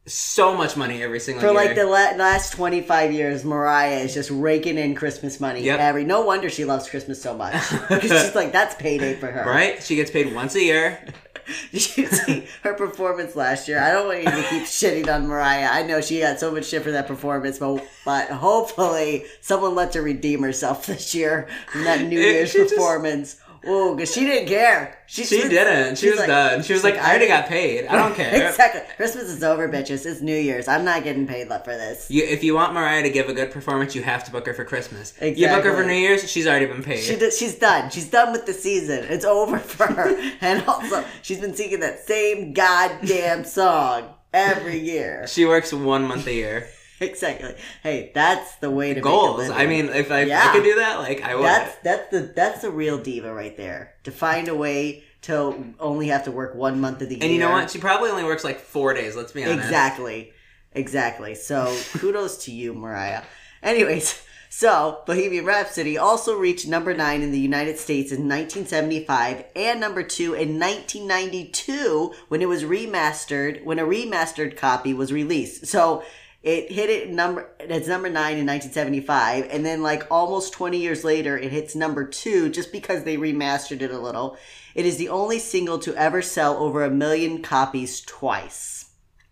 so 0.07 0.57
much 0.57 0.77
money 0.77 1.03
every 1.03 1.21
single 1.21 1.43
year. 1.43 1.53
For, 1.53 1.59
year. 1.61 1.67
like, 1.69 1.77
the 1.77 1.85
la- 1.87 2.17
last 2.25 2.53
25 2.55 3.13
years, 3.13 3.45
Mariah 3.45 3.99
is 3.99 4.15
just 4.15 4.31
raking 4.31 4.79
in 4.79 4.95
Christmas 4.95 5.39
money. 5.41 5.63
Yep. 5.63 5.79
Every 5.79 6.05
No 6.05 6.23
wonder 6.23 6.49
she 6.51 6.65
loves 6.65 6.89
Christmas 6.89 7.21
so 7.23 7.37
much. 7.37 7.55
Because 7.89 8.03
she's 8.25 8.35
like, 8.35 8.53
that's 8.53 8.75
payday 8.77 9.15
for 9.17 9.27
her. 9.27 9.45
right? 9.49 9.83
She 9.83 9.97
gets 9.97 10.11
paid 10.11 10.35
once 10.35 10.55
a 10.55 10.63
year. 10.63 11.05
Did 11.73 11.97
you 11.97 12.07
see 12.07 12.47
her 12.63 12.75
performance 12.75 13.35
last 13.35 13.67
year? 13.69 13.81
I 13.81 13.91
don't 13.93 14.07
want 14.07 14.19
you 14.23 14.31
to 14.31 14.49
keep 14.49 14.63
shitting 14.65 15.13
on 15.13 15.27
Mariah. 15.27 15.69
I 15.71 15.83
know 15.83 16.01
she 16.01 16.21
got 16.21 16.39
so 16.39 16.53
much 16.53 16.67
shit 16.67 16.83
for 16.83 16.93
that 16.93 17.07
performance, 17.09 17.59
but 17.59 17.85
but 18.05 18.29
hopefully 18.31 19.25
someone 19.41 19.75
lets 19.75 19.97
her 19.97 20.03
redeem 20.03 20.43
herself 20.43 20.87
this 20.87 21.13
year 21.15 21.49
from 21.73 21.85
that 21.85 22.07
New 22.07 22.19
It- 22.21 22.35
Year's 22.53 22.53
performance. 22.55 23.35
just- 23.35 23.47
Oh, 23.67 23.95
because 23.95 24.13
she 24.15 24.21
didn't 24.21 24.49
care. 24.49 24.99
She 25.07 25.25
she 25.25 25.49
didn't. 25.49 25.99
She 25.99 26.11
was 26.11 26.21
done. 26.21 26.63
She 26.63 26.73
was 26.73 26.83
like, 26.83 26.95
I 26.97 27.11
already 27.11 27.29
got 27.29 27.47
paid. 27.47 27.87
I 27.87 27.97
don't 27.97 28.15
care. 28.17 28.49
Exactly. 28.49 28.81
Christmas 28.97 29.25
is 29.25 29.43
over, 29.43 29.69
bitches. 29.69 30.07
It's 30.07 30.21
New 30.21 30.37
Year's. 30.37 30.69
I'm 30.69 30.85
not 30.85 31.05
getting 31.05 31.27
paid 31.27 31.49
for 31.49 31.59
this. 31.77 32.11
You, 32.11 32.25
if 32.25 32.43
you 32.43 32.55
want 32.55 32.73
Mariah 32.73 33.03
to 33.03 33.11
give 33.11 33.29
a 33.29 33.35
good 33.35 33.51
performance, 33.51 33.95
you 33.95 34.03
have 34.03 34.25
to 34.25 34.31
book 34.31 34.47
her 34.47 34.55
for 34.55 34.65
Christmas. 34.65 35.13
You 35.21 35.49
book 35.49 35.65
her 35.65 35.75
for 35.75 35.85
New 35.85 35.93
Year's, 35.93 36.31
she's 36.31 36.47
already 36.47 36.67
been 36.67 36.83
paid. 36.83 37.03
She 37.03 37.17
d- 37.17 37.31
she's 37.31 37.59
done. 37.59 37.91
She's 37.91 38.09
done 38.09 38.33
with 38.33 38.47
the 38.47 38.53
season. 38.53 39.05
It's 39.09 39.25
over 39.25 39.59
for 39.59 39.87
her. 39.87 40.17
and 40.41 40.65
also, 40.67 41.05
she's 41.23 41.41
been 41.41 41.55
singing 41.55 41.81
that 41.81 42.07
same 42.07 42.53
goddamn 42.53 43.45
song 43.45 44.15
every 44.33 44.79
year. 44.79 45.27
She 45.27 45.45
works 45.45 45.73
one 45.73 46.05
month 46.05 46.27
a 46.27 46.33
year. 46.35 46.69
Exactly. 47.11 47.55
Hey, 47.83 48.11
that's 48.15 48.57
the 48.57 48.71
way 48.71 48.93
to 48.93 49.01
Goals. 49.01 49.49
I 49.49 49.67
mean, 49.67 49.87
if 49.87 50.11
I, 50.11 50.25
Yeah. 50.25 50.49
I 50.49 50.53
could 50.53 50.65
do 50.65 50.75
that, 50.77 50.99
like 50.99 51.23
I 51.23 51.35
would. 51.35 51.45
that's 51.45 51.77
that's 51.83 52.11
the 52.11 52.21
that's 52.37 52.61
the 52.63 52.71
real 52.71 52.99
diva 52.99 53.33
right 53.33 53.57
there. 53.57 53.95
To 54.05 54.11
find 54.13 54.49
a 54.49 54.55
way 54.55 55.05
to 55.23 55.75
only 55.79 56.09
have 56.09 56.25
to 56.25 56.31
work 56.31 56.55
one 56.55 56.81
month 56.81 57.01
of 57.03 57.09
the 57.09 57.17
year. 57.17 57.25
and 57.25 57.33
you 57.33 57.39
know 57.41 57.51
what? 57.51 57.71
She 57.71 57.79
probably 57.79 58.11
only 58.11 58.25
works 58.25 58.45
like 58.45 58.61
four 58.61 58.93
days. 58.95 59.17
Let's 59.17 59.33
be 59.33 59.45
honest. 59.45 59.65
Exactly. 59.65 60.33
Exactly. 60.73 61.35
So 61.35 61.75
kudos 61.99 62.45
to 62.45 62.53
you, 62.53 62.75
Mariah. 62.75 63.23
Anyways, 63.63 64.23
so 64.51 65.03
Bohemian 65.07 65.45
Rhapsody 65.45 65.99
also 65.99 66.37
reached 66.39 66.69
number 66.69 66.95
nine 66.95 67.23
in 67.23 67.33
the 67.33 67.39
United 67.41 67.79
States 67.79 68.13
in 68.13 68.29
1975 68.29 69.45
and 69.57 69.81
number 69.81 70.03
two 70.03 70.35
in 70.35 70.59
1992 70.59 72.15
when 72.29 72.43
it 72.43 72.49
was 72.49 72.65
remastered, 72.65 73.65
when 73.65 73.79
a 73.79 73.85
remastered 73.85 74.57
copy 74.57 74.95
was 74.95 75.13
released. 75.13 75.67
So 75.67 76.03
it 76.43 76.73
hit 76.73 76.89
it 76.91 77.11
number, 77.11 77.51
it's 77.61 77.89
number 77.89 78.09
nine 78.09 78.39
in 78.39 78.47
1975 78.47 79.49
and 79.51 79.65
then 79.65 79.83
like 79.83 80.07
almost 80.11 80.55
20 80.55 80.79
years 80.79 81.05
later 81.05 81.37
it 81.37 81.53
hits 81.53 81.75
number 81.75 82.07
two 82.07 82.49
just 82.49 82.73
because 82.73 83.05
they 83.05 83.17
remastered 83.17 83.83
it 83.83 83.91
a 83.91 83.99
little. 83.99 84.37
It 84.75 84.87
is 84.87 84.97
the 84.97 85.09
only 85.09 85.39
single 85.39 85.79
to 85.81 85.95
ever 85.97 86.23
sell 86.23 86.57
over 86.57 86.83
a 86.85 86.91
million 86.91 87.43
copies 87.43 88.01
twice 88.01 88.81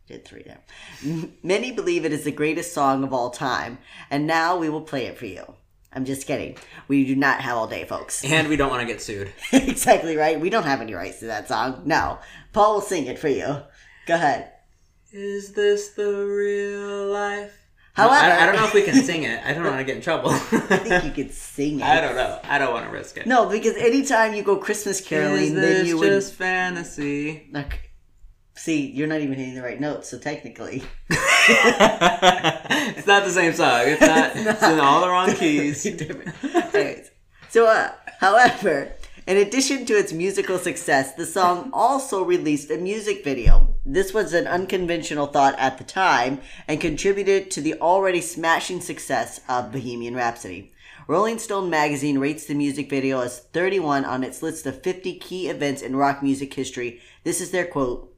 did 0.09 0.25
three 0.25 0.43
there. 0.43 0.63
Many 1.43 1.71
believe 1.71 2.05
it 2.05 2.13
is 2.13 2.25
the 2.25 2.33
greatest 2.33 2.73
song 2.73 3.05
of 3.05 3.13
all 3.13 3.31
time, 3.31 3.79
and 4.11 4.27
now 4.27 4.57
we 4.57 4.71
will 4.71 4.81
play 4.81 5.05
it 5.05 5.19
for 5.19 5.27
you. 5.27 5.45
I'm 5.93 6.05
just 6.05 6.27
kidding. 6.27 6.57
We 6.87 7.05
do 7.05 7.15
not 7.15 7.41
have 7.41 7.57
all 7.57 7.67
day, 7.67 7.85
folks. 7.85 8.25
And 8.29 8.49
we 8.49 8.57
don't 8.57 8.71
want 8.71 8.81
to 8.81 8.87
get 8.87 9.03
sued. 9.03 9.33
exactly 9.53 10.17
right. 10.17 10.41
We 10.41 10.51
don't 10.51 10.65
have 10.65 10.81
any 10.81 10.95
rights 10.95 11.21
to 11.21 11.27
that 11.27 11.49
song. 11.49 11.83
No. 11.85 12.19
Paul 12.53 12.75
will 12.75 12.81
sing 12.81 13.07
it 13.07 13.19
for 13.19 13.29
you. 13.29 13.63
Go 14.07 14.15
ahead. 14.15 14.53
Is 15.11 15.53
this 15.53 15.91
the 15.91 16.13
real 16.13 17.07
life? 17.07 17.57
However, 17.95 18.15
I, 18.15 18.43
I 18.43 18.47
don't 18.47 18.57
know 18.57 18.67
if 18.67 18.75
we 18.75 18.83
can 18.83 19.03
sing 19.03 19.23
it. 19.23 19.41
I 19.43 19.55
don't 19.55 19.65
want 19.65 19.79
to 19.79 19.85
get 19.85 19.97
in 19.97 20.03
trouble. 20.03 20.31
I 20.33 20.39
think 20.39 21.05
you 21.05 21.11
could 21.25 21.33
sing 21.33 21.81
it. 21.81 21.85
I 21.85 22.03
don't 22.03 22.15
know. 22.15 22.39
I 22.45 22.59
don't 22.59 22.75
want 22.75 22.85
to 22.85 22.93
risk 22.93 23.17
it. 23.17 23.27
No, 23.27 23.49
because 23.49 23.75
anytime 23.77 24.35
you 24.35 24.43
go 24.43 24.57
Christmas 24.57 25.01
caroling, 25.01 25.55
then 25.55 25.87
you 25.87 25.97
would. 25.99 26.09
just 26.09 26.35
fantasy? 26.35 27.49
Okay. 27.57 27.81
See, 28.55 28.91
you're 28.91 29.07
not 29.07 29.23
even 29.23 29.39
hitting 29.39 29.55
the 29.55 29.63
right 29.63 29.81
notes, 29.81 30.11
so 30.11 30.19
technically. 30.19 30.83
it's 31.09 33.07
not 33.07 33.25
the 33.25 33.31
same 33.31 33.55
song. 33.55 33.83
It's 33.87 34.01
not. 34.03 34.33
It's 34.35 34.63
in 34.63 34.79
all 34.79 35.01
the 35.01 35.09
wrong 35.09 35.33
keys. 35.35 35.87
Anyways, 35.87 37.11
so, 37.49 37.67
uh, 37.67 37.93
however, 38.21 38.93
in 39.27 39.39
addition 39.39 39.87
to 39.87 39.95
its 39.95 40.13
musical 40.13 40.59
success, 40.59 41.15
the 41.15 41.25
song 41.25 41.71
also 41.73 42.25
released 42.25 42.71
a 42.71 42.77
music 42.79 43.25
video. 43.25 43.75
This 43.91 44.13
was 44.13 44.35
an 44.35 44.47
unconventional 44.47 45.29
thought 45.29 45.59
at 45.59 45.79
the 45.79 45.85
time 45.85 46.43
and 46.69 46.79
contributed 46.79 47.51
to 47.53 47.63
the 47.63 47.81
already 47.81 48.21
smashing 48.21 48.83
success 48.83 49.41
of 49.49 49.73
Bohemian 49.73 50.15
Rhapsody. 50.15 50.75
Rolling 51.07 51.39
Stone 51.39 51.71
magazine 51.71 52.19
rates 52.19 52.45
the 52.45 52.53
music 52.53 52.91
video 52.91 53.21
as 53.21 53.39
31 53.39 54.05
on 54.05 54.23
its 54.23 54.43
list 54.43 54.67
of 54.67 54.83
50 54.83 55.19
key 55.21 55.49
events 55.49 55.81
in 55.81 55.97
rock 55.97 56.23
music 56.23 56.53
history. 56.53 57.01
This 57.25 57.41
is 57.41 57.51
their 57.51 57.65
quote. 57.65 58.15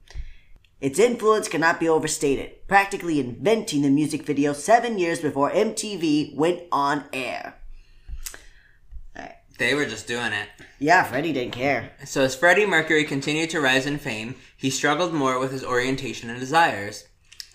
Its 0.81 0.99
influence 0.99 1.47
cannot 1.47 1.79
be 1.79 1.89
overstated, 1.89 2.67
practically 2.67 3.21
inventing 3.21 3.83
the 3.83 3.91
music 3.91 4.27
video 4.27 4.53
seven 4.53 4.99
years 4.99 5.21
before 5.21 5.53
MTV 5.53 6.35
went 6.35 6.63
on 6.73 7.05
air. 7.13 7.61
They 9.61 9.75
were 9.75 9.85
just 9.85 10.09
doing 10.09 10.33
it. 10.33 10.49
Yeah, 10.79 11.05
Freddie 11.05 11.35
didn't 11.35 11.53
care. 11.53 11.91
So 12.07 12.23
as 12.23 12.35
Freddie 12.35 12.65
Mercury 12.65 13.05
continued 13.05 13.51
to 13.51 13.61
rise 13.61 13.85
in 13.85 13.99
fame, 13.99 14.37
he 14.61 14.68
struggled 14.68 15.14
more 15.14 15.38
with 15.38 15.53
his 15.53 15.64
orientation 15.64 16.29
and 16.29 16.38
desires. 16.38 17.09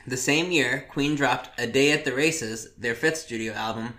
The 0.07 0.17
same 0.17 0.51
year, 0.51 0.87
Queen 0.89 1.15
dropped 1.15 1.59
"A 1.59 1.67
Day 1.67 1.91
at 1.91 2.03
the 2.03 2.13
Races," 2.13 2.73
their 2.75 2.95
fifth 2.95 3.17
studio 3.17 3.53
album, 3.53 3.93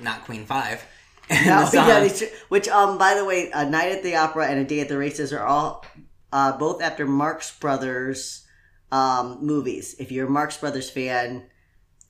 not 0.00 0.24
Queen 0.24 0.46
Five. 0.46 0.84
And 1.28 1.44
No, 1.44 1.60
the 1.60 1.66
song, 1.66 1.88
yeah, 1.88 2.00
they 2.06 2.30
which, 2.50 2.68
um, 2.68 2.98
by 2.98 3.14
the 3.14 3.24
way, 3.24 3.50
A 3.52 3.68
Night 3.68 3.90
at 3.90 4.04
the 4.04 4.14
Opera 4.14 4.46
and 4.46 4.60
A 4.60 4.64
Day 4.64 4.78
at 4.78 4.88
the 4.88 4.96
Races 4.96 5.32
are 5.32 5.44
all 5.44 5.84
uh, 6.32 6.56
both 6.56 6.80
after 6.80 7.04
Marx 7.04 7.58
Brothers 7.58 8.46
um, 8.92 9.38
movies. 9.40 9.96
If 9.98 10.12
you're 10.12 10.28
a 10.28 10.30
Marx 10.30 10.56
Brothers 10.56 10.88
fan, 10.88 11.46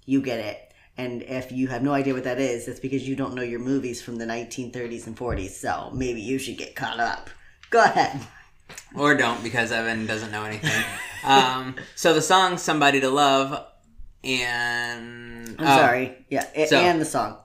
you 0.04 0.20
get 0.20 0.40
it. 0.40 0.72
And 0.98 1.22
if 1.22 1.50
you 1.50 1.68
have 1.68 1.82
no 1.82 1.92
idea 1.92 2.12
what 2.12 2.24
that 2.24 2.38
is, 2.38 2.66
that's 2.66 2.80
because 2.80 3.08
you 3.08 3.16
don't 3.16 3.34
know 3.34 3.42
your 3.42 3.60
movies 3.60 4.02
from 4.02 4.16
the 4.16 4.26
1930s 4.26 5.06
and 5.06 5.16
40s. 5.16 5.50
So 5.50 5.90
maybe 5.94 6.20
you 6.20 6.38
should 6.38 6.56
get 6.56 6.74
caught 6.74 7.00
up. 7.00 7.30
Go 7.70 7.82
ahead. 7.82 8.20
Or 8.94 9.14
don't 9.14 9.42
because 9.42 9.72
Evan 9.72 10.06
doesn't 10.06 10.30
know 10.30 10.44
anything. 10.44 10.84
um, 11.24 11.76
so 11.94 12.14
the 12.14 12.22
song 12.22 12.58
"Somebody 12.58 13.00
to 13.00 13.10
Love" 13.10 13.66
and 14.24 15.56
I'm 15.58 15.66
oh, 15.66 15.76
sorry. 15.76 16.26
Yeah, 16.28 16.46
So- 16.66 16.80
and 16.80 17.00
the 17.00 17.04
song. 17.04 17.38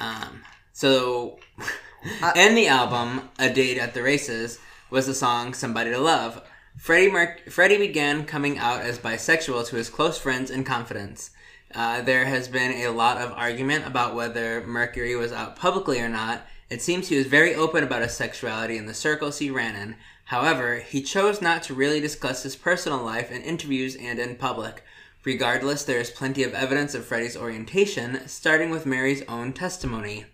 Um, 0.00 0.42
so, 0.72 1.38
in 2.36 2.54
the 2.54 2.68
album 2.68 3.28
"A 3.38 3.50
Date 3.50 3.78
at 3.78 3.94
the 3.94 4.02
Races" 4.02 4.58
was 4.90 5.06
the 5.06 5.14
song 5.14 5.54
"Somebody 5.54 5.90
to 5.90 5.98
Love." 5.98 6.42
Freddie, 6.78 7.10
Mer- 7.10 7.38
Freddie 7.50 7.78
began 7.78 8.24
coming 8.24 8.56
out 8.56 8.82
as 8.82 9.00
bisexual 9.00 9.66
to 9.68 9.76
his 9.76 9.90
close 9.90 10.16
friends 10.16 10.48
and 10.50 10.64
confidants. 10.64 11.30
Uh, 11.74 12.00
there 12.02 12.24
has 12.24 12.46
been 12.48 12.70
a 12.86 12.88
lot 12.88 13.18
of 13.18 13.32
argument 13.32 13.86
about 13.86 14.14
whether 14.14 14.64
Mercury 14.64 15.16
was 15.16 15.32
out 15.32 15.56
publicly 15.56 16.00
or 16.00 16.08
not. 16.08 16.46
It 16.70 16.80
seems 16.80 17.08
he 17.08 17.16
was 17.16 17.26
very 17.26 17.54
open 17.54 17.82
about 17.82 18.02
his 18.02 18.14
sexuality 18.14 18.76
in 18.76 18.86
the 18.86 18.94
circles 18.94 19.38
he 19.38 19.50
ran 19.50 19.74
in. 19.74 19.96
However, 20.28 20.80
he 20.80 21.00
chose 21.00 21.40
not 21.40 21.62
to 21.64 21.74
really 21.74 22.00
discuss 22.00 22.42
his 22.42 22.54
personal 22.54 23.02
life 23.02 23.32
in 23.32 23.40
interviews 23.40 23.96
and 23.96 24.18
in 24.18 24.36
public. 24.36 24.84
Regardless, 25.24 25.84
there 25.84 25.98
is 25.98 26.10
plenty 26.10 26.42
of 26.42 26.52
evidence 26.52 26.94
of 26.94 27.06
Freddie's 27.06 27.34
orientation, 27.34 28.28
starting 28.28 28.68
with 28.68 28.84
Mary's 28.84 29.22
own 29.22 29.54
testimony. 29.54 30.26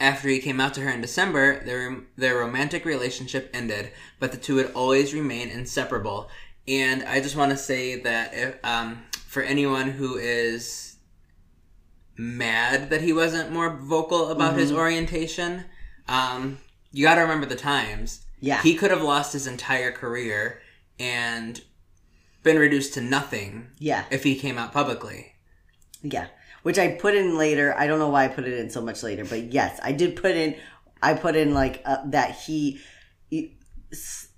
After 0.00 0.26
he 0.26 0.40
came 0.40 0.60
out 0.60 0.74
to 0.74 0.80
her 0.80 0.90
in 0.90 1.02
December, 1.02 1.64
their 1.64 1.98
their 2.16 2.38
romantic 2.38 2.84
relationship 2.84 3.48
ended, 3.54 3.92
but 4.18 4.32
the 4.32 4.38
two 4.38 4.56
would 4.56 4.72
always 4.72 5.14
remain 5.14 5.50
inseparable. 5.50 6.28
And 6.66 7.04
I 7.04 7.20
just 7.20 7.36
want 7.36 7.52
to 7.52 7.56
say 7.56 8.00
that 8.00 8.34
if, 8.34 8.64
um, 8.64 9.04
for 9.24 9.40
anyone 9.40 9.90
who 9.90 10.16
is 10.16 10.96
mad 12.16 12.90
that 12.90 13.02
he 13.02 13.12
wasn't 13.12 13.52
more 13.52 13.70
vocal 13.70 14.30
about 14.30 14.58
his 14.58 14.72
orientation, 14.72 15.66
um, 16.08 16.58
you 16.90 17.04
got 17.04 17.14
to 17.14 17.20
remember 17.20 17.46
the 17.46 17.54
times. 17.54 18.25
Yeah. 18.40 18.62
he 18.62 18.74
could 18.74 18.90
have 18.90 19.02
lost 19.02 19.32
his 19.32 19.46
entire 19.46 19.92
career 19.92 20.60
and 20.98 21.60
been 22.42 22.58
reduced 22.58 22.94
to 22.94 23.00
nothing 23.00 23.68
Yeah. 23.78 24.04
if 24.10 24.24
he 24.24 24.36
came 24.36 24.58
out 24.58 24.72
publicly. 24.72 25.32
Yeah, 26.02 26.26
which 26.62 26.78
I 26.78 26.88
put 26.88 27.14
in 27.14 27.36
later. 27.36 27.74
I 27.76 27.86
don't 27.86 27.98
know 27.98 28.08
why 28.10 28.24
I 28.24 28.28
put 28.28 28.44
it 28.44 28.58
in 28.58 28.70
so 28.70 28.80
much 28.80 29.02
later, 29.02 29.24
but 29.24 29.44
yes, 29.52 29.80
I 29.82 29.92
did 29.92 30.14
put 30.16 30.32
in. 30.36 30.54
I 31.02 31.14
put 31.14 31.34
in 31.36 31.52
like 31.54 31.82
uh, 31.84 31.98
that 32.06 32.32
he, 32.46 32.80
he 33.28 33.56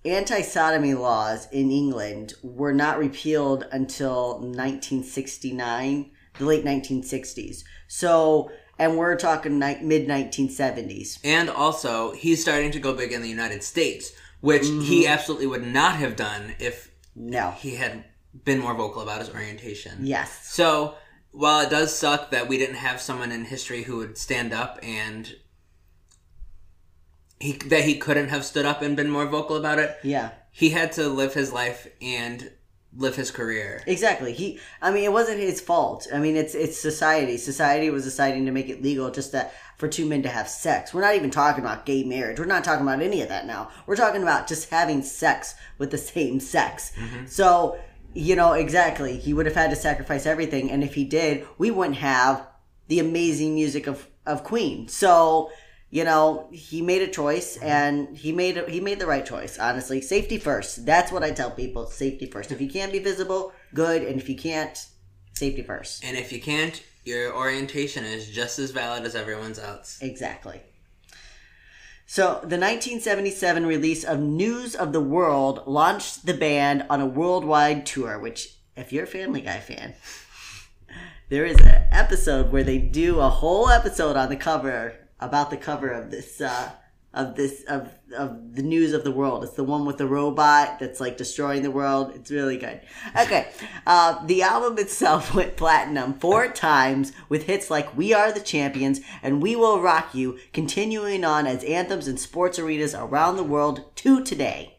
anti 0.04 0.42
sodomy 0.42 0.94
laws 0.94 1.48
in 1.52 1.70
England 1.70 2.34
were 2.42 2.72
not 2.72 2.98
repealed 2.98 3.66
until 3.72 4.40
1969, 4.40 6.10
the 6.38 6.44
late 6.44 6.64
1960s. 6.64 7.64
So, 7.88 8.50
and 8.78 8.96
we're 8.96 9.16
talking 9.16 9.58
ni- 9.58 9.80
mid 9.82 10.06
1970s. 10.08 11.18
And 11.24 11.50
also, 11.50 12.12
he's 12.12 12.40
starting 12.40 12.70
to 12.72 12.80
go 12.80 12.92
big 12.94 13.12
in 13.12 13.22
the 13.22 13.28
United 13.28 13.62
States, 13.62 14.12
which 14.40 14.66
he 14.66 14.70
mm-hmm. 15.04 15.12
absolutely 15.12 15.46
would 15.46 15.66
not 15.66 15.96
have 15.96 16.16
done 16.16 16.54
if 16.58 16.90
No. 17.14 17.50
he 17.52 17.76
had 17.76 18.04
been 18.44 18.60
more 18.60 18.74
vocal 18.74 19.02
about 19.02 19.20
his 19.20 19.30
orientation. 19.30 19.98
Yes. 20.06 20.48
So, 20.48 20.94
while 21.30 21.60
it 21.60 21.70
does 21.70 21.94
suck 21.94 22.30
that 22.30 22.48
we 22.48 22.56
didn't 22.58 22.76
have 22.76 23.00
someone 23.00 23.32
in 23.32 23.44
history 23.44 23.82
who 23.82 23.98
would 23.98 24.16
stand 24.16 24.52
up 24.52 24.78
and 24.82 25.34
he 27.40 27.52
that 27.52 27.84
he 27.84 27.96
couldn't 27.98 28.28
have 28.28 28.44
stood 28.44 28.66
up 28.66 28.82
and 28.82 28.96
been 28.96 29.10
more 29.10 29.26
vocal 29.26 29.56
about 29.56 29.78
it, 29.78 29.96
Yeah. 30.02 30.30
he 30.50 30.70
had 30.70 30.92
to 30.92 31.08
live 31.08 31.34
his 31.34 31.52
life 31.52 31.86
and 32.00 32.50
live 32.96 33.16
his 33.16 33.30
career. 33.30 33.82
Exactly. 33.86 34.32
He. 34.32 34.60
I 34.80 34.90
mean, 34.90 35.04
it 35.04 35.12
wasn't 35.12 35.40
his 35.40 35.60
fault. 35.60 36.06
I 36.12 36.18
mean, 36.18 36.36
it's 36.36 36.54
it's 36.54 36.78
society. 36.78 37.36
Society 37.36 37.90
was 37.90 38.04
deciding 38.04 38.46
to 38.46 38.52
make 38.52 38.68
it 38.68 38.82
legal 38.82 39.10
just 39.10 39.32
that 39.32 39.52
for 39.76 39.88
two 39.88 40.06
men 40.06 40.22
to 40.22 40.28
have 40.28 40.48
sex. 40.48 40.92
We're 40.92 41.02
not 41.02 41.14
even 41.14 41.30
talking 41.30 41.62
about 41.62 41.86
gay 41.86 42.02
marriage. 42.02 42.38
We're 42.38 42.46
not 42.46 42.64
talking 42.64 42.86
about 42.86 43.02
any 43.02 43.22
of 43.22 43.28
that 43.28 43.46
now. 43.46 43.70
We're 43.86 43.96
talking 43.96 44.22
about 44.22 44.48
just 44.48 44.70
having 44.70 45.02
sex 45.02 45.54
with 45.78 45.90
the 45.90 45.98
same 45.98 46.40
sex. 46.40 46.92
Mm-hmm. 46.96 47.26
So, 47.26 47.78
you 48.14 48.34
know, 48.34 48.54
exactly. 48.54 49.18
He 49.18 49.34
would 49.34 49.46
have 49.46 49.54
had 49.54 49.70
to 49.70 49.76
sacrifice 49.76 50.26
everything, 50.26 50.70
and 50.70 50.82
if 50.82 50.94
he 50.94 51.04
did, 51.04 51.46
we 51.58 51.70
wouldn't 51.70 51.98
have 51.98 52.46
the 52.88 53.00
amazing 53.00 53.54
music 53.54 53.86
of 53.86 54.08
of 54.26 54.44
Queen. 54.44 54.88
So. 54.88 55.50
You 55.90 56.04
know, 56.04 56.48
he 56.52 56.82
made 56.82 57.00
a 57.00 57.08
choice, 57.08 57.56
and 57.56 58.14
he 58.16 58.30
made 58.30 58.58
a, 58.58 58.70
he 58.70 58.78
made 58.78 58.98
the 58.98 59.06
right 59.06 59.24
choice. 59.24 59.58
Honestly, 59.58 60.02
safety 60.02 60.36
first. 60.36 60.84
That's 60.84 61.10
what 61.10 61.22
I 61.22 61.30
tell 61.30 61.50
people: 61.50 61.86
safety 61.86 62.26
first. 62.26 62.52
If 62.52 62.60
you 62.60 62.68
can't 62.68 62.92
be 62.92 62.98
visible, 62.98 63.52
good, 63.72 64.02
and 64.02 64.20
if 64.20 64.28
you 64.28 64.36
can't, 64.36 64.86
safety 65.32 65.62
first. 65.62 66.04
And 66.04 66.16
if 66.16 66.30
you 66.30 66.42
can't, 66.42 66.82
your 67.04 67.34
orientation 67.34 68.04
is 68.04 68.28
just 68.28 68.58
as 68.58 68.70
valid 68.70 69.04
as 69.04 69.14
everyone's 69.14 69.58
else. 69.58 69.98
Exactly. 70.02 70.60
So, 72.04 72.40
the 72.40 72.56
1977 72.56 73.66
release 73.66 74.04
of 74.04 74.20
News 74.20 74.74
of 74.74 74.92
the 74.92 75.00
World 75.00 75.62
launched 75.66 76.26
the 76.26 76.34
band 76.34 76.86
on 76.90 77.00
a 77.00 77.06
worldwide 77.06 77.86
tour, 77.86 78.18
which, 78.18 78.56
if 78.76 78.92
you're 78.92 79.04
a 79.04 79.06
Family 79.06 79.42
Guy 79.42 79.60
fan, 79.60 79.94
there 81.30 81.46
is 81.46 81.58
an 81.58 81.84
episode 81.90 82.50
where 82.50 82.64
they 82.64 82.78
do 82.78 83.20
a 83.20 83.28
whole 83.28 83.68
episode 83.68 84.16
on 84.16 84.28
the 84.28 84.36
cover 84.36 85.07
about 85.20 85.50
the 85.50 85.56
cover 85.56 85.90
of 85.90 86.10
this, 86.10 86.40
uh, 86.40 86.70
of 87.14 87.34
this, 87.36 87.64
of, 87.64 87.90
of 88.16 88.54
the 88.54 88.62
news 88.62 88.92
of 88.92 89.04
the 89.04 89.10
world. 89.10 89.42
It's 89.42 89.54
the 89.54 89.64
one 89.64 89.84
with 89.84 89.98
the 89.98 90.06
robot 90.06 90.78
that's 90.78 91.00
like 91.00 91.16
destroying 91.16 91.62
the 91.62 91.70
world. 91.70 92.12
It's 92.14 92.30
really 92.30 92.56
good. 92.56 92.80
Okay. 93.18 93.48
Uh, 93.86 94.24
the 94.26 94.42
album 94.42 94.78
itself 94.78 95.34
went 95.34 95.56
platinum 95.56 96.14
four 96.14 96.48
times 96.48 97.12
with 97.28 97.44
hits 97.44 97.70
like 97.70 97.96
We 97.96 98.12
Are 98.12 98.32
the 98.32 98.40
Champions 98.40 99.00
and 99.22 99.42
We 99.42 99.56
Will 99.56 99.80
Rock 99.80 100.14
You, 100.14 100.38
continuing 100.52 101.24
on 101.24 101.46
as 101.46 101.64
anthems 101.64 102.08
in 102.08 102.16
sports 102.16 102.58
arenas 102.58 102.94
around 102.94 103.36
the 103.36 103.44
world 103.44 103.84
to 103.96 104.22
today. 104.22 104.78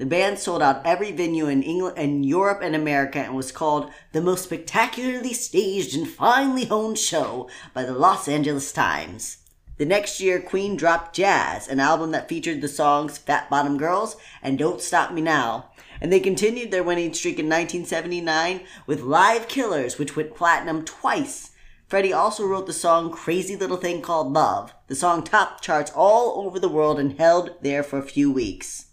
The 0.00 0.06
band 0.06 0.38
sold 0.38 0.62
out 0.62 0.80
every 0.86 1.12
venue 1.12 1.46
in 1.46 1.62
England 1.62 1.98
and 1.98 2.24
Europe 2.24 2.60
and 2.62 2.74
America 2.74 3.18
and 3.18 3.34
was 3.34 3.52
called 3.52 3.90
the 4.12 4.22
most 4.22 4.44
spectacularly 4.44 5.34
staged 5.34 5.94
and 5.94 6.08
finely 6.08 6.64
honed 6.64 6.96
show 6.96 7.50
by 7.74 7.82
the 7.82 7.92
Los 7.92 8.26
Angeles 8.26 8.72
Times. 8.72 9.39
The 9.80 9.86
next 9.86 10.20
year, 10.20 10.42
Queen 10.42 10.76
dropped 10.76 11.16
Jazz, 11.16 11.66
an 11.66 11.80
album 11.80 12.10
that 12.10 12.28
featured 12.28 12.60
the 12.60 12.68
songs 12.68 13.16
Fat 13.16 13.48
Bottom 13.48 13.78
Girls 13.78 14.14
and 14.42 14.58
Don't 14.58 14.82
Stop 14.82 15.10
Me 15.10 15.22
Now. 15.22 15.70
And 16.02 16.12
they 16.12 16.20
continued 16.20 16.70
their 16.70 16.82
winning 16.82 17.14
streak 17.14 17.38
in 17.38 17.46
1979 17.46 18.60
with 18.86 19.00
Live 19.00 19.48
Killers, 19.48 19.98
which 19.98 20.16
went 20.16 20.36
platinum 20.36 20.84
twice. 20.84 21.52
Freddie 21.86 22.12
also 22.12 22.46
wrote 22.46 22.66
the 22.66 22.74
song 22.74 23.10
Crazy 23.10 23.56
Little 23.56 23.78
Thing 23.78 24.02
Called 24.02 24.34
Love. 24.34 24.74
The 24.88 24.94
song 24.94 25.24
topped 25.24 25.64
charts 25.64 25.90
all 25.94 26.46
over 26.46 26.60
the 26.60 26.68
world 26.68 27.00
and 27.00 27.16
held 27.16 27.54
there 27.62 27.82
for 27.82 27.98
a 27.98 28.02
few 28.02 28.30
weeks. 28.30 28.88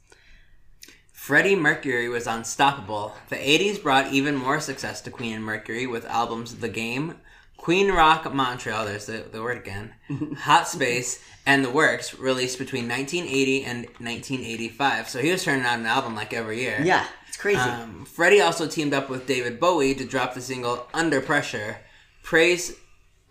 Freddie 1.11 1.57
Mercury 1.57 2.07
was 2.07 2.27
unstoppable. 2.27 3.13
The 3.27 3.35
80s 3.35 3.83
brought 3.83 4.13
even 4.13 4.37
more 4.37 4.61
success 4.61 5.01
to 5.01 5.11
Queen 5.11 5.33
and 5.33 5.43
Mercury 5.43 5.85
with 5.85 6.05
albums 6.05 6.55
The 6.55 6.69
Game, 6.69 7.15
Queen 7.57 7.91
Rock 7.91 8.31
Montreal, 8.31 8.85
there's 8.85 9.07
the, 9.07 9.25
the 9.31 9.41
word 9.41 9.57
again, 9.57 9.93
Hot 10.37 10.67
Space, 10.67 11.21
and 11.45 11.65
The 11.65 11.69
Works, 11.69 12.17
released 12.17 12.59
between 12.59 12.87
1980 12.87 13.65
and 13.65 13.85
1985. 13.99 15.09
So 15.09 15.19
he 15.19 15.31
was 15.31 15.43
turning 15.43 15.65
out 15.65 15.79
an 15.79 15.85
album 15.85 16.15
like 16.15 16.33
every 16.33 16.61
year. 16.61 16.79
Yeah, 16.81 17.05
it's 17.27 17.37
crazy. 17.37 17.59
Um, 17.59 18.05
Freddie 18.05 18.41
also 18.41 18.67
teamed 18.67 18.93
up 18.93 19.09
with 19.09 19.27
David 19.27 19.59
Bowie 19.59 19.95
to 19.95 20.05
drop 20.05 20.33
the 20.33 20.41
single 20.41 20.87
Under 20.93 21.19
Pressure. 21.19 21.79
Praise 22.23 22.75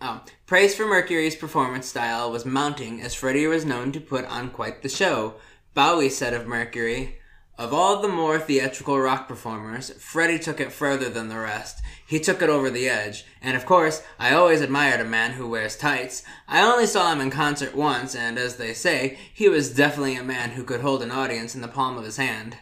oh, 0.01 0.21
praise 0.45 0.75
for 0.75 0.85
Mercury's 0.85 1.35
performance 1.35 1.87
style 1.87 2.31
was 2.31 2.45
mounting 2.45 3.01
as 3.01 3.13
Freddie 3.13 3.47
was 3.47 3.65
known 3.65 3.91
to 3.91 3.99
put 3.99 4.25
on 4.25 4.49
quite 4.49 4.81
the 4.81 4.89
show. 4.89 5.35
Bowie 5.73 6.09
said 6.09 6.33
of 6.33 6.47
Mercury, 6.47 7.19
of 7.57 7.73
all 7.73 8.01
the 8.01 8.07
more 8.07 8.37
theatrical 8.39 8.99
rock 8.99 9.27
performers, 9.27 9.89
Freddie 9.99 10.37
took 10.39 10.59
it 10.59 10.71
further 10.71 11.09
than 11.09 11.27
the 11.29 11.39
rest. 11.39 11.81
He 12.05 12.19
took 12.19 12.41
it 12.41 12.49
over 12.49 12.69
the 12.69 12.87
edge. 12.87 13.25
And 13.41 13.57
of 13.57 13.65
course, 13.65 14.03
I 14.19 14.33
always 14.33 14.61
admired 14.61 15.01
a 15.01 15.05
man 15.05 15.31
who 15.31 15.49
wears 15.49 15.75
tights. 15.75 16.23
I 16.47 16.61
only 16.61 16.85
saw 16.85 17.11
him 17.11 17.19
in 17.19 17.31
concert 17.31 17.75
once, 17.75 18.15
and 18.15 18.37
as 18.37 18.57
they 18.57 18.73
say, 18.73 19.17
he 19.33 19.49
was 19.49 19.73
definitely 19.73 20.15
a 20.15 20.23
man 20.23 20.51
who 20.51 20.63
could 20.63 20.81
hold 20.81 21.01
an 21.01 21.11
audience 21.11 21.55
in 21.55 21.61
the 21.61 21.67
palm 21.67 21.97
of 21.97 22.05
his 22.05 22.17
hand. 22.17 22.57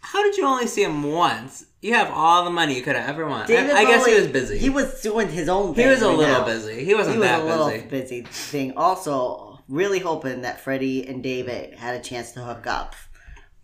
How 0.00 0.22
did 0.22 0.36
you 0.36 0.46
only 0.46 0.66
see 0.66 0.82
him 0.82 1.02
once? 1.02 1.66
You 1.80 1.94
have 1.94 2.10
all 2.10 2.44
the 2.44 2.50
money 2.50 2.74
you 2.76 2.82
could 2.82 2.96
have 2.96 3.08
ever 3.08 3.26
wanted. 3.26 3.48
David 3.48 3.74
I, 3.74 3.80
I 3.80 3.84
guess 3.84 4.04
he 4.06 4.14
was 4.14 4.26
busy. 4.28 4.58
He 4.58 4.68
was 4.70 5.00
doing 5.00 5.28
his 5.28 5.48
own 5.48 5.74
thing. 5.74 5.84
He 5.86 5.90
was 5.90 6.02
a 6.02 6.08
right 6.08 6.16
little 6.18 6.38
now. 6.40 6.44
busy. 6.44 6.84
He 6.84 6.94
wasn't 6.94 7.14
He 7.14 7.20
was 7.20 7.28
that 7.28 7.40
a 7.40 7.44
little 7.44 7.68
busy. 7.70 7.86
busy 7.86 8.22
thing. 8.22 8.72
Also, 8.76 9.60
really 9.68 9.98
hoping 9.98 10.42
that 10.42 10.60
Freddie 10.60 11.06
and 11.06 11.22
David 11.22 11.74
had 11.74 11.94
a 11.96 12.00
chance 12.02 12.32
to 12.32 12.40
hook 12.42 12.66
up. 12.66 12.94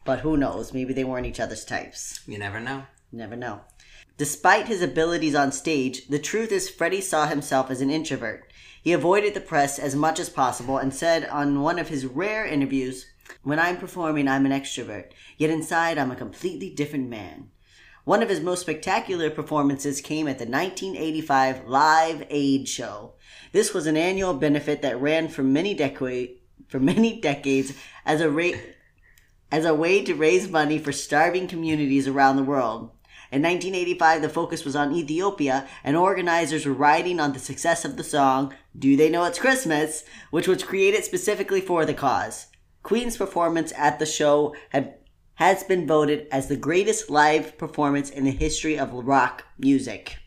But 0.07 0.21
who 0.21 0.37
knows? 0.37 0.73
Maybe 0.73 0.95
they 0.95 1.03
weren't 1.03 1.27
each 1.27 1.41
other's 1.41 1.65
types. 1.65 2.21
You 2.29 2.39
never 2.39 2.61
know. 2.61 2.85
Never 3.11 3.35
know. 3.35 3.63
Despite 4.17 4.69
his 4.69 4.81
abilities 4.81 5.35
on 5.35 5.51
stage, 5.51 6.07
the 6.07 6.21
truth 6.21 6.53
is 6.53 6.71
Freddie 6.71 7.01
saw 7.01 7.27
himself 7.27 7.71
as 7.71 7.81
an 7.81 7.91
introvert. 7.91 8.51
He 8.81 8.93
avoided 8.93 9.35
the 9.35 9.41
press 9.41 9.81
as 9.81 9.97
much 9.97 10.21
as 10.21 10.31
possible 10.31 10.79
and 10.79 10.95
said 10.95 11.29
on 11.29 11.61
one 11.61 11.81
of 11.81 11.89
his 11.89 12.07
rare 12.07 12.47
interviews, 12.47 13.07
When 13.43 13.59
I'm 13.59 13.79
performing, 13.79 14.29
I'm 14.29 14.47
an 14.47 14.53
extrovert, 14.53 15.11
yet 15.37 15.51
inside, 15.51 15.99
I'm 15.99 16.13
a 16.13 16.17
completely 16.17 16.71
different 16.71 17.09
man. 17.09 17.51
One 18.05 18.23
of 18.23 18.29
his 18.29 18.41
most 18.41 18.61
spectacular 18.61 19.29
performances 19.29 20.01
came 20.01 20.29
at 20.29 20.39
the 20.39 20.47
1985 20.47 21.67
Live 21.67 22.25
Aid 22.31 22.69
Show. 22.69 23.15
This 23.51 23.75
was 23.75 23.89
an 23.89 23.97
annual 23.97 24.35
benefit 24.35 24.83
that 24.83 25.01
ran 25.01 25.27
for 25.27 25.43
many 25.43 25.77
for 26.69 26.79
many 26.79 27.21
decades 27.21 27.73
as 28.05 28.21
a 28.21 28.31
ra- 28.31 28.53
as 29.51 29.65
a 29.65 29.75
way 29.75 30.05
to 30.05 30.15
raise 30.15 30.51
money 30.51 30.79
for 30.79 30.93
starving 30.93 31.47
communities 31.47 32.09
around 32.09 32.37
the 32.37 32.43
world. 32.43 32.91
In 33.33 33.43
1985, 33.43 34.23
the 34.23 34.29
focus 34.29 34.65
was 34.65 34.77
on 34.77 34.95
Ethiopia, 34.95 35.67
and 35.83 35.97
organizers 35.97 36.65
were 36.65 36.73
riding 36.73 37.19
on 37.19 37.33
the 37.33 37.39
success 37.39 37.85
of 37.85 37.97
the 37.97 38.05
song 38.05 38.55
Do 38.79 38.97
They 38.97 39.11
Know 39.11 39.25
It's 39.25 39.39
Christmas, 39.39 40.05
which 40.31 40.47
was 40.47 40.63
created 40.63 41.05
specifically 41.05 41.61
for 41.61 41.85
the 41.85 41.95
cause. 41.95 42.47
Queen's 42.83 43.17
performance 43.17 43.73
at 43.77 43.99
the 43.99 44.07
show 44.07 44.55
had, 44.69 44.95
has 45.35 45.65
been 45.65 45.89
voted 45.89 46.29
as 46.31 46.47
the 46.47 46.57
greatest 46.57 47.11
live 47.11 47.59
performance 47.59 48.11
in 48.11 48.25
the 48.25 48.31
history 48.31 48.79
of 48.79 48.93
rock 48.93 49.45
music. 49.59 50.19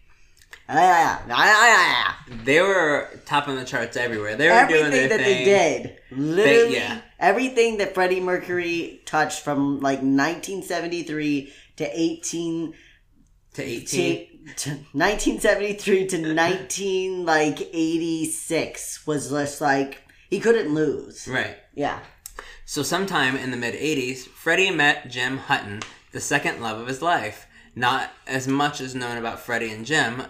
They 2.44 2.62
were 2.62 3.10
topping 3.26 3.56
the 3.56 3.66
charts 3.66 3.98
everywhere. 3.98 4.36
They 4.36 4.48
were 4.50 4.68
doing 4.68 4.86
Everything 4.86 5.10
their 5.10 5.18
that 5.18 5.26
thing. 5.26 5.46
they 5.46 5.46
did, 5.46 5.98
literally, 6.12 6.76
yeah. 6.76 7.02
everything 7.20 7.78
that 7.78 7.94
Freddie 7.96 8.20
Mercury 8.20 9.02
touched 9.06 9.44
from 9.44 9.80
like 9.80 10.00
1973 10.00 11.54
to 11.78 12.00
18 12.00 12.74
To 13.54 13.80
to, 13.82 14.26
to 14.58 14.70
1973 14.70 16.08
to 16.08 16.34
19 16.34 17.26
like 17.26 17.60
86 17.74 19.08
was 19.08 19.30
just 19.32 19.62
like 19.62 20.04
he 20.30 20.40
couldn't 20.40 20.74
lose. 20.74 21.28
Right. 21.28 21.58
Yeah. 21.74 22.00
So 22.66 22.84
sometime 22.84 23.36
in 23.36 23.50
the 23.52 23.58
mid 23.58 23.74
80s, 23.74 24.20
Freddie 24.28 24.70
met 24.72 25.10
Jim 25.10 25.38
Hutton, 25.40 25.82
the 26.12 26.22
second 26.22 26.62
love 26.62 26.80
of 26.80 26.88
his 26.88 27.02
life. 27.02 27.48
Not 27.76 28.12
as 28.28 28.48
much 28.48 28.82
is 28.82 28.94
known 28.94 29.18
about 29.18 29.40
Freddie 29.40 29.72
and 29.72 29.86
Jim, 29.86 30.24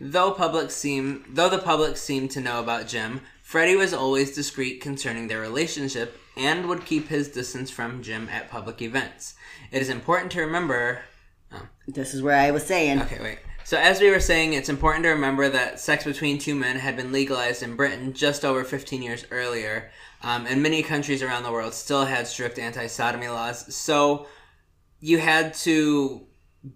though 0.00 0.32
public 0.32 0.70
seem 0.70 1.24
though 1.28 1.48
the 1.48 1.58
public 1.58 1.96
seemed 1.96 2.30
to 2.32 2.40
know 2.40 2.60
about 2.60 2.86
Jim. 2.86 3.20
Freddie 3.42 3.76
was 3.76 3.94
always 3.94 4.34
discreet 4.34 4.80
concerning 4.80 5.28
their 5.28 5.40
relationship 5.40 6.20
and 6.36 6.68
would 6.68 6.84
keep 6.84 7.08
his 7.08 7.28
distance 7.28 7.70
from 7.70 8.02
Jim 8.02 8.28
at 8.30 8.50
public 8.50 8.82
events. 8.82 9.34
It 9.72 9.82
is 9.82 9.88
important 9.88 10.32
to 10.32 10.40
remember 10.40 11.00
This 11.86 12.14
is 12.14 12.22
where 12.22 12.36
I 12.36 12.50
was 12.50 12.66
saying. 12.66 13.00
Okay, 13.02 13.18
wait. 13.20 13.38
So 13.64 13.76
as 13.76 14.00
we 14.00 14.10
were 14.10 14.20
saying, 14.20 14.54
it's 14.54 14.70
important 14.70 15.04
to 15.04 15.10
remember 15.10 15.48
that 15.48 15.78
sex 15.78 16.04
between 16.04 16.38
two 16.38 16.54
men 16.54 16.76
had 16.76 16.96
been 16.96 17.12
legalized 17.12 17.62
in 17.62 17.76
Britain 17.76 18.14
just 18.14 18.44
over 18.44 18.64
15 18.64 19.02
years 19.02 19.26
earlier, 19.30 19.90
um, 20.22 20.46
and 20.46 20.62
many 20.62 20.82
countries 20.82 21.22
around 21.22 21.42
the 21.42 21.52
world 21.52 21.74
still 21.74 22.06
had 22.06 22.26
strict 22.26 22.58
anti-sodomy 22.58 23.28
laws. 23.28 23.74
So 23.74 24.26
you 25.00 25.18
had 25.18 25.52
to 25.54 26.26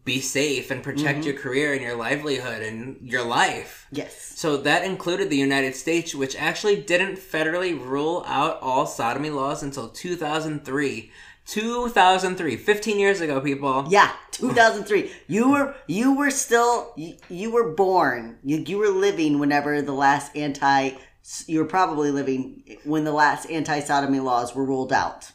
be 0.04 0.20
safe 0.20 0.70
and 0.70 0.82
protect 0.82 1.20
mm-hmm. 1.20 1.28
your 1.28 1.38
career 1.38 1.72
and 1.72 1.82
your 1.82 1.96
livelihood 1.96 2.62
and 2.62 2.96
your 3.02 3.24
life. 3.24 3.86
Yes. 3.90 4.32
So 4.36 4.56
that 4.58 4.84
included 4.84 5.28
the 5.28 5.36
United 5.36 5.74
States, 5.74 6.14
which 6.14 6.36
actually 6.36 6.80
didn't 6.80 7.16
federally 7.16 7.78
rule 7.78 8.24
out 8.26 8.60
all 8.60 8.86
sodomy 8.86 9.30
laws 9.30 9.62
until 9.62 9.88
2003. 9.88 11.10
2003, 11.44 12.56
15 12.56 12.98
years 13.00 13.20
ago, 13.20 13.40
people. 13.40 13.84
Yeah, 13.88 14.12
2003. 14.30 15.10
You 15.26 15.50
were 15.50 15.74
you 15.88 16.16
were 16.16 16.30
still 16.30 16.92
you, 16.96 17.16
you 17.28 17.50
were 17.50 17.72
born. 17.72 18.38
You, 18.44 18.58
you 18.58 18.78
were 18.78 18.90
living 18.90 19.40
whenever 19.40 19.82
the 19.82 19.92
last 19.92 20.36
anti 20.36 20.92
you 21.46 21.60
were 21.60 21.66
probably 21.66 22.10
living 22.10 22.78
when 22.84 23.04
the 23.04 23.12
last 23.12 23.48
anti-sodomy 23.48 24.20
laws 24.20 24.54
were 24.54 24.64
ruled 24.64 24.92
out. 24.92 25.30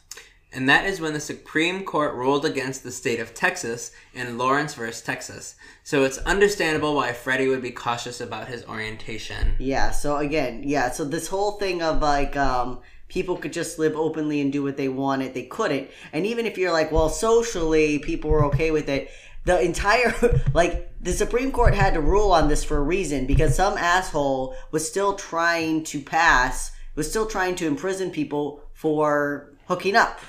And 0.52 0.68
that 0.68 0.86
is 0.86 1.00
when 1.00 1.12
the 1.12 1.20
Supreme 1.20 1.84
Court 1.84 2.14
ruled 2.14 2.46
against 2.46 2.82
the 2.82 2.90
state 2.90 3.20
of 3.20 3.34
Texas 3.34 3.92
in 4.14 4.38
Lawrence 4.38 4.74
versus 4.74 5.02
Texas. 5.02 5.56
So 5.84 6.04
it's 6.04 6.18
understandable 6.18 6.94
why 6.94 7.12
Freddie 7.12 7.48
would 7.48 7.60
be 7.60 7.70
cautious 7.70 8.20
about 8.20 8.48
his 8.48 8.64
orientation. 8.64 9.54
Yeah, 9.58 9.90
so 9.90 10.16
again, 10.16 10.62
yeah, 10.64 10.90
so 10.90 11.04
this 11.04 11.28
whole 11.28 11.52
thing 11.52 11.82
of 11.82 12.00
like 12.00 12.36
um 12.36 12.80
people 13.08 13.36
could 13.36 13.52
just 13.52 13.78
live 13.78 13.96
openly 13.96 14.40
and 14.40 14.52
do 14.52 14.62
what 14.62 14.76
they 14.76 14.88
wanted, 14.88 15.34
they 15.34 15.44
couldn't. 15.44 15.90
And 16.12 16.26
even 16.26 16.46
if 16.46 16.56
you're 16.56 16.72
like, 16.72 16.92
well, 16.92 17.08
socially 17.08 17.98
people 17.98 18.30
were 18.30 18.44
okay 18.46 18.70
with 18.70 18.88
it, 18.88 19.10
the 19.44 19.60
entire 19.60 20.14
like 20.54 20.90
the 21.00 21.12
Supreme 21.12 21.52
Court 21.52 21.74
had 21.74 21.94
to 21.94 22.00
rule 22.00 22.32
on 22.32 22.48
this 22.48 22.64
for 22.64 22.78
a 22.78 22.82
reason 22.82 23.26
because 23.26 23.54
some 23.54 23.76
asshole 23.76 24.56
was 24.70 24.88
still 24.88 25.14
trying 25.14 25.84
to 25.84 26.00
pass 26.00 26.72
was 26.94 27.08
still 27.08 27.26
trying 27.26 27.54
to 27.54 27.66
imprison 27.66 28.10
people 28.10 28.60
for 28.72 29.52
hooking 29.66 29.94
up. 29.94 30.20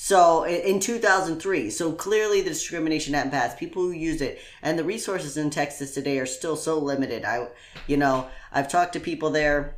So 0.00 0.44
in 0.44 0.78
2003, 0.78 1.70
so 1.70 1.90
clearly 1.90 2.40
the 2.40 2.50
discrimination 2.50 3.14
hadn't 3.14 3.32
passed. 3.32 3.58
People 3.58 3.82
who 3.82 3.90
use 3.90 4.22
it 4.22 4.38
and 4.62 4.78
the 4.78 4.84
resources 4.84 5.36
in 5.36 5.50
Texas 5.50 5.92
today 5.92 6.20
are 6.20 6.24
still 6.24 6.54
so 6.54 6.78
limited. 6.78 7.24
I, 7.24 7.48
you 7.88 7.96
know, 7.96 8.28
I've 8.52 8.68
talked 8.68 8.92
to 8.92 9.00
people 9.00 9.30
there. 9.30 9.76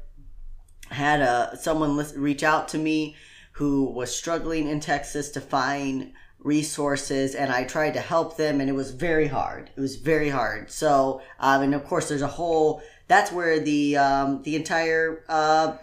Had 0.91 1.23
a 1.23 1.57
someone 1.59 1.97
lis- 1.97 2.13
reach 2.15 2.43
out 2.43 2.69
to 2.69 2.79
me 2.79 3.17
who 3.53 3.85
was 3.85 4.15
struggling 4.15 4.69
in 4.69 4.81
Texas 4.81 5.31
to 5.31 5.41
find 5.41 6.13
resources, 6.39 7.35
and 7.35 7.51
I 7.51 7.65
tried 7.65 7.95
to 7.95 8.01
help 8.01 8.37
them, 8.37 8.61
and 8.61 8.69
it 8.69 8.75
was 8.75 8.91
very 8.91 9.29
hard. 9.29 9.71
It 9.75 9.81
was 9.81 9.97
very 9.97 10.29
hard. 10.29 10.71
So, 10.71 11.23
um, 11.39 11.63
and 11.63 11.75
of 11.75 11.87
course, 11.87 12.11
there's 12.11 12.21
a 12.21 12.27
whole. 12.27 12.83
That's 13.09 13.33
where 13.33 13.59
the 13.59 13.97
um, 13.97 14.43
the 14.43 14.55
entire 14.55 15.25
uh, 15.31 15.79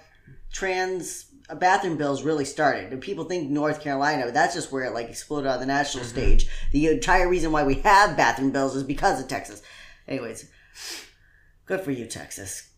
trans 0.52 1.27
bathroom 1.56 1.98
bills 1.98 2.24
really 2.24 2.46
started. 2.46 2.92
And 2.92 3.02
people 3.02 3.26
think 3.26 3.50
North 3.50 3.82
Carolina, 3.82 4.26
but 4.26 4.34
that's 4.34 4.54
just 4.54 4.72
where 4.72 4.84
it 4.84 4.94
like 4.94 5.10
exploded 5.10 5.50
on 5.50 5.60
the 5.60 5.66
national 5.66 6.04
mm-hmm. 6.04 6.18
stage. 6.18 6.48
The 6.72 6.88
entire 6.88 7.30
reason 7.30 7.52
why 7.52 7.64
we 7.64 7.76
have 7.76 8.18
bathroom 8.18 8.52
bills 8.52 8.76
is 8.76 8.84
because 8.84 9.22
of 9.22 9.28
Texas. 9.28 9.62
Anyways, 10.08 10.50
good 11.66 11.82
for 11.82 11.92
you, 11.92 12.06
Texas. 12.06 12.70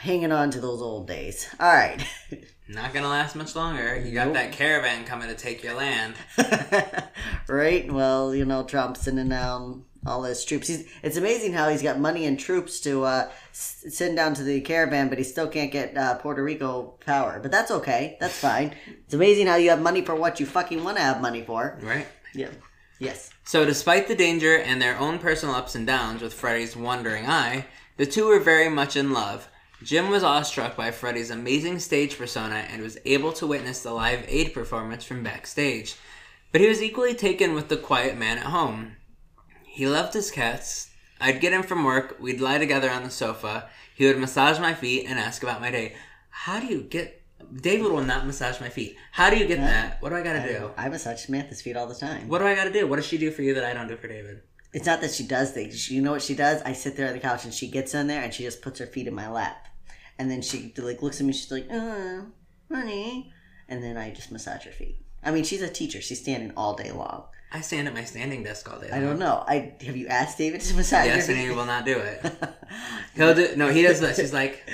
Hanging 0.00 0.30
on 0.30 0.50
to 0.50 0.60
those 0.60 0.80
old 0.80 1.08
days. 1.08 1.48
All 1.58 1.72
right. 1.72 2.04
Not 2.68 2.92
gonna 2.92 3.08
last 3.08 3.34
much 3.34 3.56
longer. 3.56 3.98
You 3.98 4.12
got 4.12 4.26
Nope. 4.26 4.34
that 4.34 4.52
caravan 4.52 5.04
coming 5.06 5.28
to 5.28 5.34
take 5.34 5.64
your 5.64 5.74
land. 5.74 6.14
right? 7.48 7.90
Well, 7.90 8.34
you 8.34 8.44
know, 8.44 8.62
Trump's 8.62 9.00
in 9.00 9.16
sending 9.16 9.30
down 9.30 9.84
all 10.06 10.22
his 10.22 10.44
troops. 10.44 10.68
He's, 10.68 10.88
it's 11.02 11.16
amazing 11.16 11.52
how 11.52 11.68
he's 11.68 11.82
got 11.82 11.98
money 11.98 12.26
and 12.26 12.38
troops 12.38 12.80
to 12.80 13.04
uh, 13.04 13.30
s- 13.50 13.84
send 13.90 14.16
down 14.16 14.34
to 14.34 14.42
the 14.42 14.60
caravan, 14.60 15.08
but 15.08 15.18
he 15.18 15.24
still 15.24 15.48
can't 15.48 15.72
get 15.72 15.96
uh, 15.96 16.14
Puerto 16.16 16.42
Rico 16.42 16.94
power. 17.04 17.38
But 17.42 17.50
that's 17.50 17.70
okay. 17.70 18.16
That's 18.20 18.38
fine. 18.38 18.74
It's 18.86 19.14
amazing 19.14 19.46
how 19.46 19.56
you 19.56 19.70
have 19.70 19.82
money 19.82 20.02
for 20.02 20.14
what 20.14 20.40
you 20.40 20.46
fucking 20.46 20.82
want 20.84 20.96
to 20.96 21.02
have 21.02 21.20
money 21.20 21.42
for. 21.42 21.78
Right? 21.82 22.06
Yeah. 22.34 22.50
Yes. 22.98 23.30
So, 23.44 23.64
despite 23.64 24.08
the 24.08 24.14
danger 24.14 24.58
and 24.58 24.82
their 24.82 24.98
own 24.98 25.18
personal 25.18 25.54
ups 25.54 25.74
and 25.74 25.86
downs 25.86 26.20
with 26.20 26.34
Freddie's 26.34 26.76
wandering 26.76 27.26
eye, 27.26 27.66
the 27.96 28.06
two 28.06 28.26
were 28.26 28.40
very 28.40 28.68
much 28.68 28.96
in 28.96 29.12
love. 29.12 29.48
Jim 29.82 30.10
was 30.10 30.24
awestruck 30.24 30.76
by 30.76 30.90
Freddie's 30.90 31.30
amazing 31.30 31.78
stage 31.78 32.18
persona 32.18 32.64
and 32.70 32.82
was 32.82 32.98
able 33.04 33.32
to 33.34 33.46
witness 33.46 33.82
the 33.82 33.92
live 33.92 34.24
aid 34.26 34.52
performance 34.52 35.04
from 35.04 35.22
backstage. 35.22 35.94
But 36.50 36.60
he 36.60 36.66
was 36.66 36.82
equally 36.82 37.14
taken 37.14 37.54
with 37.54 37.68
the 37.68 37.76
quiet 37.76 38.18
man 38.18 38.38
at 38.38 38.46
home. 38.46 38.96
He 39.78 39.86
loved 39.86 40.12
his 40.12 40.32
cats. 40.32 40.90
I'd 41.20 41.40
get 41.40 41.52
him 41.52 41.62
from 41.62 41.84
work, 41.84 42.16
we'd 42.18 42.40
lie 42.40 42.58
together 42.58 42.90
on 42.90 43.04
the 43.04 43.10
sofa, 43.10 43.70
he 43.94 44.06
would 44.06 44.18
massage 44.18 44.58
my 44.58 44.74
feet 44.74 45.06
and 45.06 45.20
ask 45.20 45.40
about 45.40 45.60
my 45.60 45.70
day. 45.70 45.94
How 46.30 46.58
do 46.58 46.66
you 46.66 46.82
get. 46.82 47.22
David 47.54 47.92
will 47.92 48.02
not 48.02 48.26
massage 48.26 48.60
my 48.60 48.70
feet. 48.70 48.96
How 49.12 49.30
do 49.30 49.36
you 49.36 49.46
get 49.46 49.60
that? 49.60 50.02
What 50.02 50.08
do 50.08 50.16
I 50.16 50.22
gotta 50.24 50.42
do? 50.48 50.72
I 50.76 50.88
massage 50.88 51.24
Samantha's 51.24 51.62
feet 51.62 51.76
all 51.76 51.86
the 51.86 51.94
time. 51.94 52.26
What 52.26 52.40
do 52.40 52.46
I 52.46 52.56
gotta 52.56 52.72
do? 52.72 52.88
What 52.88 52.96
does 52.96 53.06
she 53.06 53.18
do 53.18 53.30
for 53.30 53.42
you 53.42 53.54
that 53.54 53.64
I 53.64 53.72
don't 53.72 53.86
do 53.86 53.96
for 53.96 54.08
David? 54.08 54.42
It's 54.72 54.86
not 54.86 55.00
that 55.02 55.12
she 55.12 55.24
does 55.24 55.52
things. 55.52 55.88
You 55.88 56.02
know 56.02 56.10
what 56.10 56.22
she 56.22 56.34
does? 56.34 56.60
I 56.62 56.72
sit 56.72 56.96
there 56.96 57.06
on 57.06 57.12
the 57.12 57.20
couch 57.20 57.44
and 57.44 57.54
she 57.54 57.68
gets 57.70 57.94
in 57.94 58.08
there 58.08 58.24
and 58.24 58.34
she 58.34 58.42
just 58.42 58.62
puts 58.62 58.80
her 58.80 58.86
feet 58.86 59.06
in 59.06 59.14
my 59.14 59.30
lap. 59.30 59.68
And 60.18 60.28
then 60.28 60.42
she 60.42 60.74
like 60.76 61.02
looks 61.02 61.20
at 61.20 61.26
me. 61.26 61.32
She's 61.32 61.52
like, 61.52 61.68
"Uh, 61.70 62.22
honey," 62.68 63.32
and 63.68 63.80
then 63.80 63.96
I 63.96 64.10
just 64.10 64.32
massage 64.32 64.64
her 64.64 64.72
feet. 64.72 65.04
I 65.22 65.30
mean, 65.30 65.44
she's 65.44 65.62
a 65.62 65.68
teacher. 65.68 66.00
She's 66.00 66.20
standing 66.20 66.52
all 66.56 66.74
day 66.74 66.90
long. 66.90 67.24
I 67.50 67.62
stand 67.62 67.88
at 67.88 67.94
my 67.94 68.04
standing 68.04 68.42
desk 68.42 68.70
all 68.70 68.78
day. 68.78 68.90
I 68.90 69.00
don't 69.00 69.18
know. 69.18 69.42
I 69.46 69.72
have 69.80 69.96
you 69.96 70.06
asked 70.08 70.36
David 70.36 70.60
to 70.60 70.74
massage 70.74 71.06
Yes, 71.06 71.28
your 71.28 71.36
and 71.36 71.48
he 71.48 71.54
will 71.54 71.64
not 71.64 71.86
do 71.86 71.98
it. 71.98 72.20
He'll 73.14 73.34
do 73.34 73.56
no. 73.56 73.68
He 73.70 73.82
does 73.82 74.00
this. 74.00 74.18
He's 74.18 74.34
like, 74.34 74.68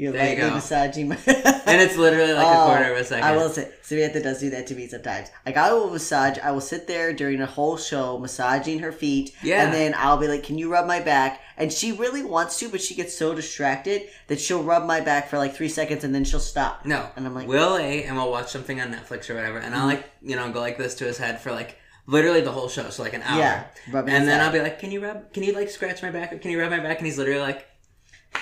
You're 0.00 0.12
There 0.12 0.22
you 0.22 0.28
lightly 0.36 0.48
go. 0.48 0.54
massaging 0.54 1.08
my. 1.08 1.18
and 1.26 1.80
it's 1.82 1.96
literally 1.96 2.32
like 2.32 2.46
a 2.46 2.64
quarter 2.64 2.90
of 2.92 2.96
a 2.98 3.04
second. 3.04 3.24
Oh, 3.28 3.32
I 3.34 3.36
will 3.36 3.50
say, 3.50 3.70
Samantha 3.82 4.22
does 4.22 4.40
do 4.40 4.48
that 4.50 4.66
to 4.68 4.74
me 4.74 4.86
sometimes. 4.88 5.28
Like 5.44 5.58
I 5.58 5.72
will 5.74 5.90
massage, 5.90 6.38
I 6.38 6.52
will 6.52 6.62
sit 6.62 6.86
there 6.86 7.12
during 7.12 7.42
a 7.42 7.46
whole 7.46 7.76
show 7.76 8.16
massaging 8.18 8.78
her 8.78 8.92
feet, 8.92 9.34
Yeah. 9.42 9.62
and 9.62 9.74
then 9.74 9.92
I'll 9.94 10.16
be 10.16 10.26
like, 10.26 10.42
"Can 10.42 10.56
you 10.56 10.72
rub 10.72 10.86
my 10.86 11.00
back?" 11.00 11.40
And 11.58 11.70
she 11.70 11.92
really 11.92 12.22
wants 12.24 12.58
to, 12.60 12.70
but 12.70 12.80
she 12.80 12.94
gets 12.94 13.14
so 13.14 13.34
distracted 13.34 14.08
that 14.28 14.40
she'll 14.40 14.62
rub 14.62 14.86
my 14.86 15.00
back 15.00 15.28
for 15.28 15.36
like 15.36 15.54
three 15.54 15.68
seconds, 15.68 16.02
and 16.02 16.14
then 16.14 16.24
she'll 16.24 16.40
stop. 16.40 16.86
No, 16.86 17.06
and 17.16 17.26
I'm 17.26 17.34
like, 17.34 17.42
Mm-hmm. 17.44 17.50
we'll 17.52 17.76
a 17.76 18.04
and 18.04 18.16
we'll 18.16 18.30
watch 18.30 18.50
something 18.50 18.80
on 18.80 18.92
Netflix 18.94 19.28
or 19.28 19.34
whatever, 19.34 19.58
and 19.58 19.74
I'll 19.74 19.86
like 19.86 20.04
you 20.22 20.34
know 20.36 20.50
go 20.50 20.60
like 20.60 20.78
this 20.78 20.94
to 20.96 21.04
his 21.04 21.18
head 21.18 21.42
for 21.42 21.52
like 21.52 21.76
literally 22.06 22.40
the 22.40 22.52
whole 22.52 22.68
show, 22.70 22.88
so 22.88 23.02
like 23.02 23.12
an 23.12 23.22
hour. 23.22 23.38
Yeah, 23.38 23.64
and 23.92 24.08
then 24.08 24.28
head. 24.28 24.40
I'll 24.40 24.52
be 24.52 24.60
like, 24.60 24.78
"Can 24.78 24.90
you 24.92 25.04
rub? 25.04 25.30
Can 25.34 25.42
you 25.42 25.52
like 25.52 25.68
scratch 25.68 26.02
my 26.02 26.10
back? 26.10 26.40
Can 26.40 26.50
you 26.50 26.58
rub 26.58 26.70
my 26.70 26.80
back?" 26.80 26.96
And 26.98 27.06
he's 27.06 27.18
literally 27.18 27.42
like, 27.42 27.66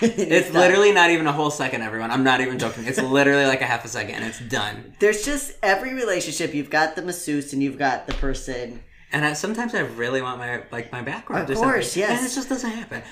it's 0.01 0.19
"It's 0.19 0.51
done. 0.53 0.61
literally 0.63 0.93
not 0.93 1.11
even 1.11 1.27
a 1.27 1.33
whole 1.33 1.51
second, 1.51 1.83
everyone. 1.83 2.11
I'm 2.11 2.25
not 2.25 2.41
even 2.41 2.59
joking. 2.59 2.85
It's 2.87 3.01
literally 3.01 3.47
like 3.47 3.61
a 3.63 3.67
half 3.67 3.85
a 3.85 3.89
second, 3.89 4.15
and 4.17 4.25
it's 4.25 4.41
done." 4.41 4.95
There's 5.01 5.25
just 5.25 5.57
every 5.63 5.95
relationship. 5.95 6.55
You've 6.55 6.71
got 6.71 6.97
the 6.97 7.03
masseuse, 7.03 7.53
and 7.53 7.63
you've 7.63 7.79
got 7.79 8.07
the 8.07 8.15
person. 8.15 8.83
And 9.13 9.25
I, 9.25 9.33
sometimes 9.33 9.75
I 9.75 9.81
really 9.81 10.21
want 10.23 10.39
my 10.39 10.63
like 10.71 10.93
my 10.93 11.03
background. 11.03 11.45
Of 11.45 11.51
or 11.51 11.55
something, 11.55 11.71
course, 11.73 11.97
yes. 11.97 12.19
And 12.21 12.31
it 12.31 12.35
just 12.35 12.49
doesn't 12.49 12.71
happen. 12.71 13.03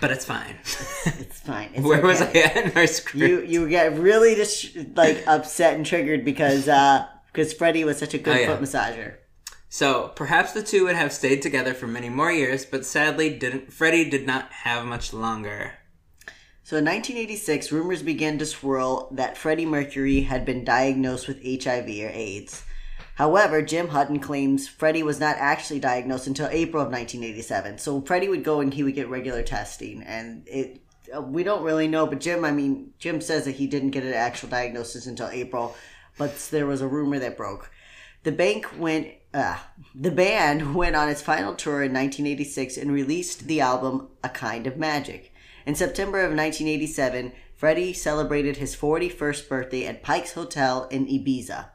But 0.00 0.10
it's 0.10 0.24
fine. 0.24 0.56
It's 0.62 1.40
fine. 1.40 1.70
It's 1.74 1.84
Where 1.86 2.02
was 2.02 2.20
I 2.20 2.26
at 2.32 2.56
in 2.56 2.76
our 2.76 2.86
script? 2.86 3.16
You 3.16 3.42
you 3.42 3.68
get 3.68 3.96
really 3.98 4.34
just 4.34 4.76
like 4.96 5.22
upset 5.26 5.74
and 5.74 5.84
triggered 5.86 6.24
because 6.24 6.68
uh 6.68 7.06
because 7.32 7.52
Freddie 7.52 7.84
was 7.84 7.98
such 7.98 8.14
a 8.14 8.18
good 8.18 8.36
Oh, 8.36 8.40
yeah. 8.40 8.46
foot 8.46 8.60
massager. 8.60 9.14
So 9.68 10.12
perhaps 10.14 10.52
the 10.52 10.62
two 10.62 10.84
would 10.84 10.94
have 10.96 11.12
stayed 11.12 11.42
together 11.42 11.74
for 11.74 11.86
many 11.88 12.08
more 12.08 12.30
years, 12.30 12.64
but 12.64 12.84
sadly, 12.86 13.36
didn't 13.36 13.72
Freddie 13.72 14.08
did 14.08 14.26
not 14.26 14.50
have 14.52 14.84
much 14.84 15.12
longer. 15.12 15.74
So 16.64 16.78
in 16.78 16.86
1986, 16.86 17.70
rumors 17.72 18.02
began 18.02 18.38
to 18.38 18.46
swirl 18.46 19.08
that 19.10 19.36
Freddie 19.36 19.66
Mercury 19.66 20.22
had 20.22 20.46
been 20.46 20.64
diagnosed 20.64 21.28
with 21.28 21.44
HIV 21.44 21.86
or 21.86 22.08
AIDS. 22.08 22.64
However, 23.16 23.60
Jim 23.60 23.88
Hutton 23.88 24.18
claims 24.18 24.66
Freddie 24.66 25.02
was 25.02 25.20
not 25.20 25.36
actually 25.38 25.78
diagnosed 25.78 26.26
until 26.26 26.48
April 26.48 26.82
of 26.82 26.90
1987. 26.90 27.76
So 27.76 28.00
Freddie 28.00 28.30
would 28.30 28.44
go 28.44 28.60
and 28.60 28.72
he 28.72 28.82
would 28.82 28.94
get 28.94 29.10
regular 29.10 29.42
testing, 29.42 30.02
and 30.04 30.48
it 30.48 30.80
uh, 31.14 31.20
we 31.20 31.44
don't 31.44 31.62
really 31.62 31.86
know. 31.86 32.06
But 32.06 32.20
Jim, 32.20 32.46
I 32.46 32.50
mean, 32.50 32.94
Jim 32.98 33.20
says 33.20 33.44
that 33.44 33.56
he 33.56 33.66
didn't 33.66 33.90
get 33.90 34.02
an 34.02 34.14
actual 34.14 34.48
diagnosis 34.48 35.06
until 35.06 35.28
April, 35.28 35.76
but 36.16 36.34
there 36.50 36.66
was 36.66 36.80
a 36.80 36.88
rumor 36.88 37.18
that 37.18 37.36
broke. 37.36 37.70
The 38.22 38.32
bank 38.32 38.70
went. 38.78 39.08
Uh, 39.34 39.58
the 39.94 40.10
band 40.10 40.74
went 40.76 40.96
on 40.96 41.10
its 41.10 41.20
final 41.20 41.54
tour 41.54 41.82
in 41.82 41.92
1986 41.92 42.78
and 42.78 42.90
released 42.90 43.48
the 43.48 43.60
album 43.60 44.08
"A 44.24 44.30
Kind 44.30 44.66
of 44.66 44.78
Magic." 44.78 45.30
In 45.66 45.74
September 45.74 46.18
of 46.18 46.30
1987, 46.30 47.32
Freddie 47.54 47.92
celebrated 47.92 48.56
his 48.58 48.76
41st 48.76 49.48
birthday 49.48 49.86
at 49.86 50.02
Pike's 50.02 50.32
Hotel 50.32 50.86
in 50.90 51.06
Ibiza. 51.06 51.66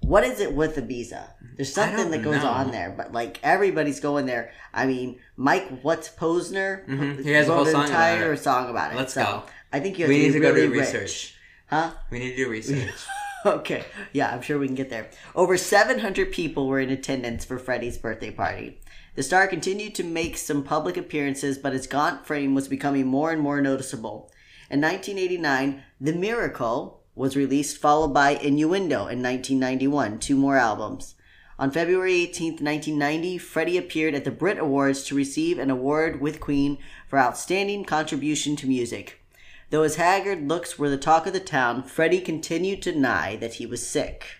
What 0.00 0.24
is 0.24 0.40
it 0.40 0.54
with 0.54 0.76
Ibiza? 0.76 1.28
There's 1.56 1.72
something 1.72 2.10
that 2.10 2.22
goes 2.22 2.42
know. 2.42 2.48
on 2.48 2.70
there, 2.70 2.92
but 2.96 3.12
like 3.12 3.38
everybody's 3.42 4.00
going 4.00 4.24
there. 4.26 4.50
I 4.72 4.86
mean, 4.86 5.20
Mike 5.36 5.68
What's 5.82 6.08
Posner 6.08 6.86
Mhm. 6.88 7.22
He 7.22 7.30
has 7.32 7.48
a 7.48 7.50
wrote 7.50 7.56
whole 7.56 7.66
an 7.66 7.72
song 7.72 7.84
about 7.84 7.90
entire 8.14 8.32
it. 8.32 8.38
song 8.38 8.70
about 8.70 8.92
it. 8.92 8.96
Let's 8.96 9.12
so 9.12 9.22
go. 9.24 9.42
I 9.72 9.80
think 9.80 9.98
you 9.98 10.04
have 10.04 10.08
We 10.08 10.18
to 10.20 10.26
need 10.26 10.32
to 10.32 10.40
go 10.40 10.52
really 10.52 10.68
do 10.68 10.72
rich. 10.72 10.80
research. 10.80 11.34
Huh? 11.66 11.90
We 12.10 12.18
need 12.18 12.30
to 12.30 12.36
do 12.36 12.48
research. 12.50 12.90
Okay. 13.46 13.84
Yeah, 14.12 14.30
I'm 14.34 14.42
sure 14.42 14.58
we 14.58 14.66
can 14.66 14.74
get 14.74 14.90
there. 14.90 15.08
Over 15.34 15.56
700 15.56 16.30
people 16.30 16.68
were 16.68 16.78
in 16.78 16.90
attendance 16.90 17.42
for 17.42 17.58
Freddie's 17.58 17.96
birthday 17.96 18.30
party. 18.30 18.78
The 19.20 19.24
star 19.24 19.46
continued 19.48 19.94
to 19.96 20.02
make 20.02 20.38
some 20.38 20.64
public 20.64 20.96
appearances, 20.96 21.58
but 21.58 21.74
his 21.74 21.86
gaunt 21.86 22.24
frame 22.24 22.54
was 22.54 22.68
becoming 22.68 23.06
more 23.06 23.30
and 23.30 23.42
more 23.42 23.60
noticeable. 23.60 24.32
In 24.70 24.80
1989, 24.80 25.82
The 26.00 26.14
Miracle 26.14 27.02
was 27.14 27.36
released, 27.36 27.76
followed 27.76 28.14
by 28.14 28.30
Innuendo 28.30 29.08
in 29.08 29.22
1991, 29.22 30.20
two 30.20 30.36
more 30.36 30.56
albums. 30.56 31.16
On 31.58 31.70
February 31.70 32.14
18, 32.14 32.64
1990, 32.64 33.36
Freddie 33.36 33.76
appeared 33.76 34.14
at 34.14 34.24
the 34.24 34.30
Brit 34.30 34.58
Awards 34.58 35.04
to 35.04 35.14
receive 35.14 35.58
an 35.58 35.68
award 35.68 36.22
with 36.22 36.40
Queen 36.40 36.78
for 37.06 37.18
Outstanding 37.18 37.84
Contribution 37.84 38.56
to 38.56 38.66
Music. 38.66 39.22
Though 39.68 39.82
his 39.82 39.96
haggard 39.96 40.48
looks 40.48 40.78
were 40.78 40.88
the 40.88 40.96
talk 40.96 41.26
of 41.26 41.34
the 41.34 41.40
town, 41.40 41.82
Freddie 41.82 42.22
continued 42.22 42.80
to 42.84 42.92
deny 42.92 43.36
that 43.36 43.56
he 43.56 43.66
was 43.66 43.86
sick. 43.86 44.39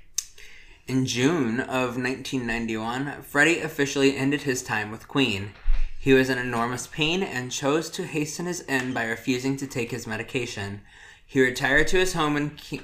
In 0.90 1.06
June 1.06 1.60
of 1.60 1.96
1991, 1.96 3.22
Freddie 3.22 3.60
officially 3.60 4.16
ended 4.16 4.42
his 4.42 4.60
time 4.60 4.90
with 4.90 5.06
Queen. 5.06 5.52
He 5.96 6.12
was 6.12 6.28
in 6.28 6.36
enormous 6.36 6.88
pain 6.88 7.22
and 7.22 7.52
chose 7.52 7.90
to 7.90 8.04
hasten 8.04 8.46
his 8.46 8.64
end 8.66 8.92
by 8.92 9.04
refusing 9.04 9.56
to 9.58 9.68
take 9.68 9.92
his 9.92 10.08
medication. 10.08 10.80
He 11.24 11.40
retired 11.40 11.86
to 11.88 11.98
his 11.98 12.14
home 12.14 12.36
in 12.36 12.50
Ke- 12.56 12.82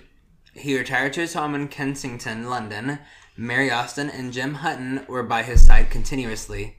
He 0.54 0.78
retired 0.78 1.14
to 1.14 1.22
his 1.22 1.34
home 1.34 1.57
in 1.57 1.66
Kensington, 1.66 2.48
London. 2.48 3.00
Mary 3.36 3.72
Austin 3.72 4.09
and 4.09 4.32
Jim 4.32 4.54
Hutton 4.54 5.04
were 5.09 5.24
by 5.24 5.42
his 5.42 5.66
side 5.66 5.90
continuously. 5.90 6.76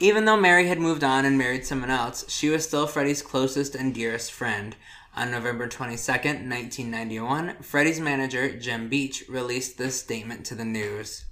Even 0.00 0.24
though 0.24 0.36
Mary 0.36 0.66
had 0.66 0.80
moved 0.80 1.04
on 1.04 1.24
and 1.24 1.38
married 1.38 1.64
someone 1.64 1.90
else, 1.90 2.28
she 2.28 2.48
was 2.48 2.66
still 2.66 2.88
Freddie's 2.88 3.22
closest 3.22 3.76
and 3.76 3.94
dearest 3.94 4.32
friend. 4.32 4.74
On 5.16 5.30
November 5.30 5.68
22nd, 5.68 6.50
1991, 6.50 7.62
Freddie's 7.62 8.00
manager, 8.00 8.50
Jim 8.58 8.88
Beach, 8.88 9.22
released 9.28 9.78
this 9.78 10.00
statement 10.00 10.44
to 10.46 10.56
the 10.56 10.64
news. 10.64 11.26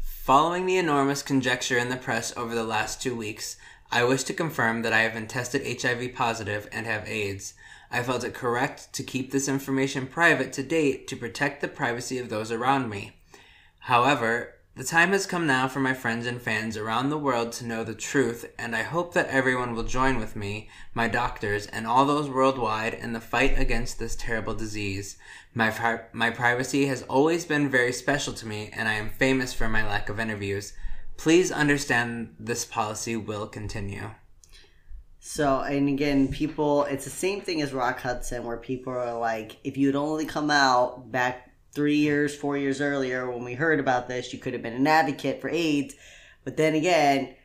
Following 0.00 0.64
the 0.64 0.76
enormous 0.76 1.20
conjecture 1.20 1.76
in 1.78 1.88
the 1.88 1.96
press 1.96 2.36
over 2.36 2.54
the 2.54 2.62
last 2.62 3.02
two 3.02 3.16
weeks, 3.16 3.56
I 3.90 4.04
wish 4.04 4.22
to 4.24 4.32
confirm 4.32 4.82
that 4.82 4.92
I 4.92 5.00
have 5.00 5.14
been 5.14 5.26
tested 5.26 5.82
HIV 5.82 6.14
positive 6.14 6.68
and 6.70 6.86
have 6.86 7.08
AIDS. 7.08 7.54
I 7.90 8.04
felt 8.04 8.22
it 8.22 8.34
correct 8.34 8.92
to 8.92 9.02
keep 9.02 9.32
this 9.32 9.48
information 9.48 10.06
private 10.06 10.52
to 10.52 10.62
date 10.62 11.08
to 11.08 11.16
protect 11.16 11.60
the 11.60 11.66
privacy 11.66 12.18
of 12.18 12.28
those 12.28 12.52
around 12.52 12.88
me. 12.88 13.16
However, 13.80 14.54
the 14.78 14.84
time 14.84 15.10
has 15.10 15.26
come 15.26 15.44
now 15.44 15.66
for 15.66 15.80
my 15.80 15.92
friends 15.92 16.24
and 16.24 16.40
fans 16.40 16.76
around 16.76 17.10
the 17.10 17.18
world 17.18 17.50
to 17.50 17.66
know 17.66 17.82
the 17.82 17.96
truth, 17.96 18.48
and 18.56 18.76
I 18.76 18.84
hope 18.84 19.12
that 19.12 19.26
everyone 19.26 19.74
will 19.74 19.82
join 19.82 20.20
with 20.20 20.36
me, 20.36 20.68
my 20.94 21.08
doctors, 21.08 21.66
and 21.66 21.84
all 21.84 22.06
those 22.06 22.30
worldwide 22.30 22.94
in 22.94 23.12
the 23.12 23.20
fight 23.20 23.58
against 23.58 23.98
this 23.98 24.14
terrible 24.14 24.54
disease. 24.54 25.18
My, 25.52 25.70
pri- 25.70 26.02
my 26.12 26.30
privacy 26.30 26.86
has 26.86 27.02
always 27.02 27.44
been 27.44 27.68
very 27.68 27.92
special 27.92 28.32
to 28.34 28.46
me, 28.46 28.70
and 28.72 28.86
I 28.86 28.92
am 28.92 29.10
famous 29.10 29.52
for 29.52 29.68
my 29.68 29.84
lack 29.84 30.08
of 30.08 30.20
interviews. 30.20 30.74
Please 31.16 31.50
understand 31.50 32.36
this 32.38 32.64
policy 32.64 33.16
will 33.16 33.48
continue. 33.48 34.10
So, 35.18 35.58
and 35.62 35.88
again, 35.88 36.28
people, 36.28 36.84
it's 36.84 37.02
the 37.02 37.10
same 37.10 37.40
thing 37.40 37.60
as 37.62 37.72
Rock 37.72 37.98
Hudson, 37.98 38.44
where 38.44 38.56
people 38.56 38.92
are 38.92 39.18
like, 39.18 39.56
if 39.64 39.76
you'd 39.76 39.96
only 39.96 40.24
come 40.24 40.52
out 40.52 41.10
back 41.10 41.47
three 41.78 41.94
years, 41.94 42.34
four 42.34 42.56
years 42.58 42.80
earlier 42.80 43.30
when 43.30 43.44
we 43.44 43.54
heard 43.54 43.78
about 43.78 44.08
this, 44.08 44.32
you 44.32 44.38
could 44.40 44.52
have 44.52 44.62
been 44.62 44.72
an 44.72 44.84
advocate 44.88 45.40
for 45.40 45.48
AIDS. 45.48 45.94
But 46.42 46.56
then 46.56 46.74
again, 46.74 47.36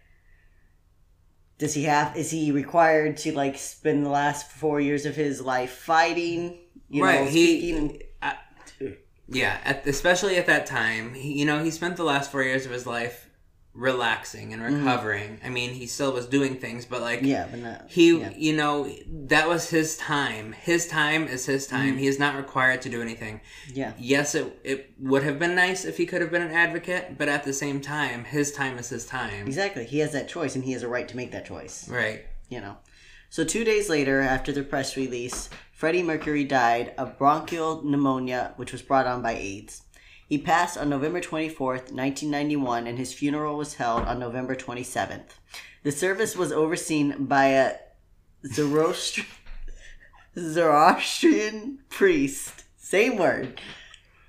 does 1.60 1.76
he 1.76 1.84
have, 1.84 2.18
is 2.18 2.32
he 2.32 2.52
required 2.52 3.18
to 3.18 3.32
like 3.34 3.60
spend 3.60 4.04
the 4.04 4.10
last 4.10 4.50
four 4.50 4.82
years 4.82 5.06
of 5.06 5.16
his 5.16 5.40
life 5.40 5.70
fighting? 5.70 6.58
You 6.90 7.04
right. 7.04 7.20
know, 7.20 7.26
he, 7.28 7.60
speaking- 7.60 8.02
I- 8.24 8.38
uh, 8.82 8.88
yeah, 9.28 9.60
at, 9.64 9.86
especially 9.86 10.38
at 10.38 10.48
that 10.48 10.66
time, 10.66 11.14
he, 11.14 11.34
you 11.34 11.46
know, 11.46 11.64
he 11.64 11.70
spent 11.70 11.96
the 11.96 12.04
last 12.04 12.32
four 12.32 12.42
years 12.42 12.66
of 12.66 12.72
his 12.72 12.88
life 12.88 13.22
relaxing 13.74 14.53
and 14.53 14.61
recovering. 14.61 15.39
I 15.43 15.49
mean, 15.49 15.71
he 15.71 15.88
still 15.88 16.11
was 16.13 16.28
doing 16.28 16.57
things, 16.57 16.86
but 16.86 17.01
like, 17.01 17.19
Mm-hmm. 17.19 17.28
yeah, 17.28 17.47
but 17.49 17.59
not, 17.59 17.86
he, 17.89 18.17
yeah. 18.19 18.32
you 18.36 18.55
know, 18.55 18.88
that 19.28 19.47
was 19.49 19.69
his 19.69 19.97
time. 19.97 20.51
His 20.53 20.88
time 20.88 21.28
is 21.28 21.45
his 21.45 21.67
Mm-hmm. 21.67 21.76
time. 21.76 21.97
He 21.97 22.07
is 22.07 22.19
not 22.19 22.36
required 22.36 22.82
to 22.84 22.89
do 22.89 23.01
anything. 23.01 23.41
yeah. 23.74 23.93
Yes, 23.97 24.36
it, 24.36 24.59
it 24.63 24.91
would 24.99 25.24
have 25.24 25.39
been 25.39 25.55
nice 25.55 25.86
if 25.86 25.97
he 25.97 26.05
could 26.05 26.21
have 26.21 26.32
been 26.32 26.41
an 26.43 26.51
advocate, 26.51 27.17
but 27.17 27.28
at 27.28 27.43
the 27.45 27.53
same 27.53 27.82
time, 27.82 28.26
his 28.26 28.51
time 28.51 28.78
is 28.78 28.89
his 28.89 29.05
time. 29.05 29.47
Exactly. 29.47 29.86
He 29.86 29.99
has 29.99 30.11
that 30.11 30.28
choice 30.30 30.55
and 30.55 30.63
he 30.63 30.74
has 30.74 30.84
a 30.84 30.88
right 30.88 31.07
to 31.07 31.15
make 31.17 31.32
that 31.32 31.45
choice. 31.45 31.89
Right. 31.89 32.26
you 32.49 32.61
know. 32.61 32.78
So 33.30 33.43
two 33.43 33.63
days 33.63 33.89
later, 33.89 34.19
after 34.21 34.51
the 34.51 34.61
press 34.61 34.95
release, 34.95 35.49
Freddie 35.71 36.03
Mercury 36.03 36.43
died 36.43 36.93
of 36.99 37.17
bronchial 37.17 37.82
pneumonia, 37.84 38.53
which 38.57 38.71
was 38.71 38.84
brought 38.84 39.07
on 39.07 39.24
by 39.24 39.32
AIDS. 39.34 39.82
He 40.28 40.38
passed 40.38 40.78
on 40.78 40.89
November 40.89 41.19
24th, 41.19 41.91
1991, 41.91 42.88
and 42.88 42.97
his 42.97 43.13
funeral 43.13 43.57
was 43.57 43.76
held 43.76 44.03
on 44.03 44.19
November 44.19 44.55
27th. 44.55 45.32
The 45.84 45.91
service 45.91 46.36
was 46.36 46.51
overseen 46.51 47.26
by 47.26 47.47
a 47.47 47.74
Zoroastrian, 48.45 49.30
Zoroastrian 50.38 51.80
priest, 51.89 52.63
same 52.78 53.17
word, 53.17 53.59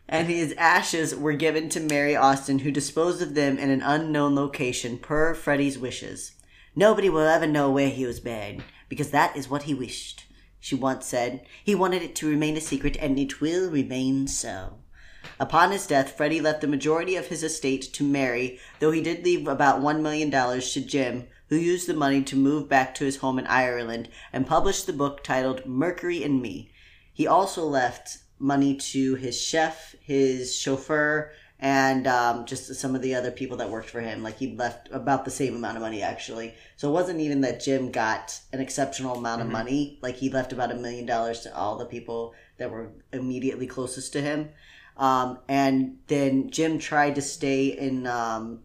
and 0.08 0.28
his 0.28 0.52
ashes 0.58 1.14
were 1.14 1.32
given 1.32 1.68
to 1.70 1.80
Mary 1.80 2.14
Austin, 2.14 2.60
who 2.60 2.70
disposed 2.70 3.22
of 3.22 3.34
them 3.34 3.56
in 3.56 3.70
an 3.70 3.82
unknown 3.82 4.34
location 4.34 4.98
per 4.98 5.32
Freddie's 5.34 5.78
wishes. 5.78 6.32
Nobody 6.76 7.08
will 7.08 7.20
ever 7.26 7.46
know 7.46 7.70
where 7.70 7.88
he 7.88 8.04
was 8.04 8.20
buried, 8.20 8.62
because 8.88 9.10
that 9.10 9.36
is 9.36 9.48
what 9.48 9.62
he 9.62 9.74
wished, 9.74 10.26
she 10.60 10.74
once 10.74 11.06
said. 11.06 11.46
He 11.62 11.74
wanted 11.74 12.02
it 12.02 12.14
to 12.16 12.28
remain 12.28 12.56
a 12.56 12.60
secret, 12.60 12.96
and 13.00 13.18
it 13.18 13.40
will 13.40 13.70
remain 13.70 14.26
so. 14.26 14.78
Upon 15.40 15.70
his 15.70 15.86
death, 15.86 16.16
Freddie 16.16 16.40
left 16.40 16.60
the 16.60 16.66
majority 16.66 17.16
of 17.16 17.26
his 17.26 17.42
estate 17.42 17.92
to 17.94 18.04
Mary, 18.04 18.58
though 18.80 18.90
he 18.90 19.00
did 19.00 19.24
leave 19.24 19.48
about 19.48 19.80
$1 19.80 20.00
million 20.00 20.30
to 20.30 20.80
Jim, 20.80 21.26
who 21.48 21.56
used 21.56 21.86
the 21.86 21.94
money 21.94 22.22
to 22.22 22.36
move 22.36 22.68
back 22.68 22.94
to 22.94 23.04
his 23.04 23.16
home 23.16 23.38
in 23.38 23.46
Ireland 23.46 24.08
and 24.32 24.46
published 24.46 24.86
the 24.86 24.92
book 24.92 25.24
titled 25.24 25.66
Mercury 25.66 26.22
and 26.22 26.40
Me. 26.40 26.70
He 27.12 27.26
also 27.26 27.64
left 27.64 28.18
money 28.38 28.76
to 28.76 29.14
his 29.14 29.40
chef, 29.40 29.94
his 30.00 30.54
chauffeur, 30.54 31.32
and 31.60 32.06
um, 32.06 32.44
just 32.44 32.74
some 32.74 32.94
of 32.94 33.02
the 33.02 33.14
other 33.14 33.30
people 33.30 33.56
that 33.56 33.70
worked 33.70 33.88
for 33.88 34.00
him. 34.00 34.22
Like 34.22 34.38
he 34.38 34.54
left 34.54 34.88
about 34.92 35.24
the 35.24 35.30
same 35.30 35.54
amount 35.54 35.76
of 35.76 35.82
money 35.82 36.02
actually. 36.02 36.54
So 36.76 36.88
it 36.88 36.92
wasn't 36.92 37.20
even 37.20 37.40
that 37.42 37.62
Jim 37.62 37.90
got 37.90 38.38
an 38.52 38.60
exceptional 38.60 39.16
amount 39.16 39.40
of 39.40 39.48
money. 39.48 39.98
Like 40.02 40.16
he 40.16 40.28
left 40.28 40.52
about 40.52 40.72
a 40.72 40.76
million 40.76 41.06
dollars 41.06 41.40
to 41.40 41.56
all 41.56 41.78
the 41.78 41.86
people 41.86 42.34
that 42.58 42.70
were 42.70 42.90
immediately 43.12 43.66
closest 43.66 44.12
to 44.12 44.20
him. 44.20 44.50
Um, 44.96 45.38
and 45.48 45.98
then 46.06 46.50
Jim 46.50 46.78
tried 46.78 47.16
to 47.16 47.22
stay 47.22 47.66
in 47.66 48.06
um, 48.06 48.60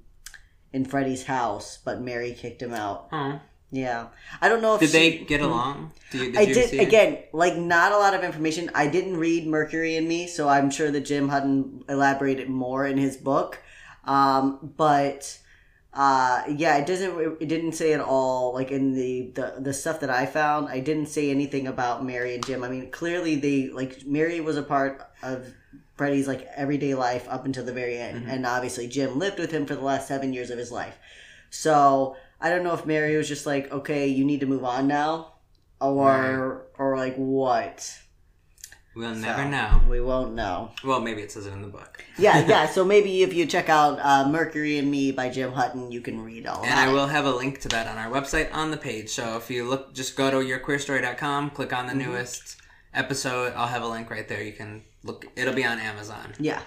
in 0.71 0.86
Freddie's 0.86 1.23
house, 1.23 1.80
but 1.84 2.01
Mary 2.01 2.34
kicked 2.34 2.61
him 2.61 2.73
out. 2.73 3.07
Oh. 3.11 3.39
Yeah, 3.71 4.07
I 4.41 4.49
don't 4.49 4.63
know 4.63 4.73
if 4.73 4.80
Did 4.80 4.89
they 4.89 5.17
get 5.19 5.41
along? 5.41 5.91
Did 6.11 6.21
you, 6.21 6.32
did 6.32 6.39
I 6.39 6.45
did 6.45 6.80
again, 6.80 7.19
like 7.34 7.55
not 7.55 7.91
a 7.91 7.97
lot 7.97 8.15
of 8.15 8.23
information. 8.23 8.71
I 8.73 8.88
didn't 8.88 9.17
read 9.17 9.45
Mercury 9.45 9.95
and 9.95 10.07
Me, 10.07 10.25
so 10.25 10.49
I'm 10.49 10.71
sure 10.71 10.89
that 10.89 11.01
Jim 11.01 11.30
Hutton 11.30 11.84
elaborated 11.88 12.49
more 12.49 12.88
in 12.88 12.97
his 12.97 13.15
book. 13.15 13.59
Um, 14.05 14.73
but 14.75 15.38
uh, 15.93 16.45
yeah, 16.49 16.77
it 16.77 16.88
doesn't. 16.88 17.38
It 17.39 17.47
didn't 17.47 17.73
say 17.73 17.93
at 17.93 17.99
all. 17.99 18.55
Like 18.55 18.71
in 18.71 18.95
the, 18.95 19.32
the 19.36 19.55
the 19.59 19.73
stuff 19.73 19.99
that 19.99 20.09
I 20.09 20.25
found, 20.25 20.69
I 20.69 20.80
didn't 20.80 21.05
say 21.07 21.30
anything 21.30 21.67
about 21.67 22.03
Mary 22.03 22.34
and 22.34 22.43
Jim. 22.43 22.63
I 22.63 22.69
mean, 22.69 22.89
clearly 22.89 23.36
they 23.36 23.69
like 23.69 24.03
Mary 24.03 24.39
was 24.39 24.57
a 24.57 24.63
part 24.63 25.07
of 25.21 25.53
Freddie's 26.00 26.28
like 26.28 26.47
everyday 26.56 26.95
life 26.95 27.28
up 27.30 27.45
until 27.45 27.64
the 27.66 27.74
very 27.74 27.97
end, 28.00 28.22
Mm-hmm. 28.22 28.30
and 28.32 28.45
obviously 28.45 28.88
Jim 28.88 29.20
lived 29.20 29.38
with 29.38 29.52
him 29.52 29.66
for 29.68 29.76
the 29.76 29.84
last 29.84 30.08
seven 30.08 30.34
years 30.34 30.50
of 30.50 30.58
his 30.58 30.72
life. 30.72 30.97
So 31.52 32.16
I 32.41 32.50
don't 32.50 32.64
know 32.64 32.74
if 32.74 32.86
Mary 32.86 33.16
was 33.18 33.28
just 33.28 33.45
like, 33.45 33.72
okay, 33.72 34.08
you 34.08 34.24
need 34.26 34.39
to 34.39 34.45
move 34.47 34.64
on 34.64 34.88
now, 34.88 35.34
or 35.82 36.68
or 36.78 36.97
like 36.97 37.16
what. 37.16 37.78
We'll 38.95 39.14
never 39.16 39.43
So, 39.43 39.50
know. 39.50 39.82
We 39.88 40.02
won't 40.02 40.34
know. 40.34 40.72
Well, 40.84 41.00
maybe 41.00 41.22
it 41.22 41.32
says 41.32 41.45
it 41.45 41.54
in 41.54 41.62
the 41.62 41.68
book. 41.68 42.04
Yeah, 42.18 42.45
yeah. 42.54 42.66
So 42.66 42.84
maybe 42.84 43.22
if 43.22 43.34
you 43.34 43.45
check 43.45 43.70
out 43.70 44.00
uh, 44.02 44.28
Mercury 44.30 44.78
and 44.80 44.89
Me 44.89 45.12
by 45.12 45.30
Jim 45.30 45.52
Hutton, 45.52 45.91
you 45.91 46.02
can 46.02 46.20
read 46.24 46.47
all 46.47 46.64
And 46.66 46.74
I 46.80 46.91
will 46.91 47.08
have 47.08 47.26
a 47.26 47.32
link 47.32 47.60
to 47.62 47.68
that 47.70 47.88
on 47.88 47.97
our 47.97 48.10
website 48.12 48.52
on 48.54 48.72
the 48.72 48.78
page. 48.78 49.10
So 49.10 49.38
if 49.38 49.50
you 49.50 49.70
look, 49.70 49.93
just 49.93 50.18
go 50.18 50.32
to 50.32 50.38
yourqueerstory.com, 50.38 51.52
click 51.52 51.72
on 51.72 51.86
the 51.88 51.93
Mm-hmm. 51.93 52.12
newest 52.12 52.58
episode. 52.93 53.54
I'll 53.56 53.68
have 53.68 53.84
a 53.84 53.88
link 53.88 54.10
right 54.10 54.28
there. 54.28 54.41
You 54.43 54.54
can 54.54 54.82
look. 55.04 55.26
It'll 55.36 55.54
be 55.54 55.66
on 55.66 55.80
Amazon. 55.80 56.34
Yeah. 56.39 56.62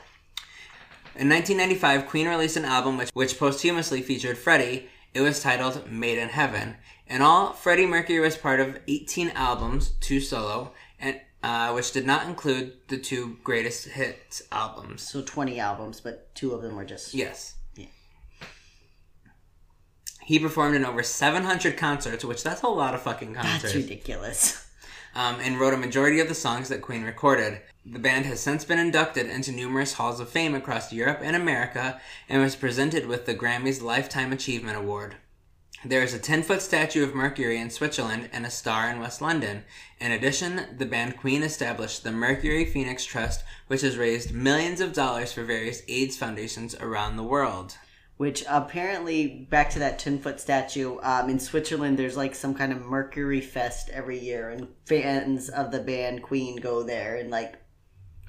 In 1.14 1.28
1995, 1.28 2.06
Queen 2.08 2.26
released 2.26 2.56
an 2.56 2.64
album 2.64 2.96
which, 2.96 3.10
which 3.12 3.38
posthumously 3.38 4.00
featured 4.00 4.38
Freddie. 4.38 4.88
It 5.12 5.20
was 5.20 5.42
titled 5.42 5.90
Made 5.90 6.16
in 6.18 6.30
Heaven. 6.30 6.76
In 7.06 7.20
all, 7.20 7.52
Freddie 7.52 7.84
Mercury 7.86 8.18
was 8.20 8.36
part 8.36 8.60
of 8.60 8.78
18 8.88 9.30
albums, 9.34 9.90
two 10.00 10.20
solo, 10.20 10.72
and 10.98 11.20
uh, 11.42 11.72
which 11.72 11.92
did 11.92 12.06
not 12.06 12.26
include 12.26 12.72
the 12.88 12.96
two 12.96 13.36
greatest 13.44 13.88
hits 13.88 14.40
albums. 14.50 15.02
So 15.02 15.20
twenty 15.22 15.58
albums, 15.60 16.00
but 16.00 16.34
two 16.34 16.52
of 16.52 16.62
them 16.62 16.76
were 16.76 16.84
just 16.84 17.12
Yes. 17.12 17.56
Yeah. 17.76 17.86
He 20.22 20.38
performed 20.38 20.76
in 20.76 20.84
over 20.84 21.02
700 21.02 21.76
concerts, 21.76 22.24
which 22.24 22.42
that's 22.42 22.62
a 22.62 22.68
lot 22.68 22.94
of 22.94 23.02
fucking 23.02 23.34
concerts. 23.34 23.62
That's 23.62 23.74
ridiculous. 23.74 24.66
um, 25.14 25.36
and 25.40 25.58
wrote 25.58 25.74
a 25.74 25.78
majority 25.78 26.20
of 26.20 26.28
the 26.28 26.34
songs 26.34 26.68
that 26.68 26.80
Queen 26.80 27.02
recorded. 27.02 27.60
The 27.84 27.98
band 27.98 28.26
has 28.26 28.38
since 28.38 28.64
been 28.64 28.78
inducted 28.78 29.26
into 29.26 29.50
numerous 29.50 29.94
halls 29.94 30.20
of 30.20 30.28
fame 30.28 30.54
across 30.54 30.92
Europe 30.92 31.18
and 31.20 31.34
America 31.34 32.00
and 32.28 32.40
was 32.40 32.54
presented 32.54 33.06
with 33.06 33.26
the 33.26 33.34
Grammys 33.34 33.82
Lifetime 33.82 34.32
Achievement 34.32 34.76
Award. 34.76 35.16
There 35.84 36.04
is 36.04 36.14
a 36.14 36.20
10 36.20 36.44
foot 36.44 36.62
statue 36.62 37.02
of 37.02 37.12
Mercury 37.12 37.58
in 37.58 37.70
Switzerland 37.70 38.30
and 38.32 38.46
a 38.46 38.50
star 38.50 38.88
in 38.88 39.00
West 39.00 39.20
London. 39.20 39.64
In 39.98 40.12
addition, 40.12 40.76
the 40.78 40.86
band 40.86 41.16
Queen 41.16 41.42
established 41.42 42.04
the 42.04 42.12
Mercury 42.12 42.64
Phoenix 42.64 43.04
Trust, 43.04 43.42
which 43.66 43.80
has 43.80 43.96
raised 43.96 44.32
millions 44.32 44.80
of 44.80 44.92
dollars 44.92 45.32
for 45.32 45.42
various 45.42 45.82
AIDS 45.88 46.16
foundations 46.16 46.76
around 46.76 47.16
the 47.16 47.24
world. 47.24 47.76
Which 48.16 48.44
apparently, 48.48 49.48
back 49.50 49.70
to 49.70 49.80
that 49.80 49.98
ten 49.98 50.20
foot 50.20 50.38
statue 50.38 50.98
um, 51.02 51.28
in 51.28 51.40
Switzerland, 51.40 51.98
there's 51.98 52.16
like 52.16 52.36
some 52.36 52.54
kind 52.54 52.70
of 52.70 52.82
Mercury 52.82 53.40
Fest 53.40 53.90
every 53.90 54.20
year, 54.20 54.50
and 54.50 54.68
fans 54.86 55.48
of 55.48 55.72
the 55.72 55.80
band 55.80 56.22
Queen 56.22 56.54
go 56.56 56.84
there 56.84 57.16
and 57.16 57.28
like 57.28 57.56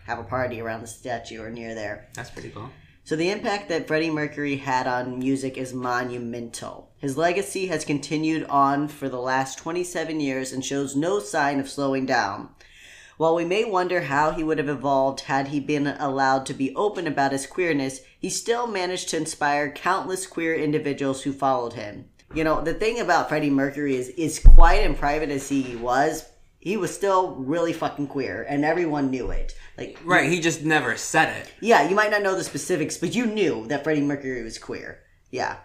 have 0.05 0.19
a 0.19 0.23
party 0.23 0.61
around 0.61 0.81
the 0.81 0.87
statue 0.87 1.41
or 1.41 1.49
near 1.49 1.75
there. 1.75 2.07
That's 2.13 2.29
pretty 2.29 2.49
cool. 2.49 2.69
So 3.05 3.17
the 3.17 3.31
impact 3.31 3.67
that 3.67 3.85
Freddie 3.85 4.09
Mercury 4.09 4.55
had 4.55 4.87
on 4.87 5.19
music 5.19 5.57
is 5.57 5.73
monumental. 5.73 6.89
His 6.99 7.17
legacy 7.17 7.67
has 7.67 7.83
continued 7.83 8.45
on 8.45 8.87
for 8.87 9.09
the 9.09 9.19
last 9.19 9.57
27 9.57 10.21
years 10.21 10.53
and 10.53 10.63
shows 10.63 10.95
no 10.95 11.19
sign 11.19 11.59
of 11.59 11.69
slowing 11.69 12.05
down. 12.05 12.49
While 13.17 13.35
we 13.35 13.45
may 13.45 13.65
wonder 13.65 14.01
how 14.01 14.31
he 14.31 14.43
would 14.43 14.57
have 14.57 14.69
evolved 14.69 15.21
had 15.21 15.49
he 15.49 15.59
been 15.59 15.87
allowed 15.87 16.45
to 16.45 16.53
be 16.53 16.73
open 16.75 17.05
about 17.05 17.33
his 17.33 17.45
queerness, 17.45 18.01
he 18.17 18.29
still 18.29 18.67
managed 18.67 19.09
to 19.09 19.17
inspire 19.17 19.69
countless 19.69 20.25
queer 20.25 20.55
individuals 20.55 21.23
who 21.23 21.33
followed 21.33 21.73
him. 21.73 22.05
You 22.33 22.43
know, 22.43 22.61
the 22.61 22.73
thing 22.73 22.99
about 22.99 23.29
Freddie 23.29 23.49
Mercury 23.51 23.95
is, 23.95 24.09
is 24.09 24.39
quiet 24.39 24.85
and 24.85 24.97
private 24.97 25.29
as 25.29 25.49
he 25.49 25.75
was, 25.75 26.25
he 26.63 26.77
was 26.77 26.93
still 26.95 27.35
really 27.35 27.73
fucking 27.73 28.07
queer, 28.07 28.45
and 28.47 28.63
everyone 28.63 29.11
knew 29.11 29.31
it. 29.31 29.53
Like, 29.77 29.99
Right, 30.05 30.29
he 30.29 30.39
just 30.39 30.63
never 30.63 30.95
said 30.95 31.35
it. 31.41 31.51
yeah, 31.59 31.89
you 31.89 31.93
might 31.95 32.09
not 32.09 32.21
know 32.21 32.35
the 32.35 32.43
specifics, 32.43 32.97
but 32.97 33.13
you 33.13 33.25
knew 33.25 33.67
that 33.67 33.83
Freddie 33.83 33.99
Mercury 34.01 34.41
was 34.43 34.57
queer. 34.57 34.99
Yeah. 35.29 35.57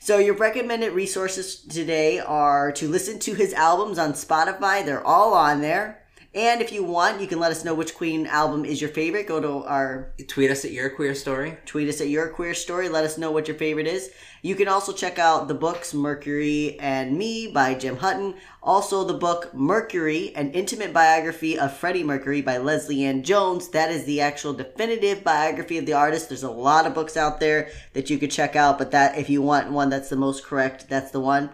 So 0.00 0.18
your 0.18 0.34
recommended 0.34 0.92
resources 0.92 1.56
today 1.60 2.18
are 2.18 2.72
to 2.72 2.88
listen 2.88 3.20
to 3.20 3.34
his 3.34 3.54
albums 3.54 3.98
on 3.98 4.12
Spotify. 4.12 4.84
They're 4.84 5.06
all 5.06 5.32
on 5.32 5.62
there. 5.62 6.01
And 6.34 6.62
if 6.62 6.72
you 6.72 6.82
want, 6.82 7.20
you 7.20 7.26
can 7.26 7.38
let 7.38 7.50
us 7.50 7.62
know 7.62 7.74
which 7.74 7.94
Queen 7.94 8.26
album 8.26 8.64
is 8.64 8.80
your 8.80 8.88
favorite. 8.88 9.26
Go 9.26 9.38
to 9.38 9.68
our 9.68 10.14
Tweet 10.28 10.50
us 10.50 10.64
at 10.64 10.72
your 10.72 10.88
queer 10.88 11.14
story. 11.14 11.58
tweet 11.66 11.90
us 11.90 12.00
at 12.00 12.08
your 12.08 12.28
queer 12.30 12.54
story. 12.54 12.88
Let 12.88 13.04
us 13.04 13.18
know 13.18 13.30
what 13.30 13.48
your 13.48 13.56
favorite 13.58 13.86
is. 13.86 14.10
You 14.40 14.54
can 14.54 14.66
also 14.66 14.94
check 14.94 15.18
out 15.18 15.46
the 15.46 15.54
books 15.54 15.92
Mercury 15.92 16.78
and 16.80 17.18
Me 17.18 17.48
by 17.48 17.74
Jim 17.74 17.98
Hutton. 17.98 18.36
Also, 18.62 19.04
the 19.04 19.12
book 19.12 19.52
Mercury, 19.52 20.34
an 20.34 20.52
intimate 20.52 20.94
biography 20.94 21.58
of 21.58 21.76
Freddie 21.76 22.02
Mercury 22.02 22.40
by 22.40 22.56
Lesley-Ann 22.56 23.24
Jones. 23.24 23.68
That 23.68 23.90
is 23.90 24.04
the 24.04 24.22
actual 24.22 24.54
definitive 24.54 25.22
biography 25.22 25.76
of 25.76 25.84
the 25.84 25.92
artist. 25.92 26.30
There's 26.30 26.42
a 26.44 26.50
lot 26.50 26.86
of 26.86 26.94
books 26.94 27.18
out 27.18 27.40
there 27.40 27.68
that 27.92 28.08
you 28.08 28.16
could 28.16 28.30
check 28.30 28.56
out, 28.56 28.78
but 28.78 28.90
that 28.92 29.18
if 29.18 29.28
you 29.28 29.42
want 29.42 29.70
one 29.70 29.90
that's 29.90 30.08
the 30.08 30.16
most 30.16 30.44
correct, 30.44 30.88
that's 30.88 31.10
the 31.10 31.20
one. 31.20 31.50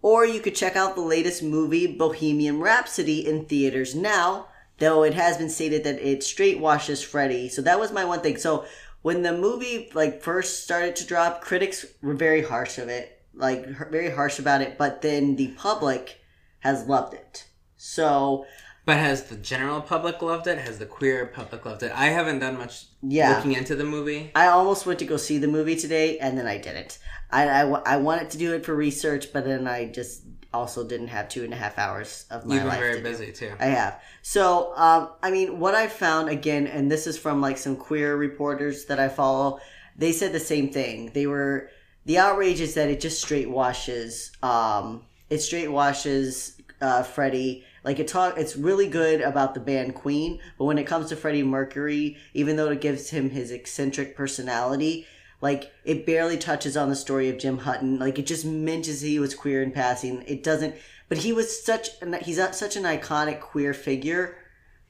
Or 0.00 0.24
you 0.24 0.40
could 0.40 0.54
check 0.54 0.76
out 0.76 0.94
the 0.94 1.00
latest 1.00 1.42
movie, 1.42 1.86
Bohemian 1.86 2.60
Rhapsody, 2.60 3.26
in 3.26 3.46
theaters 3.46 3.94
now, 3.94 4.46
though 4.78 5.02
it 5.02 5.14
has 5.14 5.36
been 5.36 5.50
stated 5.50 5.82
that 5.84 6.00
it 6.00 6.22
straight 6.22 6.60
washes 6.60 7.02
Freddie. 7.02 7.48
So 7.48 7.62
that 7.62 7.80
was 7.80 7.90
my 7.92 8.04
one 8.04 8.20
thing. 8.20 8.36
So 8.36 8.64
when 9.02 9.22
the 9.22 9.36
movie 9.36 9.90
like 9.94 10.22
first 10.22 10.62
started 10.62 10.94
to 10.96 11.06
drop, 11.06 11.40
critics 11.40 11.84
were 12.00 12.14
very 12.14 12.42
harsh 12.42 12.78
of 12.78 12.88
it, 12.88 13.22
like 13.34 13.66
very 13.90 14.10
harsh 14.10 14.38
about 14.38 14.60
it. 14.60 14.78
But 14.78 15.02
then 15.02 15.36
the 15.36 15.48
public 15.48 16.20
has 16.60 16.86
loved 16.86 17.14
it. 17.14 17.46
So 17.76 18.46
But 18.84 18.96
has 18.96 19.24
the 19.24 19.36
general 19.36 19.80
public 19.80 20.22
loved 20.22 20.46
it? 20.46 20.58
Has 20.58 20.78
the 20.78 20.86
queer 20.86 21.26
public 21.26 21.64
loved 21.66 21.82
it? 21.82 21.92
I 21.94 22.06
haven't 22.06 22.38
done 22.38 22.56
much 22.56 22.86
Yeah. 23.02 23.36
looking 23.36 23.52
into 23.52 23.76
the 23.76 23.84
movie. 23.84 24.30
I 24.34 24.46
almost 24.46 24.86
went 24.86 24.98
to 25.00 25.04
go 25.04 25.16
see 25.16 25.38
the 25.38 25.46
movie 25.46 25.76
today, 25.76 26.18
and 26.18 26.38
then 26.38 26.46
I 26.46 26.56
didn't. 26.58 26.98
I, 27.30 27.48
I, 27.48 27.62
I 27.62 27.96
wanted 27.98 28.30
to 28.30 28.38
do 28.38 28.54
it 28.54 28.64
for 28.64 28.74
research, 28.74 29.32
but 29.32 29.44
then 29.44 29.66
I 29.66 29.86
just 29.86 30.22
also 30.52 30.86
didn't 30.86 31.08
have 31.08 31.28
two 31.28 31.44
and 31.44 31.52
a 31.52 31.56
half 31.56 31.78
hours 31.78 32.24
of 32.30 32.46
my 32.46 32.54
You've 32.54 32.62
been 32.62 32.68
life 32.68 32.78
very 32.80 32.94
to 32.94 33.02
do. 33.02 33.10
busy 33.10 33.32
too. 33.32 33.52
I 33.60 33.66
have. 33.66 34.00
So, 34.22 34.72
um, 34.76 35.10
I 35.22 35.30
mean, 35.30 35.58
what 35.58 35.74
I 35.74 35.88
found 35.88 36.30
again, 36.30 36.66
and 36.66 36.90
this 36.90 37.06
is 37.06 37.18
from 37.18 37.40
like 37.40 37.58
some 37.58 37.76
queer 37.76 38.16
reporters 38.16 38.86
that 38.86 38.98
I 38.98 39.08
follow, 39.08 39.60
they 39.96 40.12
said 40.12 40.32
the 40.32 40.40
same 40.40 40.70
thing. 40.70 41.10
They 41.12 41.26
were 41.26 41.70
the 42.06 42.18
outrage 42.18 42.60
is 42.60 42.74
that 42.74 42.88
it 42.88 43.00
just 43.00 43.20
straight 43.20 43.50
washes, 43.50 44.32
um, 44.42 45.04
it 45.28 45.40
straight 45.40 45.68
washes 45.68 46.58
uh, 46.80 47.02
Freddie. 47.02 47.64
Like 47.84 47.98
it 47.98 48.08
talk, 48.08 48.38
it's 48.38 48.56
really 48.56 48.88
good 48.88 49.20
about 49.20 49.54
the 49.54 49.60
band 49.60 49.94
Queen, 49.94 50.40
but 50.58 50.64
when 50.64 50.78
it 50.78 50.84
comes 50.86 51.08
to 51.10 51.16
Freddie 51.16 51.42
Mercury, 51.42 52.16
even 52.34 52.56
though 52.56 52.70
it 52.70 52.80
gives 52.80 53.10
him 53.10 53.30
his 53.30 53.50
eccentric 53.50 54.16
personality, 54.16 55.06
like 55.40 55.70
it 55.84 56.04
barely 56.06 56.36
touches 56.36 56.76
on 56.76 56.88
the 56.88 56.96
story 56.96 57.28
of 57.28 57.38
Jim 57.38 57.58
Hutton. 57.58 57.98
Like 57.98 58.18
it 58.18 58.26
just 58.26 58.44
mentions 58.44 59.00
he 59.00 59.18
was 59.18 59.34
queer 59.34 59.62
in 59.62 59.70
passing. 59.72 60.22
It 60.26 60.42
doesn't, 60.42 60.74
but 61.08 61.18
he 61.18 61.32
was 61.32 61.64
such 61.64 61.88
an, 62.02 62.14
he's 62.14 62.36
such 62.56 62.76
an 62.76 62.84
iconic 62.84 63.40
queer 63.40 63.72
figure. 63.74 64.36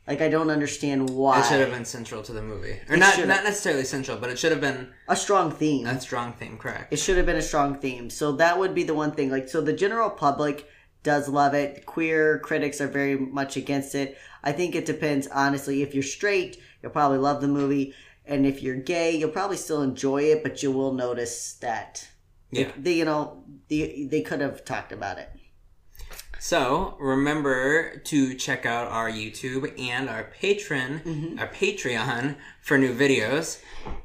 Like 0.07 0.23
I 0.23 0.29
don't 0.31 0.49
understand 0.49 1.11
why. 1.11 1.41
It 1.41 1.45
should 1.47 1.61
have 1.61 1.71
been 1.71 1.85
central 1.85 2.23
to 2.23 2.33
the 2.33 2.41
movie, 2.41 2.81
or 2.89 2.95
It 2.95 2.99
not 2.99 3.13
should've. 3.15 3.29
not 3.29 3.45
necessarily 3.45 3.85
central, 3.85 4.17
but 4.17 4.31
it 4.31 4.39
should 4.39 4.53
have 4.53 4.61
been 4.63 4.89
a 5.07 5.15
strong 5.15 5.51
theme. 5.51 5.87
a 5.87 6.01
strong 6.01 6.33
theme. 6.33 6.57
Correct. 6.57 6.91
It 6.93 6.97
should 6.99 7.19
have 7.19 7.27
been 7.27 7.37
a 7.37 7.43
strong 7.43 7.75
theme. 7.79 8.09
So 8.09 8.33
that 8.33 8.59
would 8.59 8.75
be 8.75 8.85
the 8.85 8.95
one 8.95 9.13
thing. 9.13 9.31
Like, 9.31 9.51
so 9.51 9.61
the 9.61 9.75
general 9.75 10.09
public 10.09 10.67
does 11.03 11.29
love 11.29 11.53
it. 11.53 11.85
Queer 11.85 12.39
critics 12.39 12.81
are 12.81 12.89
very 12.89 13.17
much 13.17 13.59
against 13.59 13.95
it. 13.95 14.17
I 14.43 14.53
think 14.53 14.75
it 14.75 14.87
depends, 14.87 15.27
honestly. 15.27 15.83
If 15.83 15.93
you're 15.93 16.03
straight, 16.03 16.57
you'll 16.83 16.91
probably 16.93 17.19
love 17.19 17.43
the 17.43 17.49
movie. 17.49 17.93
And 18.29 18.47
if 18.47 18.63
you're 18.63 18.77
gay, 18.77 19.17
you'll 19.17 19.31
probably 19.31 19.57
still 19.57 19.83
enjoy 19.83 20.23
it, 20.25 20.43
but 20.43 20.63
you 20.63 20.71
will 20.71 20.93
notice 20.93 21.55
that 21.55 22.07
Yeah. 22.51 22.71
they, 22.79 22.93
you 22.95 23.05
know, 23.05 23.43
they, 23.69 24.07
they 24.11 24.21
could 24.23 24.41
have 24.41 24.65
talked 24.65 24.93
about 24.93 25.19
it. 25.19 25.31
So 26.41 26.97
remember 27.01 27.97
to 27.99 28.35
check 28.35 28.65
out 28.65 28.87
our 28.89 29.11
YouTube 29.11 29.77
and 29.79 30.09
our 30.09 30.31
Patreon, 30.41 31.03
Mm-hmm. 31.03 31.39
our 31.41 31.49
Patreon 31.49 32.37
for 32.63 32.79
new 32.79 32.95
videos. 32.95 33.61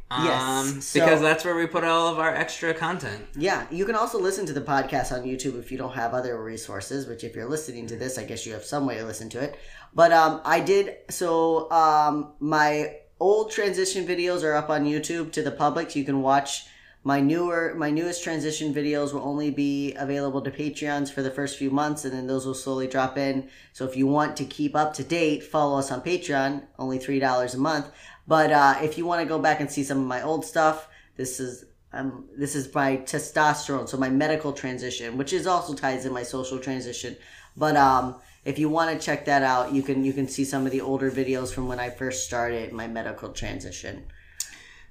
Um, 0.10 0.26
Yes, 0.26 0.86
so- 0.86 1.00
because 1.00 1.22
that's 1.22 1.46
where 1.46 1.56
we 1.56 1.68
put 1.68 1.84
all 1.84 2.08
of 2.08 2.18
our 2.20 2.34
extra 2.34 2.74
content. 2.74 3.26
Yeah, 3.38 3.68
you 3.70 3.86
can 3.86 3.96
also 3.96 4.20
listen 4.20 4.46
to 4.48 4.54
the 4.54 4.62
podcast 4.62 5.12
on 5.12 5.24
YouTube 5.26 5.60
if 5.60 5.72
you 5.72 5.78
don't 5.78 5.94
have 5.94 6.14
other 6.16 6.42
resources. 6.44 7.06
Which, 7.08 7.24
if 7.24 7.36
you're 7.36 7.50
listening 7.50 7.86
to 7.88 7.96
this, 7.96 8.18
I 8.18 8.24
guess 8.24 8.46
you 8.48 8.54
have 8.54 8.66
some 8.66 8.86
way 8.88 8.98
to 8.98 9.06
listen 9.06 9.30
to 9.30 9.40
it. 9.40 9.56
But 9.94 10.12
um, 10.12 10.42
I 10.44 10.60
did 10.60 10.98
so. 11.12 11.70
Um, 11.72 12.34
my 12.40 12.96
old 13.24 13.50
transition 13.50 14.06
videos 14.06 14.44
are 14.44 14.56
up 14.62 14.70
on 14.70 14.84
YouTube 14.94 15.32
to 15.32 15.42
the 15.42 15.58
public, 15.66 15.90
so 15.90 16.00
you 16.00 16.06
can 16.06 16.22
watch 16.22 16.66
my 17.06 17.20
newer, 17.22 17.74
my 17.86 17.90
newest 17.90 18.24
transition 18.24 18.74
videos 18.74 19.14
will 19.14 19.28
only 19.32 19.50
be 19.50 19.94
available 20.06 20.42
to 20.42 20.52
Patreons 20.52 21.12
for 21.12 21.22
the 21.22 21.32
first 21.32 21.58
few 21.58 21.72
months, 21.72 22.04
and 22.04 22.14
then 22.14 22.28
those 22.28 22.46
will 22.46 22.54
slowly 22.54 22.88
drop 22.88 23.18
in. 23.18 23.50
So 23.72 23.86
if 23.86 23.96
you 23.96 24.08
want 24.08 24.36
to 24.38 24.46
keep 24.46 24.76
up 24.76 24.94
to 24.96 25.04
date, 25.04 25.42
follow 25.44 25.80
us 25.80 25.90
on 25.92 26.02
Patreon, 26.02 26.64
only 26.78 27.00
three 27.00 27.20
dollars 27.20 27.54
a 27.56 27.60
month. 27.70 27.88
But 28.28 28.52
uh, 28.52 28.76
if 28.82 28.98
you 28.98 29.06
want 29.06 29.22
to 29.22 29.34
go 29.34 29.40
back 29.40 29.60
and 29.62 29.72
see 29.72 29.84
some 29.84 30.00
of 30.00 30.08
my 30.16 30.22
old 30.22 30.44
stuff, 30.46 30.88
this 31.16 31.40
is 31.40 31.66
um, 31.94 32.26
this 32.38 32.56
is 32.56 32.74
my 32.74 32.98
testosterone, 32.98 33.88
so 33.88 33.98
my 33.98 34.10
medical 34.10 34.52
transition, 34.52 35.18
which 35.18 35.32
is 35.32 35.46
also 35.48 35.74
ties 35.74 36.06
in 36.06 36.14
my 36.14 36.24
social 36.24 36.60
transition. 36.60 37.16
But 37.56 37.76
um, 37.78 38.16
if 38.46 38.60
you 38.60 38.70
want 38.70 38.98
to 39.00 39.04
check 39.06 39.26
that 39.26 39.44
out, 39.44 39.74
you 39.74 39.82
can 39.82 40.04
you 40.04 40.14
can 40.14 40.28
see 40.28 40.44
some 40.46 40.66
of 40.66 40.72
the 40.72 40.82
older 40.82 41.10
videos 41.12 41.54
from 41.54 41.68
when 41.68 41.80
I 41.80 41.90
first 41.90 42.26
started 42.26 42.72
my 42.74 42.88
medical 42.88 43.30
transition. 43.30 44.06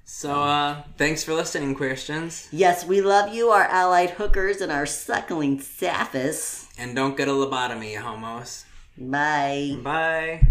So 0.05 0.41
uh, 0.43 0.83
thanks 0.97 1.23
for 1.23 1.33
listening, 1.33 1.75
Christians, 1.75 2.49
Yes, 2.51 2.85
we 2.85 2.99
love 3.01 3.33
you, 3.33 3.49
our 3.49 3.63
allied 3.63 4.11
hookers 4.11 4.59
and 4.59 4.69
our 4.71 4.85
suckling 4.85 5.59
sapphis. 5.59 6.67
and 6.77 6.93
don't 6.95 7.15
get 7.15 7.29
a 7.29 7.31
lobotomy, 7.31 7.95
homos. 7.97 8.65
Bye. 8.97 9.77
Bye. 9.81 10.45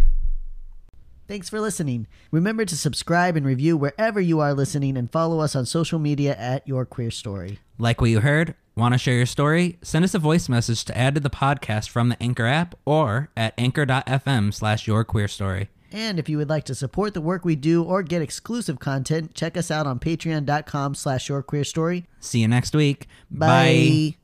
Thanks 1.28 1.48
for 1.48 1.61
listening. 1.61 2.07
Remember 2.30 2.64
to 2.64 2.76
subscribe 2.76 3.36
and 3.36 3.44
review 3.46 3.76
wherever 3.76 4.20
you 4.20 4.40
are 4.40 4.55
listening 4.55 4.96
and 4.96 5.11
follow 5.11 5.40
us 5.40 5.55
on 5.55 5.66
social 5.66 5.98
media 5.98 6.34
at 6.36 6.66
Your 6.66 6.84
Queer 6.84 7.11
Story. 7.11 7.59
Like 7.78 8.00
what 8.00 8.11
you 8.11 8.20
heard? 8.20 8.55
Want 8.75 8.95
to 8.95 8.99
share 8.99 9.16
your 9.16 9.27
story? 9.27 9.79
Send 9.83 10.05
us 10.05 10.14
a 10.14 10.18
voice 10.18 10.49
message 10.49 10.85
to 10.87 10.97
add 10.97 11.14
to 11.14 11.20
the 11.20 11.31
podcast 11.31 11.91
from 11.91 12.09
the 12.09 12.23
Anchor 12.23 12.47
app 12.47 12.75
or 12.85 13.31
at 13.37 13.53
anchor.fm 13.59 14.55
slash 14.55 14.87
your 14.87 15.05
queer 15.05 15.29
story. 15.29 15.68
And 15.93 16.18
if 16.18 16.29
you 16.29 16.39
would 16.39 16.49
like 16.49 16.64
to 16.64 16.75
support 16.75 17.12
the 17.12 17.20
work 17.20 17.45
we 17.45 17.55
do 17.55 17.83
or 17.83 18.03
get 18.03 18.23
exclusive 18.23 18.79
content, 18.79 19.35
check 19.35 19.59
us 19.59 19.70
out 19.70 19.87
on 19.87 19.99
patreon.com 19.99 20.95
slash 20.95 21.29
your 21.29 21.43
queer 21.43 21.64
story. 21.64 22.07
See 22.18 22.41
you 22.41 22.49
next 22.49 22.75
week. 22.75 23.09
Bye. 23.31 24.16